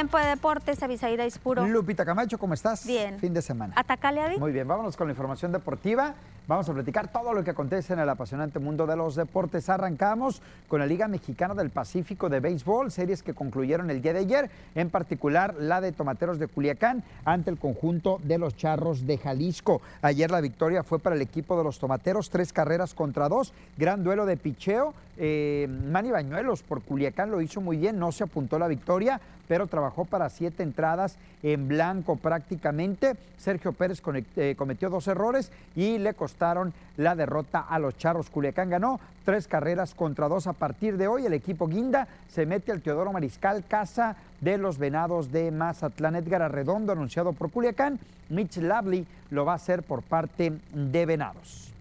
Tiempo 0.00 0.16
de 0.16 0.28
deportes, 0.28 0.82
Avisaíra 0.82 1.26
Ispuro. 1.26 1.66
Lupita 1.66 2.06
Camacho, 2.06 2.38
¿cómo 2.38 2.54
estás? 2.54 2.86
Bien. 2.86 3.18
Fin 3.18 3.34
de 3.34 3.42
semana. 3.42 3.74
Atacale, 3.76 4.22
Avi. 4.22 4.38
Muy 4.38 4.50
bien, 4.50 4.66
vámonos 4.66 4.96
con 4.96 5.06
la 5.06 5.12
información 5.12 5.52
deportiva. 5.52 6.14
Vamos 6.48 6.66
a 6.70 6.72
platicar 6.72 7.12
todo 7.12 7.34
lo 7.34 7.44
que 7.44 7.50
acontece 7.50 7.92
en 7.92 7.98
el 7.98 8.08
apasionante 8.08 8.58
mundo 8.58 8.86
de 8.86 8.96
los 8.96 9.14
deportes. 9.14 9.68
Arrancamos 9.68 10.40
con 10.68 10.80
la 10.80 10.86
Liga 10.86 11.06
Mexicana 11.06 11.52
del 11.52 11.68
Pacífico 11.68 12.30
de 12.30 12.40
Béisbol, 12.40 12.90
series 12.90 13.22
que 13.22 13.34
concluyeron 13.34 13.90
el 13.90 14.00
día 14.00 14.14
de 14.14 14.20
ayer, 14.20 14.50
en 14.74 14.88
particular 14.88 15.54
la 15.58 15.82
de 15.82 15.92
Tomateros 15.92 16.38
de 16.38 16.48
Culiacán 16.48 17.04
ante 17.26 17.50
el 17.50 17.58
conjunto 17.58 18.20
de 18.24 18.38
los 18.38 18.56
Charros 18.56 19.06
de 19.06 19.18
Jalisco. 19.18 19.82
Ayer 20.00 20.30
la 20.30 20.40
victoria 20.40 20.82
fue 20.82 20.98
para 20.98 21.14
el 21.14 21.20
equipo 21.22 21.58
de 21.58 21.62
los 21.62 21.78
Tomateros, 21.78 22.30
tres 22.30 22.54
carreras 22.54 22.94
contra 22.94 23.28
dos, 23.28 23.52
gran 23.76 24.02
duelo 24.02 24.24
de 24.24 24.38
picheo. 24.38 24.94
Eh, 25.16 25.68
Manny 25.68 26.10
Bañuelos 26.10 26.62
por 26.62 26.82
Culiacán 26.82 27.30
lo 27.30 27.40
hizo 27.40 27.60
muy 27.60 27.76
bien, 27.76 27.98
no 27.98 28.12
se 28.12 28.24
apuntó 28.24 28.58
la 28.58 28.68
victoria, 28.68 29.20
pero 29.48 29.66
trabajó 29.66 30.04
para 30.04 30.30
siete 30.30 30.62
entradas 30.62 31.16
en 31.42 31.68
blanco 31.68 32.16
prácticamente. 32.16 33.16
Sergio 33.36 33.72
Pérez 33.72 34.00
eh, 34.36 34.54
cometió 34.56 34.90
dos 34.90 35.08
errores 35.08 35.50
y 35.74 35.98
le 35.98 36.14
costaron 36.14 36.72
la 36.96 37.16
derrota 37.16 37.60
a 37.60 37.78
los 37.78 37.98
Charros. 37.98 38.30
Culiacán 38.30 38.70
ganó 38.70 39.00
tres 39.24 39.48
carreras 39.48 39.94
contra 39.94 40.28
dos. 40.28 40.46
A 40.46 40.52
partir 40.52 40.96
de 40.96 41.08
hoy 41.08 41.26
el 41.26 41.32
equipo 41.32 41.66
Guinda 41.66 42.06
se 42.28 42.46
mete 42.46 42.70
al 42.70 42.80
Teodoro 42.80 43.12
Mariscal, 43.12 43.64
casa 43.66 44.16
de 44.40 44.56
los 44.56 44.78
Venados 44.78 45.32
de 45.32 45.50
Mazatlán. 45.50 46.16
Edgar 46.16 46.42
Arredondo, 46.42 46.92
anunciado 46.92 47.32
por 47.32 47.50
Culiacán. 47.50 47.98
Mitch 48.28 48.58
Lavely 48.58 49.06
lo 49.30 49.44
va 49.44 49.52
a 49.52 49.56
hacer 49.56 49.82
por 49.82 50.02
parte 50.02 50.52
de 50.72 51.06
Venados. 51.06 51.72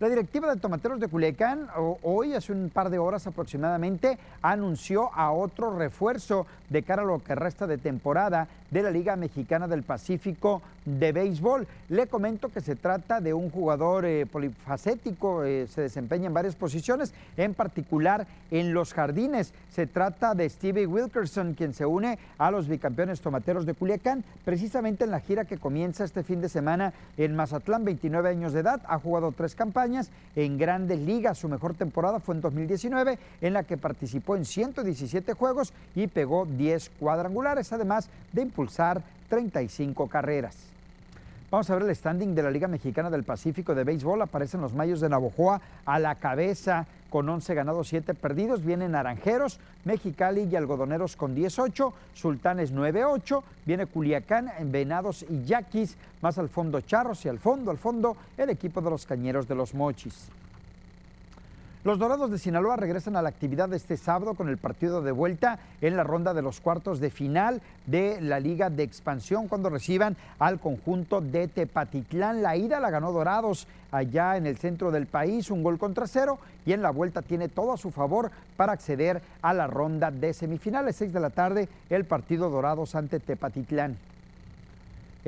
La 0.00 0.08
directiva 0.08 0.54
de 0.54 0.60
Tomateros 0.60 1.00
de 1.00 1.08
Culiacán 1.08 1.66
hoy, 2.04 2.32
hace 2.32 2.52
un 2.52 2.70
par 2.70 2.88
de 2.88 3.00
horas 3.00 3.26
aproximadamente, 3.26 4.16
anunció 4.42 5.12
a 5.12 5.32
otro 5.32 5.76
refuerzo 5.76 6.46
de 6.68 6.84
cara 6.84 7.02
a 7.02 7.04
lo 7.04 7.18
que 7.18 7.34
resta 7.34 7.66
de 7.66 7.78
temporada 7.78 8.46
de 8.70 8.84
la 8.84 8.92
Liga 8.92 9.16
Mexicana 9.16 9.66
del 9.66 9.82
Pacífico 9.82 10.62
de 10.98 11.12
Béisbol. 11.12 11.66
Le 11.88 12.06
comento 12.06 12.48
que 12.48 12.60
se 12.60 12.76
trata 12.76 13.20
de 13.20 13.34
un 13.34 13.50
jugador 13.50 14.04
eh, 14.04 14.26
polifacético, 14.26 15.44
eh, 15.44 15.66
se 15.66 15.82
desempeña 15.82 16.26
en 16.26 16.34
varias 16.34 16.54
posiciones, 16.54 17.12
en 17.36 17.54
particular 17.54 18.26
en 18.50 18.72
los 18.72 18.94
jardines. 18.94 19.52
Se 19.70 19.86
trata 19.86 20.34
de 20.34 20.48
Stevie 20.48 20.86
Wilkerson, 20.86 21.54
quien 21.54 21.74
se 21.74 21.86
une 21.86 22.18
a 22.38 22.50
los 22.50 22.68
bicampeones 22.68 23.20
tomateros 23.20 23.66
de 23.66 23.74
Culiacán, 23.74 24.24
precisamente 24.44 25.04
en 25.04 25.10
la 25.10 25.20
gira 25.20 25.44
que 25.44 25.58
comienza 25.58 26.04
este 26.04 26.22
fin 26.22 26.40
de 26.40 26.48
semana 26.48 26.92
en 27.16 27.36
Mazatlán, 27.36 27.84
29 27.84 28.30
años 28.30 28.52
de 28.52 28.60
edad, 28.60 28.80
ha 28.86 28.98
jugado 28.98 29.32
tres 29.32 29.54
campañas 29.54 30.10
en 30.36 30.58
grandes 30.58 31.00
ligas. 31.00 31.38
Su 31.38 31.48
mejor 31.48 31.74
temporada 31.74 32.20
fue 32.20 32.34
en 32.34 32.40
2019, 32.40 33.18
en 33.40 33.52
la 33.52 33.64
que 33.64 33.76
participó 33.76 34.36
en 34.36 34.44
117 34.44 35.34
juegos 35.34 35.72
y 35.94 36.06
pegó 36.06 36.46
10 36.46 36.90
cuadrangulares, 36.98 37.72
además 37.72 38.08
de 38.32 38.42
impulsar 38.42 39.02
35 39.28 40.08
carreras. 40.08 40.77
Vamos 41.50 41.70
a 41.70 41.76
ver 41.76 41.84
el 41.84 41.96
standing 41.96 42.34
de 42.34 42.42
la 42.42 42.50
Liga 42.50 42.68
Mexicana 42.68 43.08
del 43.08 43.24
Pacífico 43.24 43.74
de 43.74 43.82
Béisbol. 43.82 44.20
Aparecen 44.20 44.60
los 44.60 44.74
Mayos 44.74 45.00
de 45.00 45.08
Navojoa 45.08 45.62
a 45.86 45.98
la 45.98 46.14
cabeza 46.16 46.86
con 47.08 47.26
11 47.26 47.54
ganados, 47.54 47.88
7 47.88 48.12
perdidos. 48.12 48.62
Vienen 48.62 48.92
Naranjeros, 48.92 49.58
Mexicali 49.86 50.42
y 50.42 50.56
Algodoneros 50.56 51.16
con 51.16 51.34
18, 51.34 51.94
Sultanes 52.12 52.74
9-8. 52.74 53.42
Viene 53.64 53.86
Culiacán, 53.86 54.50
Venados 54.64 55.24
y 55.26 55.44
Yaquis, 55.44 55.96
más 56.20 56.36
al 56.36 56.50
fondo 56.50 56.82
Charros 56.82 57.24
y 57.24 57.30
al 57.30 57.38
fondo, 57.38 57.70
al 57.70 57.78
fondo, 57.78 58.14
el 58.36 58.50
equipo 58.50 58.82
de 58.82 58.90
los 58.90 59.06
Cañeros 59.06 59.48
de 59.48 59.54
los 59.54 59.72
Mochis. 59.72 60.28
Los 61.88 61.98
Dorados 61.98 62.30
de 62.30 62.36
Sinaloa 62.36 62.76
regresan 62.76 63.16
a 63.16 63.22
la 63.22 63.30
actividad 63.30 63.72
este 63.72 63.96
sábado 63.96 64.34
con 64.34 64.50
el 64.50 64.58
partido 64.58 65.00
de 65.00 65.10
vuelta 65.10 65.58
en 65.80 65.96
la 65.96 66.04
ronda 66.04 66.34
de 66.34 66.42
los 66.42 66.60
cuartos 66.60 67.00
de 67.00 67.08
final 67.08 67.62
de 67.86 68.20
la 68.20 68.40
Liga 68.40 68.68
de 68.68 68.82
Expansión 68.82 69.48
cuando 69.48 69.70
reciban 69.70 70.14
al 70.38 70.60
conjunto 70.60 71.22
de 71.22 71.48
Tepatitlán. 71.48 72.42
La 72.42 72.56
ida 72.56 72.78
la 72.78 72.90
ganó 72.90 73.10
Dorados 73.10 73.66
allá 73.90 74.36
en 74.36 74.46
el 74.46 74.58
centro 74.58 74.90
del 74.90 75.06
país, 75.06 75.50
un 75.50 75.62
gol 75.62 75.78
contra 75.78 76.06
cero 76.06 76.38
y 76.66 76.74
en 76.74 76.82
la 76.82 76.90
vuelta 76.90 77.22
tiene 77.22 77.48
todo 77.48 77.72
a 77.72 77.78
su 77.78 77.90
favor 77.90 78.30
para 78.58 78.72
acceder 78.72 79.22
a 79.40 79.54
la 79.54 79.66
ronda 79.66 80.10
de 80.10 80.34
semifinales. 80.34 80.96
Seis 80.96 81.14
de 81.14 81.20
la 81.20 81.30
tarde 81.30 81.70
el 81.88 82.04
partido 82.04 82.50
Dorados 82.50 82.96
ante 82.96 83.18
Tepatitlán. 83.18 83.96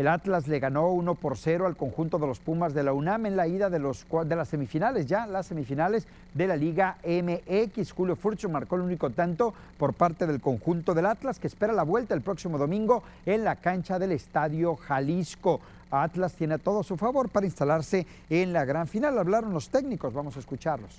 El 0.01 0.09
Atlas 0.09 0.49
le 0.49 0.61
ganó 0.61 0.89
1 0.93 1.15
por 1.17 1.37
0 1.37 1.67
al 1.67 1.77
conjunto 1.77 2.19
de 2.19 2.27
los 2.27 2.39
Pumas 2.39 2.73
de 2.73 2.83
la 2.83 2.95
UNAM 2.95 3.27
en 3.27 3.37
la 3.37 3.47
ida 3.47 3.69
de, 3.69 3.79
los, 3.79 4.07
de 4.25 4.35
las 4.35 4.49
semifinales, 4.49 5.05
ya 5.05 5.27
las 5.27 5.49
semifinales 5.49 6.07
de 6.33 6.47
la 6.47 6.57
Liga 6.57 6.97
MX. 7.05 7.93
Julio 7.93 8.17
Furcho 8.17 8.49
marcó 8.49 8.77
el 8.77 8.81
único 8.81 9.11
tanto 9.11 9.53
por 9.77 9.93
parte 9.93 10.27
del 10.27 10.41
conjunto 10.41 10.95
del 10.95 11.05
Atlas 11.05 11.39
que 11.39 11.49
espera 11.49 11.75
la 11.75 11.83
vuelta 11.83 12.15
el 12.15 12.23
próximo 12.23 12.57
domingo 12.57 13.03
en 13.27 13.45
la 13.45 13.57
cancha 13.57 13.99
del 13.99 14.13
Estadio 14.13 14.75
Jalisco. 14.75 15.61
Atlas 15.91 16.33
tiene 16.33 16.57
todo 16.57 16.83
su 16.83 16.97
favor 16.97 17.29
para 17.29 17.45
instalarse 17.45 18.07
en 18.31 18.55
la 18.55 18.65
gran 18.65 18.89
final. 18.89 19.19
Hablaron 19.19 19.53
los 19.53 19.69
técnicos, 19.69 20.15
vamos 20.15 20.35
a 20.35 20.41
escucharlos. 20.41 20.97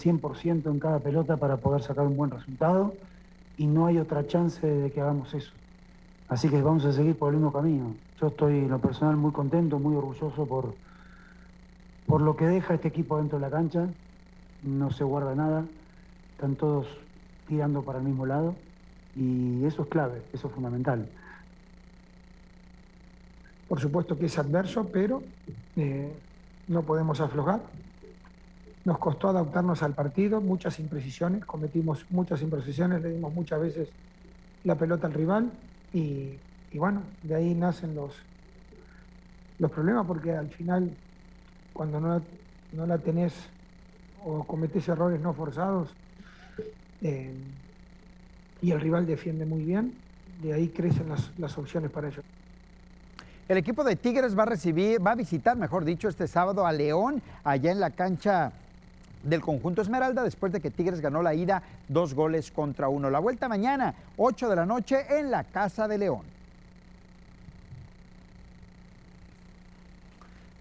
100% 0.00 0.68
en 0.68 0.80
cada 0.80 0.98
pelota 0.98 1.36
para 1.36 1.58
poder 1.58 1.82
sacar 1.82 2.08
un 2.08 2.16
buen 2.16 2.32
resultado 2.32 2.92
y 3.56 3.68
no 3.68 3.86
hay 3.86 3.98
otra 3.98 4.26
chance 4.26 4.66
de 4.66 4.90
que 4.90 5.00
hagamos 5.00 5.32
eso. 5.32 5.52
Así 6.30 6.48
que 6.48 6.62
vamos 6.62 6.84
a 6.84 6.92
seguir 6.92 7.18
por 7.18 7.30
el 7.30 7.40
mismo 7.40 7.52
camino. 7.52 7.96
Yo 8.20 8.28
estoy 8.28 8.58
en 8.58 8.70
lo 8.70 8.78
personal 8.78 9.16
muy 9.16 9.32
contento, 9.32 9.80
muy 9.80 9.96
orgulloso 9.96 10.46
por, 10.46 10.74
por 12.06 12.22
lo 12.22 12.36
que 12.36 12.46
deja 12.46 12.74
este 12.74 12.86
equipo 12.86 13.18
dentro 13.18 13.40
de 13.40 13.42
la 13.42 13.50
cancha. 13.50 13.88
No 14.62 14.92
se 14.92 15.02
guarda 15.02 15.34
nada, 15.34 15.64
están 16.34 16.54
todos 16.54 16.86
tirando 17.48 17.82
para 17.82 17.98
el 17.98 18.04
mismo 18.04 18.26
lado 18.26 18.54
y 19.16 19.64
eso 19.64 19.82
es 19.82 19.88
clave, 19.88 20.22
eso 20.32 20.46
es 20.46 20.54
fundamental. 20.54 21.08
Por 23.66 23.80
supuesto 23.80 24.16
que 24.16 24.26
es 24.26 24.38
adverso, 24.38 24.88
pero 24.92 25.24
eh, 25.74 26.12
no 26.68 26.82
podemos 26.82 27.20
aflojar. 27.20 27.60
Nos 28.84 28.98
costó 28.98 29.30
adaptarnos 29.30 29.82
al 29.82 29.94
partido, 29.94 30.40
muchas 30.40 30.78
imprecisiones, 30.78 31.44
cometimos 31.44 32.06
muchas 32.08 32.40
imprecisiones, 32.40 33.02
le 33.02 33.10
dimos 33.10 33.34
muchas 33.34 33.60
veces 33.60 33.88
la 34.62 34.76
pelota 34.76 35.08
al 35.08 35.12
rival 35.12 35.50
y, 35.92 36.38
bueno, 36.74 37.02
de 37.22 37.34
ahí 37.34 37.54
nacen 37.54 37.94
los, 37.94 38.14
los 39.58 39.70
problemas 39.70 40.06
porque 40.06 40.32
al 40.32 40.48
final 40.48 40.90
cuando 41.72 42.00
no, 42.00 42.22
no 42.72 42.86
la 42.86 42.98
tenés 42.98 43.32
o 44.24 44.44
cometés 44.44 44.88
errores 44.88 45.20
no 45.20 45.32
forzados 45.32 45.88
eh, 47.02 47.34
y 48.62 48.70
el 48.70 48.80
rival 48.80 49.06
defiende 49.06 49.46
muy 49.46 49.64
bien, 49.64 49.94
de 50.42 50.52
ahí 50.52 50.68
crecen 50.68 51.08
las, 51.08 51.30
las 51.38 51.56
opciones 51.56 51.90
para 51.90 52.08
ellos. 52.08 52.24
El 53.48 53.56
equipo 53.56 53.82
de 53.82 53.96
Tigres 53.96 54.38
va 54.38 54.44
a 54.44 54.46
recibir, 54.46 55.04
va 55.04 55.12
a 55.12 55.16
visitar, 55.16 55.56
mejor 55.56 55.84
dicho, 55.84 56.08
este 56.08 56.28
sábado 56.28 56.66
a 56.66 56.72
León, 56.72 57.20
allá 57.42 57.72
en 57.72 57.80
la 57.80 57.90
cancha 57.90 58.52
del 59.22 59.40
conjunto 59.40 59.82
Esmeralda, 59.82 60.22
después 60.22 60.52
de 60.52 60.60
que 60.60 60.70
Tigres 60.70 61.00
ganó 61.00 61.22
la 61.22 61.34
ida 61.34 61.62
dos 61.88 62.14
goles 62.14 62.50
contra 62.50 62.88
uno. 62.88 63.10
La 63.10 63.18
vuelta 63.18 63.48
mañana, 63.48 63.94
8 64.16 64.48
de 64.48 64.56
la 64.56 64.66
noche, 64.66 65.04
en 65.10 65.30
la 65.30 65.44
Casa 65.44 65.86
de 65.88 65.98
León. 65.98 66.22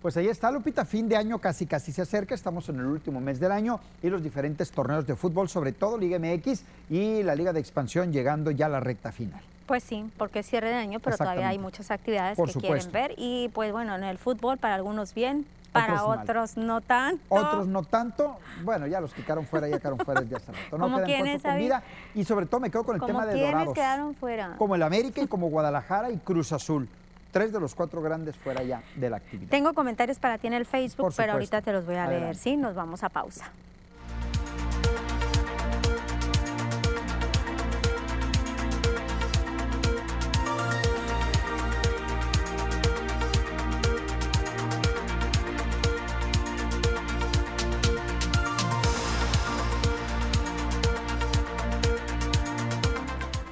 Pues 0.01 0.16
ahí 0.16 0.28
está, 0.28 0.49
Lupita, 0.49 0.86
fin 0.86 1.10
de 1.10 1.18
año 1.18 1.39
casi 1.39 1.66
casi 1.66 1.91
se 1.91 2.01
acerca, 2.01 2.34
estamos 2.34 2.70
en 2.70 2.80
el 2.80 2.86
último 2.86 3.20
mes 3.20 3.38
del 3.38 3.51
año 3.51 3.82
y 4.01 4.10
los 4.10 4.24
diferentes 4.24 4.72
torneos 4.72 5.05
de 5.05 5.18
fútbol, 5.18 5.49
sobre 5.49 5.74
todo 5.74 5.97
Liga 5.97 6.18
MX 6.18 6.64
y 6.89 7.22
la 7.22 7.36
Liga 7.36 7.51
de 7.51 7.60
Expansión 7.60 8.14
llegando 8.14 8.49
ya 8.51 8.68
a 8.68 8.70
la 8.70 8.80
recta 8.80 9.12
final. 9.12 9.41
Pues 9.70 9.84
sí, 9.84 10.03
porque 10.17 10.39
es 10.39 10.47
cierre 10.47 10.70
de 10.70 10.74
año, 10.74 10.99
pero 10.99 11.15
todavía 11.15 11.47
hay 11.47 11.59
muchas 11.59 11.91
actividades 11.91 12.36
Por 12.36 12.47
que 12.47 12.53
supuesto. 12.53 12.89
quieren 12.89 13.11
ver 13.11 13.20
y 13.20 13.49
pues 13.49 13.72
bueno, 13.72 13.93
en 13.95 14.03
el 14.03 14.17
fútbol 14.17 14.57
para 14.57 14.74
algunos 14.74 15.13
bien, 15.13 15.45
para 15.72 16.05
Otros 16.05 16.57
no 16.57 16.82
tanto. 16.82 17.24
Otros 17.30 17.67
no 17.67 17.84
tanto, 17.84 18.39
bueno, 18.63 18.88
ya 18.88 18.99
los 18.99 19.13
que 19.13 19.22
quedaron 19.22 19.45
fuera 19.45 19.67
ya 19.67 19.78
quedaron 19.78 19.99
fuera 19.99 20.22
desde 20.22 20.38
hace 20.38 20.51
rato. 20.53 20.76
No 20.80 20.86
¿Cómo 20.86 21.03
quedan 21.03 21.39
con 21.39 21.57
vida 21.59 21.84
y 22.15 22.24
sobre 22.24 22.47
todo 22.47 22.61
me 22.61 22.72
quedo 22.72 22.84
con 22.84 22.95
el 22.95 22.99
Como 22.99 23.13
tema 23.13 23.28
de 23.28 23.39
Dorados. 23.39 23.76
quedaron 23.76 24.15
fuera. 24.15 24.55
Como 24.57 24.74
el 24.74 24.82
América 24.82 25.22
y 25.22 25.28
como 25.28 25.51
Guadalajara 25.51 26.09
y 26.09 26.17
Cruz 26.17 26.51
Azul. 26.51 26.89
Tres 27.32 27.53
de 27.53 27.59
los 27.59 27.76
cuatro 27.76 28.01
grandes 28.01 28.38
fuera 28.38 28.63
ya 28.63 28.82
de 28.95 29.07
la 29.11 29.17
actividad. 29.17 29.51
Tengo 29.51 29.76
comentarios 29.76 30.17
para 30.17 30.39
ti 30.39 30.47
en 30.47 30.53
el 30.53 30.65
Facebook, 30.65 31.13
pero 31.15 31.34
ahorita 31.34 31.61
te 31.61 31.72
los 31.72 31.86
voy 31.86 31.97
a 31.97 32.07
leer. 32.07 32.36
¿sí? 32.36 32.57
Nos 32.57 32.74
vamos 32.74 33.03
a 33.03 33.09
pausa. 33.09 33.51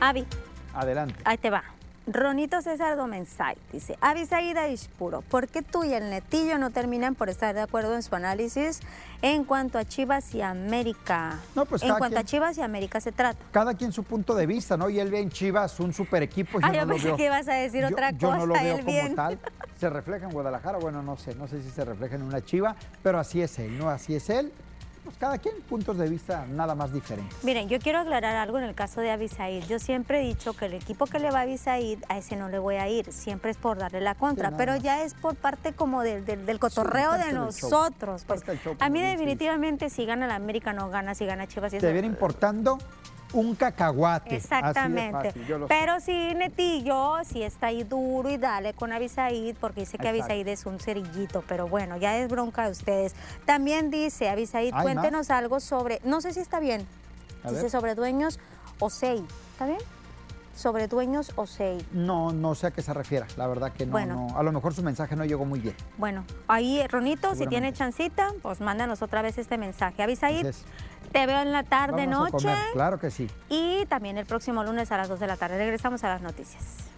Avi, 0.08 0.26
Adelante. 0.74 1.16
Ahí 1.26 1.38
te 1.38 1.50
va. 1.50 1.64
Ronito 2.10 2.62
César 2.62 2.96
Domensay 2.96 3.58
dice, 3.74 3.98
Avisaída 4.00 4.70
Ispuro, 4.70 5.22
¿por 5.22 5.50
qué 5.50 5.62
tú 5.62 5.84
y 5.84 5.92
el 5.94 6.10
netillo 6.10 6.58
no 6.58 6.70
terminan 6.70 7.16
por 7.16 7.28
estar 7.28 7.54
de 7.54 7.60
acuerdo 7.60 7.94
en 7.96 8.02
su 8.04 8.16
análisis 8.16 8.80
en 9.22 9.44
cuanto 9.44 9.78
a 9.78 9.84
Chivas 9.84 10.34
y 10.34 10.42
América? 10.42 11.40
No, 11.56 11.66
pues 11.66 11.84
en 11.84 11.94
cuanto 11.96 12.18
a 12.20 12.24
Chivas 12.24 12.58
y 12.58 12.62
América 12.62 13.02
se 13.02 13.12
trata. 13.12 13.38
Cada 13.52 13.74
quien 13.74 13.92
su 13.92 14.06
punto 14.06 14.34
de 14.36 14.46
vista, 14.46 14.78
¿no? 14.78 14.90
Y 14.90 15.02
él 15.02 15.12
ve 15.12 15.20
en 15.20 15.30
Chivas 15.30 15.78
un 15.82 15.94
super 15.94 16.24
equipo. 16.24 16.60
Ah, 16.62 16.72
yo 16.72 16.80
no 16.82 16.86
lo 16.86 16.94
pensé 16.94 17.08
veo- 17.10 17.18
que 17.18 17.26
ibas 17.26 17.48
a 17.50 17.54
decir 17.56 17.82
yo- 17.82 17.88
otra 17.90 18.12
yo 18.12 18.34
no 18.34 18.46
lo 18.46 18.54
cosa, 18.54 18.64
veo 18.64 18.76
como 18.78 18.88
bien. 18.90 19.14
tal. 19.16 19.38
Se 19.78 19.90
refleja 19.90 20.28
en 20.28 20.32
Guadalajara, 20.32 20.78
bueno, 20.78 21.04
no 21.04 21.18
sé, 21.18 21.36
no 21.36 21.50
sé 21.50 21.62
si 21.62 21.70
se 21.70 21.84
refleja 21.84 22.16
en 22.16 22.22
una 22.22 22.40
Chiva, 22.42 22.78
pero 23.04 23.20
así 23.20 23.42
es 23.42 23.60
él, 23.60 23.78
¿no? 23.78 23.90
Así 23.90 24.16
es 24.16 24.30
él. 24.30 24.54
Pues 25.08 25.18
cada 25.20 25.38
quien 25.38 25.56
puntos 25.70 25.98
de 25.98 26.10
vista 26.10 26.46
nada 26.50 26.76
más 26.76 26.92
diferentes. 26.92 27.42
Miren, 27.42 27.70
yo 27.70 27.80
quiero 27.80 28.00
aclarar 28.00 28.36
algo 28.36 28.58
en 28.58 28.66
el 28.66 28.76
caso 28.76 29.00
de 29.00 29.10
Avisaid. 29.10 29.64
Yo 29.64 29.80
siempre 29.80 30.20
he 30.20 30.26
dicho 30.28 30.52
que 30.52 30.66
el 30.66 30.74
equipo 30.74 31.06
que 31.06 31.18
le 31.20 31.32
va 31.32 31.40
a 31.40 31.42
Avisaid, 31.44 32.00
a 32.10 32.18
ese 32.18 32.36
no 32.36 32.50
le 32.50 32.60
voy 32.60 32.76
a 32.76 32.90
ir. 32.90 33.14
Siempre 33.14 33.52
es 33.52 33.58
por 33.58 33.78
darle 33.78 34.02
la 34.02 34.16
contra. 34.16 34.52
pero 34.58 34.76
ya 34.76 35.04
es 35.04 35.14
por 35.14 35.36
parte 35.36 35.72
como 35.72 36.02
del, 36.04 36.26
del- 36.26 36.46
del 36.46 36.60
cotorreo 36.60 37.14
de 37.14 37.32
nosotros. 37.32 38.26
Pues, 38.28 38.44
show, 38.62 38.76
a 38.78 38.90
mí 38.90 39.02
definitivamente 39.02 39.90
si 39.90 40.06
gana 40.06 40.28
la 40.28 40.36
América 40.36 40.74
no 40.74 40.90
gana, 40.90 41.16
si 41.16 41.26
gana 41.26 41.48
Chivas 41.48 41.74
y 41.74 41.78
Te 41.78 41.94
viene 41.94 42.08
importando 42.10 42.78
un 43.34 43.56
cacahuate. 43.56 44.26
Así 44.26 44.30
de 44.30 44.38
Exactamente. 44.38 45.32
fácil. 45.32 45.66
Pero 45.68 46.00
sí, 46.00 46.34
Netillo, 46.36 47.16
sí 47.26 47.44
está 47.44 47.68
ahí 47.68 47.84
duro 47.84 48.30
y 48.30 48.38
dale 48.38 48.74
con 48.74 48.92
Avisaid, 48.94 49.56
porque 49.60 49.82
dice 49.82 49.98
que. 49.98 50.08
Avisaid 50.08 50.48
es 50.48 50.66
un 50.66 50.80
cerillito, 50.80 51.44
pero 51.48 51.68
bueno, 51.68 51.98
ya 51.98 52.18
es 52.18 52.30
bronca 52.30 52.66
de 52.66 52.72
ustedes. 52.72 53.16
También 53.46 53.92
dice, 53.92 54.30
Avisaid, 54.30 54.74
¿Hay 54.74 54.84
cuéntenos 54.84 55.30
algo 55.30 55.60
sobre, 55.60 56.00
no 56.04 56.22
sé 56.22 56.34
si 56.34 56.40
está 56.40 56.60
bien, 56.60 56.88
A 57.44 57.50
dice 57.50 57.64
ver. 57.64 57.72
sobre 57.72 57.96
dueños 57.96 58.40
o 58.80 58.90
SEI, 58.90 59.26
¿está 59.54 59.66
bien? 59.66 59.80
Sobre 60.56 60.88
dueños 60.88 61.34
o 61.36 61.46
SEI. 61.46 61.86
No, 61.92 62.32
no 62.32 62.56
sé 62.56 62.68
a 62.68 62.72
qué 62.72 62.82
se 62.82 62.92
refiera. 62.92 63.28
La 63.38 63.46
verdad 63.46 63.72
que 63.74 63.86
no, 63.86 63.92
Bueno. 63.92 64.28
no. 64.32 64.38
A 64.40 64.42
lo 64.42 64.52
mejor 64.52 64.74
su 64.74 64.82
mensaje 64.82 65.16
no 65.16 65.24
llegó 65.24 65.46
muy 65.46 65.60
bien. 65.60 65.76
Bueno, 66.00 66.24
ahí, 66.48 66.82
Ronito, 66.88 67.36
si 67.36 67.46
tiene 67.46 67.74
chancita, 67.74 68.34
pues 68.42 68.60
mándanos 68.60 69.04
otra 69.04 69.22
vez 69.22 69.38
este 69.38 69.58
mensaje. 69.60 70.04
Es. 70.04 70.64
Te 71.12 71.26
veo 71.26 71.42
en 71.42 71.52
la 71.52 71.64
tarde, 71.64 72.06
Vamos 72.08 72.30
a 72.30 72.32
noche. 72.32 72.48
comer, 72.48 72.58
claro 72.74 73.00
que 73.00 73.12
sí. 73.12 73.30
Y 73.50 73.86
también 73.88 74.18
el 74.18 74.26
próximo 74.26 74.64
lunes 74.64 74.92
a 74.92 74.98
las 74.98 75.10
2 75.10 75.20
de 75.20 75.28
la 75.28 75.38
tarde. 75.38 75.58
Regresamos 75.58 76.04
a 76.04 76.10
las 76.10 76.22
noticias. 76.22 76.90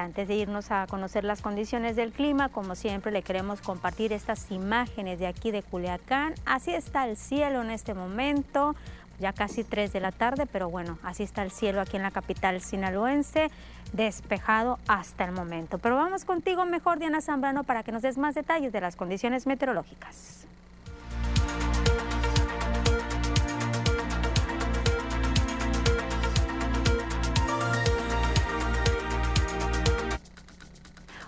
Antes 0.00 0.26
de 0.28 0.34
irnos 0.34 0.70
a 0.70 0.86
conocer 0.88 1.24
las 1.24 1.42
condiciones 1.42 1.94
del 1.94 2.12
clima, 2.12 2.48
como 2.48 2.74
siempre 2.74 3.12
le 3.12 3.22
queremos 3.22 3.60
compartir 3.60 4.12
estas 4.12 4.50
imágenes 4.50 5.18
de 5.18 5.26
aquí 5.26 5.50
de 5.50 5.62
Culiacán. 5.62 6.34
Así 6.44 6.72
está 6.72 7.06
el 7.08 7.16
cielo 7.16 7.62
en 7.62 7.70
este 7.70 7.94
momento. 7.94 8.74
ya 9.20 9.34
casi 9.34 9.64
3 9.64 9.92
de 9.92 10.00
la 10.00 10.12
tarde, 10.12 10.46
pero 10.46 10.70
bueno, 10.70 10.98
así 11.02 11.22
está 11.22 11.42
el 11.42 11.50
cielo 11.50 11.82
aquí 11.82 11.96
en 11.96 12.02
la 12.02 12.10
capital 12.10 12.60
sinaloense, 12.62 13.50
despejado 13.92 14.78
hasta 14.88 15.26
el 15.26 15.32
momento. 15.32 15.76
Pero 15.78 15.96
vamos 15.96 16.24
contigo 16.24 16.64
mejor, 16.64 16.98
Diana 16.98 17.20
Zambrano, 17.20 17.62
para 17.64 17.82
que 17.82 17.92
nos 17.92 18.00
des 18.00 18.16
más 18.16 18.34
detalles 18.34 18.72
de 18.72 18.80
las 18.80 18.96
condiciones 18.96 19.46
meteorológicas. 19.46 20.46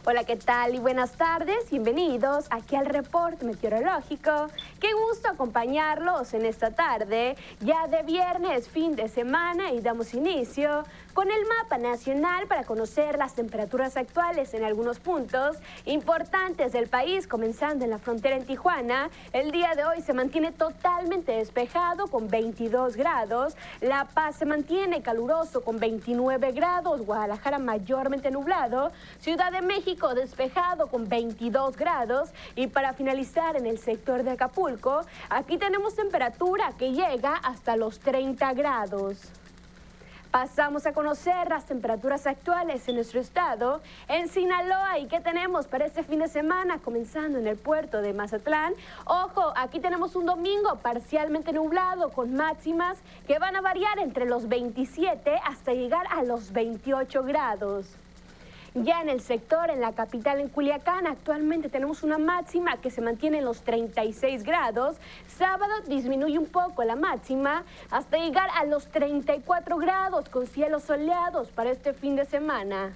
Hola, 0.04 0.24
¿qué 0.24 0.34
tal? 0.34 0.74
Y 0.74 0.80
buenas 0.80 1.12
tardes. 1.12 1.70
Bienvenidos 1.70 2.46
aquí 2.50 2.74
al 2.74 2.86
reporte 2.86 3.44
meteorológico. 3.44 4.48
Qué 4.80 4.88
gusto 4.94 5.28
acompañarlos 5.28 6.34
en 6.34 6.44
esta 6.44 6.72
tarde, 6.72 7.36
ya 7.60 7.86
de 7.86 8.02
viernes, 8.02 8.68
fin 8.68 8.96
de 8.96 9.06
semana, 9.06 9.70
y 9.70 9.80
damos 9.80 10.12
inicio 10.12 10.82
con 11.14 11.30
el 11.30 11.46
mapa 11.46 11.78
nacional 11.78 12.46
para 12.46 12.64
conocer 12.64 13.18
las 13.18 13.34
temperaturas 13.34 13.96
actuales 13.96 14.54
en 14.54 14.64
algunos 14.64 14.98
puntos 14.98 15.56
importantes 15.84 16.72
del 16.72 16.88
país, 16.88 17.26
comenzando 17.26 17.84
en 17.84 17.90
la 17.90 17.98
frontera 17.98 18.36
en 18.36 18.46
Tijuana. 18.46 19.10
El 19.32 19.50
día 19.50 19.74
de 19.74 19.84
hoy 19.84 20.00
se 20.00 20.14
mantiene 20.14 20.52
totalmente 20.52 21.32
despejado 21.32 22.06
con 22.06 22.28
22 22.28 22.96
grados. 22.96 23.56
La 23.80 24.06
Paz 24.06 24.36
se 24.36 24.46
mantiene 24.46 25.02
caluroso 25.02 25.62
con 25.62 25.78
29 25.78 26.52
grados. 26.52 27.04
Guadalajara 27.04 27.58
mayormente 27.58 28.30
nublado. 28.30 28.92
Ciudad 29.20 29.52
de 29.52 29.60
México 29.60 30.14
despejado 30.14 30.86
con 30.86 31.08
22 31.08 31.76
grados. 31.76 32.30
Y 32.56 32.68
para 32.68 32.94
finalizar 32.94 33.56
en 33.56 33.66
el 33.66 33.78
sector 33.78 34.22
de 34.22 34.30
Acapulco, 34.30 35.02
aquí 35.28 35.58
tenemos 35.58 35.94
temperatura 35.94 36.72
que 36.78 36.92
llega 36.92 37.34
hasta 37.34 37.76
los 37.76 37.98
30 37.98 38.54
grados. 38.54 39.41
Pasamos 40.32 40.86
a 40.86 40.94
conocer 40.94 41.50
las 41.50 41.66
temperaturas 41.66 42.26
actuales 42.26 42.88
en 42.88 42.94
nuestro 42.94 43.20
estado. 43.20 43.82
En 44.08 44.30
Sinaloa, 44.30 44.98
¿y 44.98 45.06
qué 45.06 45.20
tenemos 45.20 45.66
para 45.66 45.84
este 45.84 46.04
fin 46.04 46.20
de 46.20 46.28
semana? 46.28 46.78
Comenzando 46.78 47.38
en 47.38 47.46
el 47.46 47.58
puerto 47.58 48.00
de 48.00 48.14
Mazatlán. 48.14 48.72
Ojo, 49.04 49.52
aquí 49.54 49.78
tenemos 49.78 50.16
un 50.16 50.24
domingo 50.24 50.76
parcialmente 50.76 51.52
nublado 51.52 52.12
con 52.12 52.34
máximas 52.34 52.96
que 53.26 53.38
van 53.38 53.56
a 53.56 53.60
variar 53.60 53.98
entre 53.98 54.24
los 54.24 54.48
27 54.48 55.38
hasta 55.44 55.74
llegar 55.74 56.06
a 56.10 56.22
los 56.22 56.50
28 56.50 57.24
grados. 57.24 57.98
Ya 58.74 59.02
en 59.02 59.10
el 59.10 59.20
sector, 59.20 59.68
en 59.68 59.82
la 59.82 59.92
capital, 59.92 60.40
en 60.40 60.48
Culiacán, 60.48 61.06
actualmente 61.06 61.68
tenemos 61.68 62.02
una 62.02 62.16
máxima 62.16 62.78
que 62.78 62.90
se 62.90 63.02
mantiene 63.02 63.38
en 63.38 63.44
los 63.44 63.60
36 63.60 64.44
grados. 64.44 64.96
Sábado 65.28 65.74
disminuye 65.88 66.38
un 66.38 66.46
poco 66.46 66.82
la 66.82 66.96
máxima 66.96 67.64
hasta 67.90 68.16
llegar 68.16 68.48
a 68.56 68.64
los 68.64 68.86
34 68.86 69.76
grados 69.76 70.30
con 70.30 70.46
cielos 70.46 70.84
soleados 70.84 71.48
para 71.48 71.70
este 71.70 71.92
fin 71.92 72.16
de 72.16 72.24
semana. 72.24 72.94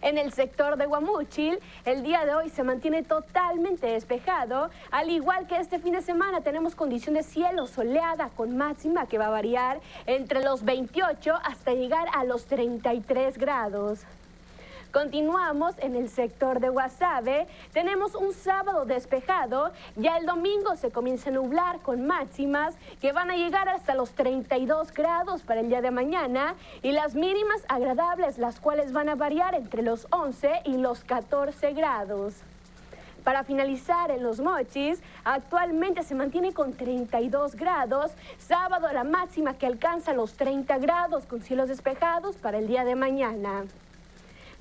En 0.00 0.16
el 0.16 0.32
sector 0.32 0.78
de 0.78 0.86
Guamúchil, 0.86 1.58
el 1.84 2.02
día 2.02 2.24
de 2.24 2.34
hoy 2.34 2.48
se 2.48 2.62
mantiene 2.62 3.02
totalmente 3.02 3.88
despejado. 3.88 4.70
Al 4.90 5.10
igual 5.10 5.46
que 5.46 5.58
este 5.58 5.78
fin 5.78 5.92
de 5.92 6.00
semana, 6.00 6.40
tenemos 6.40 6.74
condición 6.74 7.16
de 7.16 7.22
cielo 7.22 7.66
soleada 7.66 8.30
con 8.30 8.56
máxima 8.56 9.06
que 9.06 9.18
va 9.18 9.26
a 9.26 9.30
variar 9.30 9.78
entre 10.06 10.42
los 10.42 10.64
28 10.64 11.34
hasta 11.44 11.74
llegar 11.74 12.08
a 12.14 12.24
los 12.24 12.46
33 12.46 13.36
grados. 13.36 14.06
Continuamos 14.92 15.74
en 15.78 15.96
el 15.96 16.10
sector 16.10 16.60
de 16.60 16.68
Guasave. 16.68 17.46
Tenemos 17.72 18.14
un 18.14 18.34
sábado 18.34 18.84
despejado. 18.84 19.72
Ya 19.96 20.18
el 20.18 20.26
domingo 20.26 20.76
se 20.76 20.90
comienza 20.90 21.30
a 21.30 21.32
nublar 21.32 21.80
con 21.80 22.06
máximas 22.06 22.74
que 23.00 23.12
van 23.12 23.30
a 23.30 23.36
llegar 23.36 23.70
hasta 23.70 23.94
los 23.94 24.10
32 24.10 24.92
grados 24.92 25.40
para 25.40 25.60
el 25.60 25.70
día 25.70 25.80
de 25.80 25.90
mañana 25.90 26.56
y 26.82 26.92
las 26.92 27.14
mínimas 27.14 27.62
agradables, 27.68 28.36
las 28.36 28.60
cuales 28.60 28.92
van 28.92 29.08
a 29.08 29.14
variar 29.14 29.54
entre 29.54 29.80
los 29.80 30.06
11 30.10 30.60
y 30.66 30.76
los 30.76 31.04
14 31.04 31.72
grados. 31.72 32.34
Para 33.24 33.44
finalizar, 33.44 34.10
en 34.10 34.22
los 34.22 34.40
mochis, 34.40 35.00
actualmente 35.24 36.02
se 36.02 36.14
mantiene 36.14 36.52
con 36.52 36.74
32 36.74 37.54
grados. 37.54 38.10
Sábado 38.36 38.92
la 38.92 39.04
máxima 39.04 39.54
que 39.54 39.64
alcanza 39.64 40.12
los 40.12 40.34
30 40.34 40.76
grados 40.78 41.24
con 41.24 41.40
cielos 41.40 41.68
despejados 41.68 42.36
para 42.36 42.58
el 42.58 42.66
día 42.66 42.84
de 42.84 42.94
mañana. 42.94 43.64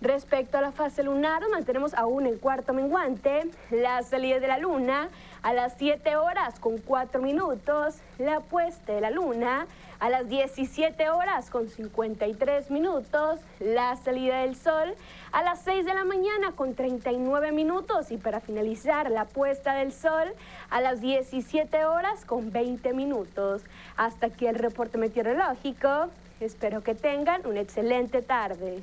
Respecto 0.02 0.58
a 0.58 0.62
la 0.62 0.72
fase 0.72 1.04
lunar, 1.04 1.44
mantenemos 1.52 1.94
aún 1.94 2.26
el 2.26 2.40
cuarto 2.40 2.74
menguante, 2.74 3.44
la 3.70 4.02
salida 4.02 4.40
de 4.40 4.48
la 4.48 4.58
luna 4.58 5.10
a 5.44 5.54
las 5.54 5.76
7 5.78 6.16
horas 6.16 6.60
con 6.60 6.80
4 6.80 7.22
minutos, 7.22 7.98
la 8.18 8.40
puesta 8.40 8.94
de 8.94 9.02
la 9.02 9.12
luna 9.12 9.68
a 10.00 10.10
las 10.10 10.28
17 10.28 11.08
horas 11.12 11.52
con 11.52 11.70
53 11.70 12.72
minutos, 12.72 13.42
la 13.60 13.96
salida 13.96 14.40
del 14.40 14.56
sol 14.56 14.96
a 15.32 15.44
las 15.44 15.62
6 15.62 15.86
de 15.86 15.94
la 15.94 16.04
mañana 16.04 16.54
con 16.56 16.74
39 16.74 17.52
minutos 17.52 18.10
y 18.10 18.18
para 18.18 18.40
finalizar 18.40 19.12
la 19.12 19.26
puesta 19.26 19.76
del 19.76 19.94
sol 19.94 20.34
a 20.72 20.82
las 20.82 21.00
17 21.02 21.86
horas 21.86 22.26
con 22.26 22.52
20 22.52 22.92
minutos. 22.94 23.62
Hasta 23.98 24.26
aquí 24.26 24.48
el 24.48 24.56
reporte 24.56 24.98
meteorológico. 24.98 26.08
Espero 26.40 26.82
que 26.82 26.96
tengan 26.96 27.46
una 27.46 27.60
excelente 27.60 28.24
tarde. 28.24 28.82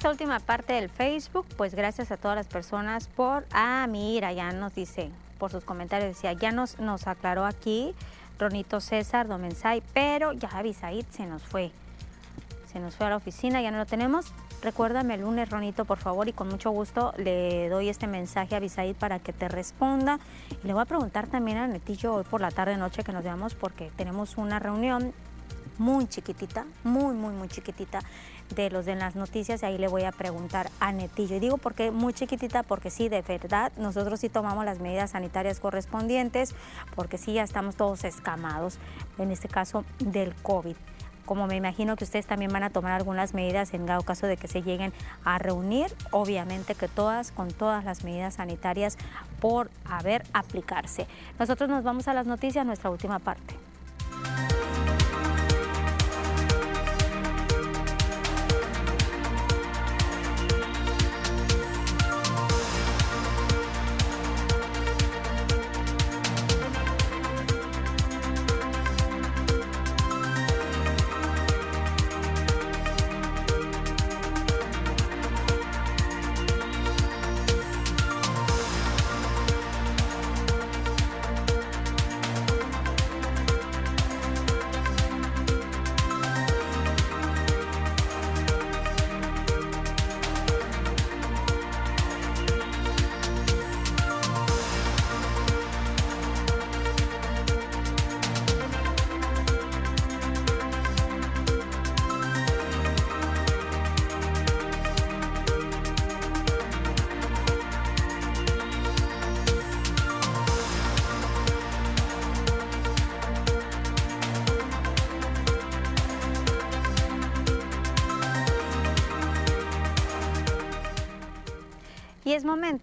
Esta 0.00 0.08
última 0.08 0.40
parte 0.40 0.72
del 0.72 0.88
Facebook, 0.88 1.44
pues 1.58 1.74
gracias 1.74 2.10
a 2.10 2.16
todas 2.16 2.34
las 2.34 2.46
personas 2.46 3.08
por, 3.08 3.44
ah, 3.52 3.86
mira, 3.86 4.32
ya 4.32 4.50
nos 4.50 4.74
dice, 4.74 5.10
por 5.36 5.50
sus 5.50 5.62
comentarios, 5.62 6.14
decía, 6.14 6.32
ya 6.32 6.52
nos, 6.52 6.78
nos 6.78 7.06
aclaró 7.06 7.44
aquí 7.44 7.94
Ronito 8.38 8.80
César 8.80 9.28
Domensay, 9.28 9.82
pero 9.92 10.32
ya 10.32 10.48
Avisaid 10.48 11.04
se 11.10 11.26
nos 11.26 11.42
fue, 11.42 11.70
se 12.72 12.80
nos 12.80 12.96
fue 12.96 13.08
a 13.08 13.10
la 13.10 13.16
oficina, 13.16 13.60
ya 13.60 13.70
no 13.70 13.76
lo 13.76 13.84
tenemos. 13.84 14.32
Recuérdame 14.62 15.16
el 15.16 15.20
lunes, 15.20 15.50
Ronito, 15.50 15.84
por 15.84 15.98
favor, 15.98 16.26
y 16.28 16.32
con 16.32 16.48
mucho 16.48 16.70
gusto 16.70 17.12
le 17.18 17.68
doy 17.68 17.90
este 17.90 18.06
mensaje 18.06 18.54
a 18.54 18.56
Avisaid 18.56 18.96
para 18.96 19.18
que 19.18 19.34
te 19.34 19.48
responda. 19.48 20.18
Y 20.64 20.66
le 20.66 20.72
voy 20.72 20.80
a 20.80 20.86
preguntar 20.86 21.26
también 21.26 21.58
a 21.58 21.66
Netillo 21.66 22.14
hoy 22.14 22.24
por 22.24 22.40
la 22.40 22.50
tarde 22.50 22.78
noche 22.78 23.04
que 23.04 23.12
nos 23.12 23.22
veamos 23.22 23.54
porque 23.54 23.90
tenemos 23.96 24.38
una 24.38 24.60
reunión 24.60 25.12
muy 25.76 26.06
chiquitita, 26.08 26.64
muy, 26.84 27.14
muy, 27.14 27.34
muy 27.34 27.48
chiquitita 27.48 28.00
de 28.54 28.70
los 28.70 28.84
de 28.84 28.94
las 28.96 29.16
noticias 29.16 29.62
y 29.62 29.66
ahí 29.66 29.78
le 29.78 29.88
voy 29.88 30.04
a 30.04 30.12
preguntar 30.12 30.70
a 30.80 30.92
Netillo. 30.92 31.36
Y 31.36 31.40
digo 31.40 31.58
porque 31.58 31.90
muy 31.90 32.12
chiquitita, 32.12 32.62
porque 32.62 32.90
sí, 32.90 33.08
de 33.08 33.22
verdad, 33.22 33.72
nosotros 33.76 34.20
sí 34.20 34.28
tomamos 34.28 34.64
las 34.64 34.80
medidas 34.80 35.10
sanitarias 35.10 35.60
correspondientes, 35.60 36.54
porque 36.94 37.18
sí 37.18 37.34
ya 37.34 37.42
estamos 37.42 37.76
todos 37.76 38.04
escamados, 38.04 38.78
en 39.18 39.30
este 39.30 39.48
caso 39.48 39.84
del 39.98 40.34
COVID 40.36 40.76
como 41.30 41.46
me 41.46 41.54
imagino 41.54 41.94
que 41.94 42.02
ustedes 42.02 42.26
también 42.26 42.52
van 42.52 42.64
a 42.64 42.70
tomar 42.70 42.90
algunas 42.90 43.34
medidas 43.34 43.72
en 43.72 43.86
caso 43.86 44.26
de 44.26 44.36
que 44.36 44.48
se 44.48 44.62
lleguen 44.62 44.92
a 45.24 45.38
reunir, 45.38 45.86
obviamente 46.10 46.74
que 46.74 46.88
todas 46.88 47.30
con 47.30 47.52
todas 47.52 47.84
las 47.84 48.02
medidas 48.02 48.34
sanitarias 48.34 48.98
por 49.38 49.70
haber 49.84 50.24
aplicarse. 50.32 51.06
Nosotros 51.38 51.70
nos 51.70 51.84
vamos 51.84 52.08
a 52.08 52.14
las 52.14 52.26
noticias, 52.26 52.66
nuestra 52.66 52.90
última 52.90 53.20
parte. 53.20 53.69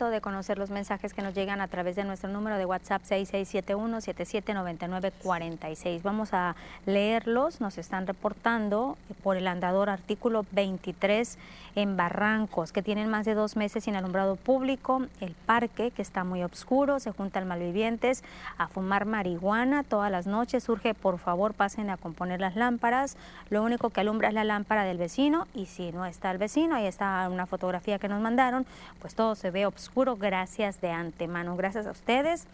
De 0.06 0.22
conocer 0.38 0.60
los 0.60 0.70
mensajes 0.70 1.16
que 1.16 1.24
nos 1.24 1.34
llegan 1.34 1.62
a 1.62 1.68
través 1.68 1.96
de 1.96 2.04
nuestro 2.04 2.30
número 2.30 2.60
de 2.60 2.66
WhatsApp 2.66 3.02
6671-779946. 3.06 6.04
Vamos 6.04 6.32
a 6.32 6.56
leerlos. 6.86 7.60
Nos 7.60 7.80
están 7.80 8.06
reportando 8.06 9.00
por 9.24 9.36
el 9.36 9.48
andador 9.48 9.90
artículo 9.90 10.46
23 10.52 11.40
en 11.78 11.96
Barrancos, 11.96 12.72
que 12.72 12.82
tienen 12.82 13.08
más 13.08 13.26
de 13.26 13.36
dos 13.36 13.56
meses 13.56 13.84
sin 13.84 13.96
alumbrado 13.96 14.36
público, 14.36 15.04
el 15.22 15.34
parque 15.34 15.92
que 15.92 16.02
está 16.02 16.24
muy 16.24 16.44
oscuro, 16.44 17.00
se 17.00 17.12
juntan 17.12 17.48
malvivientes 17.48 18.24
a 18.58 18.68
fumar 18.68 19.06
marihuana 19.06 19.84
todas 19.84 20.10
las 20.10 20.26
noches, 20.26 20.64
surge 20.64 20.96
por 20.96 21.20
favor 21.20 21.54
pasen 21.54 21.92
a 21.92 21.98
componer 21.98 22.42
las 22.42 22.56
lámparas, 22.56 23.16
lo 23.52 23.62
único 23.62 23.92
que 23.92 24.02
alumbra 24.02 24.30
es 24.30 24.34
la 24.34 24.44
lámpara 24.44 24.86
del 24.86 24.98
vecino 24.98 25.46
y 25.54 25.68
si 25.68 25.92
no 25.92 26.08
está 26.08 26.32
el 26.32 26.40
vecino, 26.40 26.74
ahí 26.74 26.88
está 26.88 27.30
una 27.32 27.46
fotografía 27.46 28.00
que 28.00 28.08
nos 28.08 28.22
mandaron, 28.22 28.66
pues 29.00 29.14
todo 29.14 29.36
se 29.36 29.52
ve 29.52 29.68
oscuro, 29.68 30.16
gracias 30.28 30.82
de 30.82 30.92
antemano, 30.92 31.56
gracias 31.56 31.88
a 31.88 31.92
ustedes. 31.92 32.48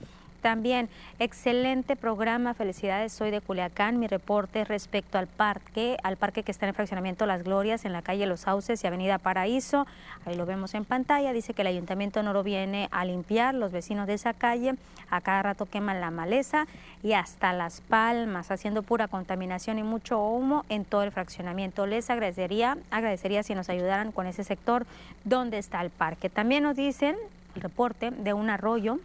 También, 0.43 0.89
excelente 1.19 1.95
programa, 1.95 2.53
felicidades, 2.53 3.13
soy 3.13 3.31
de 3.31 3.39
Culiacán. 3.39 3.97
Mi 3.97 4.07
reporte 4.07 4.65
respecto 4.65 5.17
al 5.17 5.25
parque, 5.25 5.97
al 6.03 6.17
parque 6.17 6.43
que 6.43 6.51
está 6.51 6.65
en 6.65 6.71
el 6.71 6.75
fraccionamiento 6.75 7.25
Las 7.25 7.43
Glorias, 7.43 7.85
en 7.85 7.93
la 7.93 8.01
calle 8.01 8.25
Los 8.25 8.41
Sauces 8.41 8.83
y 8.83 8.87
Avenida 8.87 9.17
Paraíso. 9.19 9.87
Ahí 10.25 10.35
lo 10.35 10.45
vemos 10.45 10.75
en 10.75 10.83
pantalla. 10.83 11.31
Dice 11.31 11.53
que 11.53 11.61
el 11.61 11.69
ayuntamiento 11.69 12.21
no 12.23 12.33
lo 12.33 12.43
viene 12.43 12.89
a 12.91 13.05
limpiar. 13.05 13.55
Los 13.55 13.71
vecinos 13.71 14.05
de 14.05 14.15
esa 14.15 14.33
calle 14.33 14.75
a 15.09 15.21
cada 15.21 15.43
rato 15.43 15.65
queman 15.65 16.01
la 16.01 16.11
maleza 16.11 16.67
y 17.01 17.13
hasta 17.13 17.53
las 17.53 17.79
palmas, 17.79 18.51
haciendo 18.51 18.83
pura 18.83 19.07
contaminación 19.07 19.79
y 19.79 19.83
mucho 19.83 20.19
humo 20.21 20.65
en 20.67 20.83
todo 20.83 21.03
el 21.03 21.11
fraccionamiento. 21.11 21.87
Les 21.87 22.09
agradecería, 22.09 22.77
agradecería 22.91 23.43
si 23.43 23.55
nos 23.55 23.69
ayudaran 23.69 24.11
con 24.11 24.27
ese 24.27 24.43
sector 24.43 24.85
donde 25.23 25.57
está 25.57 25.79
el 25.81 25.89
parque. 25.89 26.29
También 26.29 26.63
nos 26.63 26.75
dicen 26.75 27.15
reporte 27.55 28.11
de 28.11 28.33
un 28.33 28.49
arroyo 28.49 28.99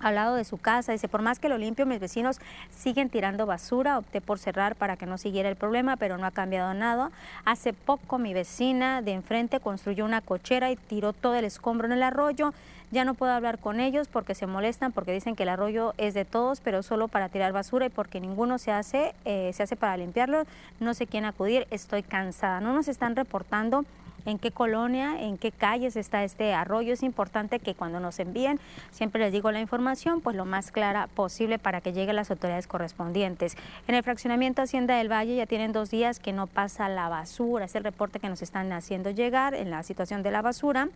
al 0.00 0.16
lado 0.16 0.36
de 0.36 0.44
su 0.44 0.58
casa. 0.58 0.92
Dice, 0.92 1.08
por 1.08 1.22
más 1.22 1.38
que 1.38 1.48
lo 1.48 1.58
limpio, 1.58 1.86
mis 1.86 1.98
vecinos 1.98 2.38
siguen 2.70 3.08
tirando 3.08 3.46
basura. 3.46 3.98
Opté 3.98 4.20
por 4.20 4.38
cerrar 4.38 4.76
para 4.76 4.96
que 4.96 5.06
no 5.06 5.18
siguiera 5.18 5.48
el 5.48 5.56
problema, 5.56 5.96
pero 5.96 6.18
no 6.18 6.26
ha 6.26 6.30
cambiado 6.30 6.74
nada. 6.74 7.10
Hace 7.44 7.72
poco 7.72 8.18
mi 8.18 8.34
vecina 8.34 9.02
de 9.02 9.12
enfrente 9.12 9.60
construyó 9.60 10.04
una 10.04 10.20
cochera 10.20 10.70
y 10.70 10.76
tiró 10.76 11.12
todo 11.12 11.34
el 11.34 11.44
escombro 11.44 11.86
en 11.86 11.92
el 11.92 12.02
arroyo. 12.02 12.52
Ya 12.90 13.04
no 13.04 13.14
puedo 13.14 13.32
hablar 13.32 13.58
con 13.58 13.80
ellos 13.80 14.08
porque 14.08 14.34
se 14.34 14.46
molestan, 14.46 14.92
porque 14.92 15.12
dicen 15.12 15.34
que 15.34 15.42
el 15.44 15.48
arroyo 15.48 15.94
es 15.96 16.14
de 16.14 16.24
todos, 16.24 16.60
pero 16.60 16.82
solo 16.82 17.08
para 17.08 17.28
tirar 17.28 17.52
basura 17.52 17.86
y 17.86 17.88
porque 17.88 18.20
ninguno 18.20 18.58
se 18.58 18.70
hace, 18.70 19.14
eh, 19.24 19.50
se 19.54 19.62
hace 19.62 19.74
para 19.74 19.96
limpiarlo. 19.96 20.44
No 20.80 20.94
sé 20.94 21.06
quién 21.06 21.24
acudir, 21.24 21.66
estoy 21.70 22.02
cansada. 22.02 22.60
No 22.60 22.72
nos 22.72 22.88
están 22.88 23.16
reportando 23.16 23.84
en 24.26 24.38
qué 24.38 24.50
colonia, 24.50 25.20
en 25.20 25.38
qué 25.38 25.52
calles 25.52 25.96
está 25.96 26.24
este 26.24 26.54
arroyo. 26.54 26.92
Es 26.92 27.02
importante 27.02 27.58
que 27.58 27.74
cuando 27.74 28.00
nos 28.00 28.18
envíen, 28.18 28.60
siempre 28.90 29.20
les 29.20 29.32
digo 29.32 29.50
la 29.50 29.60
información, 29.60 30.20
pues 30.20 30.36
lo 30.36 30.44
más 30.44 30.70
clara 30.70 31.08
posible 31.08 31.58
para 31.58 31.80
que 31.80 31.92
lleguen 31.92 32.16
las 32.16 32.30
autoridades 32.30 32.66
correspondientes. 32.66 33.56
En 33.88 33.94
el 33.94 34.02
fraccionamiento 34.02 34.62
Hacienda 34.62 34.96
del 34.96 35.10
Valle 35.10 35.36
ya 35.36 35.46
tienen 35.46 35.72
dos 35.72 35.90
días 35.90 36.18
que 36.20 36.32
no 36.32 36.46
pasa 36.46 36.88
la 36.88 37.08
basura, 37.08 37.64
es 37.64 37.74
el 37.74 37.84
reporte 37.84 38.20
que 38.20 38.28
nos 38.28 38.42
están 38.42 38.72
haciendo 38.72 39.10
llegar 39.10 39.54
en 39.54 39.70
la 39.70 39.82
situación 39.82 40.22
de 40.22 40.30
la 40.30 40.42
basura 40.42 40.88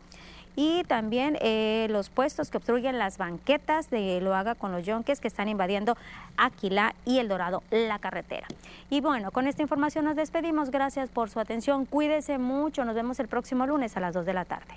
y 0.60 0.82
también 0.82 1.38
eh, 1.40 1.86
los 1.88 2.10
puestos 2.10 2.50
que 2.50 2.56
obstruyen 2.56 2.98
las 2.98 3.16
banquetas 3.16 3.90
de 3.90 4.20
lo 4.20 4.34
haga 4.34 4.56
con 4.56 4.72
los 4.72 4.84
yonques 4.84 5.20
que 5.20 5.28
están 5.28 5.48
invadiendo 5.48 5.96
Aquila 6.36 6.96
y 7.04 7.20
El 7.20 7.28
Dorado, 7.28 7.62
la 7.70 8.00
carretera. 8.00 8.48
Y 8.90 9.00
bueno, 9.00 9.30
con 9.30 9.46
esta 9.46 9.62
información 9.62 10.04
nos 10.04 10.16
despedimos. 10.16 10.72
Gracias 10.72 11.10
por 11.10 11.30
su 11.30 11.38
atención. 11.38 11.84
Cuídese 11.84 12.38
mucho. 12.38 12.84
Nos 12.84 12.96
vemos 12.96 13.20
el 13.20 13.28
próximo 13.28 13.68
lunes 13.68 13.96
a 13.96 14.00
las 14.00 14.14
2 14.14 14.26
de 14.26 14.34
la 14.34 14.44
tarde. 14.46 14.74